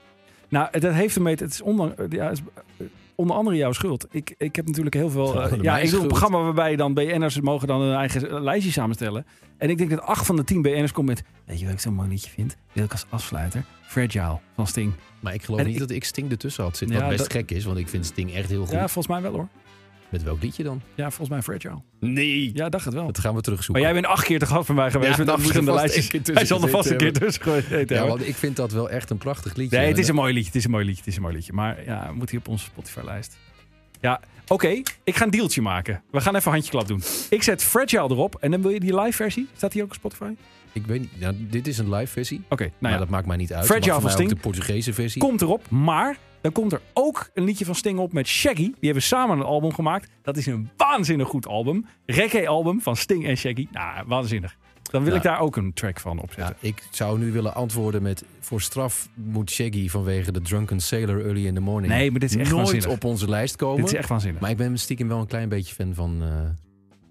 Nou, 0.55 0.79
dat 0.81 0.93
heeft 0.93 1.17
ermee. 1.17 1.35
Het 1.35 1.51
is 1.51 1.61
onder, 1.63 1.95
ja, 2.15 2.31
is 2.31 2.39
eh, 2.77 2.87
onder 3.15 3.37
andere 3.37 3.57
jouw 3.57 3.73
schuld. 3.73 4.07
Ik, 4.11 4.35
ik 4.39 4.57
heb 4.57 4.67
natuurlijk 4.67 4.95
heel 4.95 5.11
veel. 5.11 5.27
Onder 5.27 5.53
eh, 5.53 5.63
ja, 5.63 5.79
ik 5.79 5.91
doe 5.91 6.01
een 6.01 6.07
programma 6.07 6.43
waarbij 6.43 6.77
dan 6.77 6.95
BN'ers 6.95 7.41
mogen 7.41 7.69
dan 7.69 7.81
hun 7.81 7.95
eigen 7.97 8.43
lijstje 8.43 8.73
samenstellen. 8.73 9.27
En 9.59 9.71
ik 9.71 9.79
denk 9.79 9.91
dat 9.91 10.01
acht 10.01 10.27
van 10.27 10.37
de 10.37 10.45
tien 10.45 10.63
BN'ers 10.63 10.93
komt 10.93 11.07
met. 11.09 11.23
Weet 11.45 11.59
je 11.59 11.65
wat 11.65 11.75
ik 11.75 11.81
zo'n 11.81 11.95
mooi 11.95 12.09
liedje 12.09 12.31
vind? 12.31 12.57
Wil 12.73 12.85
ik 12.85 12.93
als 12.93 13.07
afsluiter? 13.09 13.65
Fragile 13.83 14.39
van 14.55 14.67
Sting. 14.67 14.93
Maar 15.21 15.35
ik 15.35 15.43
geloof 15.43 15.61
En 15.61 15.67
niet 15.67 15.75
ik- 15.75 15.81
dat 15.81 15.91
ik 15.91 16.05
Sting 16.05 16.31
ertussen 16.31 16.65
had 16.65 16.77
zitten. 16.77 16.97
Ja, 16.97 17.03
wat 17.03 17.11
best 17.17 17.23
dat- 17.29 17.33
gek 17.33 17.51
is, 17.51 17.65
want 17.65 17.79
ik 17.79 17.89
vind 17.89 18.07
Sting 18.07 18.35
echt 18.35 18.49
heel 18.49 18.63
goed. 18.65 18.71
Ja, 18.73 18.89
volgens 18.89 19.07
mij 19.07 19.23
wel 19.23 19.33
hoor. 19.33 19.49
Met 20.09 20.23
welk 20.23 20.43
liedje 20.43 20.63
dan? 20.63 20.81
Ja, 20.95 21.05
volgens 21.11 21.29
mij 21.29 21.43
Fragile. 21.43 21.83
Nee. 22.01 22.51
Ja, 22.55 22.69
dacht 22.69 22.85
het 22.85 22.95
wel. 22.95 23.07
Dat 23.07 23.19
gaan 23.19 23.35
we 23.35 23.41
terugzoeken. 23.41 23.83
Maar 23.85 23.93
jij 23.93 24.01
bent 24.01 24.13
acht 24.15 24.25
keer 24.27 24.39
te 24.39 24.47
gast 24.47 24.67
bij 24.67 24.77
mij 24.77 24.91
geweest 24.91 25.11
Ja, 25.17 25.19
met 25.19 25.29
er 25.29 25.39
verschillende 25.39 25.73
lijstjes. 25.73 26.11
Hij 26.33 26.45
zal 26.45 26.63
er 26.63 26.69
vast 26.69 26.91
een 26.91 26.97
keer 26.97 27.13
tussen 27.13 27.87
Ja, 27.87 28.07
want 28.07 28.29
ik 28.29 28.35
vind 28.35 28.57
dat 28.57 28.73
wel 28.73 28.91
echt 28.91 29.11
een 29.11 29.19
prachtig 29.19 29.55
liedje. 29.55 29.77
Nee, 29.79 29.89
het 29.89 29.99
is 29.99 30.05
En, 30.05 30.11
een 30.11 30.17
mooi 30.17 30.33
liedje. 30.33 30.47
Het 30.49 30.57
is 30.59 30.65
een 30.65 30.71
mooi 30.71 30.85
liedje. 30.85 31.01
Het 31.01 31.09
is 31.11 31.17
een 31.17 31.23
mooi 31.23 31.35
liedje. 31.35 31.53
Maar 31.53 31.85
ja, 31.85 32.13
moet 32.15 32.31
hij 32.31 32.39
op 32.39 32.49
onze 32.49 32.65
Spotify-lijst. 32.65 33.37
Ja, 34.01 34.21
oké. 34.49 34.69
ik 35.05 35.17
ga 35.17 35.25
een 35.25 35.31
dealtje 35.31 35.63
maken. 35.63 36.03
We 36.11 36.21
gaan 36.21 36.37
even 36.37 36.51
handjeklap 36.51 36.89
doen. 36.89 37.03
Ik 37.31 37.43
zet 37.43 37.63
Fragile 37.63 38.03
erop. 38.11 38.37
En 38.41 38.51
dan 38.51 38.63
wil 38.63 38.71
je 38.71 38.81
die 38.81 39.01
live 39.01 39.13
versie. 39.17 39.49
Staat 39.57 39.73
die 39.73 39.83
ook 39.83 39.89
op 39.89 39.95
Spotify? 39.95 40.25
Oké, 40.25 40.35
Ik 40.73 40.87
weet 40.87 41.01
niet, 41.01 41.21
nou, 41.21 41.35
dit 41.39 41.67
is 41.67 41.79
een 41.79 41.95
live 41.95 42.13
versie. 42.13 42.43
nou 42.49 42.71
maar 42.79 42.91
ja. 42.93 42.99
dat 42.99 43.09
maakt 43.09 43.27
mij 43.27 43.37
niet 43.37 43.53
uit. 43.53 43.67
Fragile 43.67 44.01
van 44.01 44.11
Sting. 44.11 44.29
de 44.29 44.37
Portugese 44.37 44.93
versie. 44.93 45.21
Komt 45.21 45.43
erop. 45.43 45.71
Maar 45.71 46.17
dan 46.45 46.53
komt 46.53 46.73
er 46.73 46.81
ook 46.93 47.31
een 47.35 47.45
liedje 47.45 47.65
van 47.65 47.75
Sting 47.75 47.99
op 47.99 48.13
met 48.13 48.27
Shaggy. 48.27 48.63
Die 48.63 48.75
hebben 48.81 49.03
samen 49.03 49.39
een 49.39 49.45
album 49.45 49.73
gemaakt. 49.73 50.11
Dat 50.23 50.37
is 50.37 50.47
een 50.47 50.71
waanzinnig 50.77 51.29
goed 51.29 51.47
album. 51.47 51.87
Reggae-album 52.07 52.81
van 52.81 52.97
Sting 52.97 53.27
en 53.27 53.37
Shaggy. 53.37 53.67
Nou, 53.73 54.05
waanzinnig. 54.07 54.57
Dan 54.83 55.03
wil 55.03 55.13
Ja. 55.13 55.19
ik 55.19 55.25
daar 55.25 55.39
ook 55.41 55.57
een 55.57 55.73
track 55.73 56.01
van 56.01 56.21
opzetten. 56.21 56.57
Ja, 56.61 56.69
ik 56.69 56.83
zou 56.91 57.19
nu 57.19 57.33
willen 57.33 57.55
antwoorden 57.55 58.03
met... 58.03 58.25
voor 58.41 58.61
straf 58.61 59.09
moet 59.15 59.51
Shaggy 59.51 59.89
vanwege 59.89 60.33
de 60.33 60.41
Drunken 60.41 60.81
Sailor 60.81 61.25
Early 61.25 61.47
in 61.47 61.55
the 61.55 61.61
Morning... 61.61 61.93
Nee, 61.93 62.11
maar 62.11 62.21
dit 62.21 62.31
is 62.31 62.37
echt 62.37 62.51
nooit 62.51 62.63
waanzinnig. 62.63 62.91
op 62.91 63.05
onze 63.05 63.29
lijst 63.29 63.57
komen. 63.57 63.77
Dit 63.83 63.93
is 63.93 63.99
echt 63.99 64.09
waanzinnig. 64.09 64.41
Maar 64.41 64.51
ik 64.51 64.57
ben 64.57 64.79
stiekem 64.79 65.09
wel 65.09 65.19
een 65.21 65.27
klein 65.27 65.49
beetje 65.49 65.75
fan 65.75 65.95
van... 65.95 66.23
eh 66.23 66.29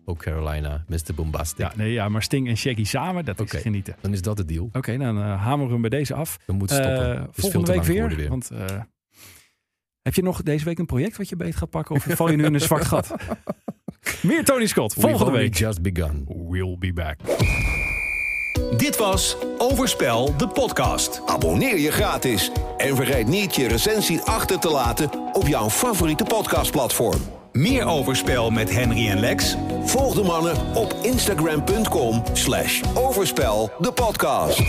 Oh 0.06 0.18
Carolina, 0.18 0.84
Mr. 0.88 1.14
Bombastic. 1.16 1.58
Ja, 1.60 1.72
nee, 1.76 1.92
ja, 1.92 2.10
maar 2.10 2.24
Sting 2.24 2.48
en 2.48 2.58
Shaggy 2.58 2.84
samen, 2.84 3.26
dat 3.26 3.40
is 3.40 3.62
genieten. 3.62 3.96
Dan 4.02 4.12
is 4.12 4.22
dat 4.22 4.38
de 4.38 4.46
deal. 4.46 4.70
Oké, 4.74 4.98
dan 4.98 5.18
eh 5.18 5.42
hameren 5.44 5.66
we 5.68 5.72
hem 5.72 5.82
bij 5.82 5.90
deze 5.90 6.14
af. 6.14 6.40
We 6.46 6.54
moeten 6.54 6.76
stoppen. 6.76 7.10
Het 7.10 7.18
is 7.18 7.26
veel 7.34 7.52
volgende 7.52 7.66
te 7.66 7.72
week 7.90 7.98
lang 8.00 8.08
weer. 8.10 8.18
weer. 8.18 8.30
Want, 8.30 8.52
heb 10.04 10.14
je 10.16 10.24
nog 10.24 10.44
deze 10.44 10.66
week 10.66 10.80
een 10.80 10.86
project 10.86 11.18
wat 11.18 11.30
je 11.30 11.36
beet 11.36 11.56
gaat 11.56 11.70
pakken? 11.70 11.96
Of 11.96 12.06
val 12.10 12.30
je 12.32 12.38
nu 12.38 12.46
in 12.46 12.54
een 12.54 12.60
zwart 12.60 12.86
gat? 12.86 13.12
Meer 14.22 14.44
Tony 14.44 14.66
Scott. 14.66 14.94
We've 14.94 15.08
Volgende 15.08 15.32
only 15.32 15.44
week. 15.44 15.56
just 15.58 15.82
begun. 15.82 16.26
We'll 16.50 16.76
be 16.80 16.94
back. 16.94 17.18
Dit 18.78 18.98
was 18.98 19.38
Overspel, 19.58 20.38
de 20.38 20.48
podcast. 20.48 21.22
Abonneer 21.26 21.80
je 21.80 21.92
gratis 21.92 22.52
en 22.78 22.96
vergeet 22.96 23.28
niet 23.28 23.56
je 23.56 23.68
recensie 23.68 24.22
achter 24.22 24.60
te 24.60 24.70
laten 24.70 25.10
op 25.34 25.48
jouw 25.48 25.70
favoriete 25.70 26.24
podcastplatform. 26.24 27.22
Meer 27.52 27.86
overspel 27.86 28.50
met 28.50 28.70
Henry 28.72 29.10
en 29.10 29.20
Lex? 29.20 29.56
Volg 29.86 30.16
de 30.16 30.24
mannen 30.24 30.76
op 30.76 30.96
instagram.com 31.02 32.24
slash 32.34 32.82
overspel 32.94 33.72
de 33.80 33.92
podcast. 33.92 34.62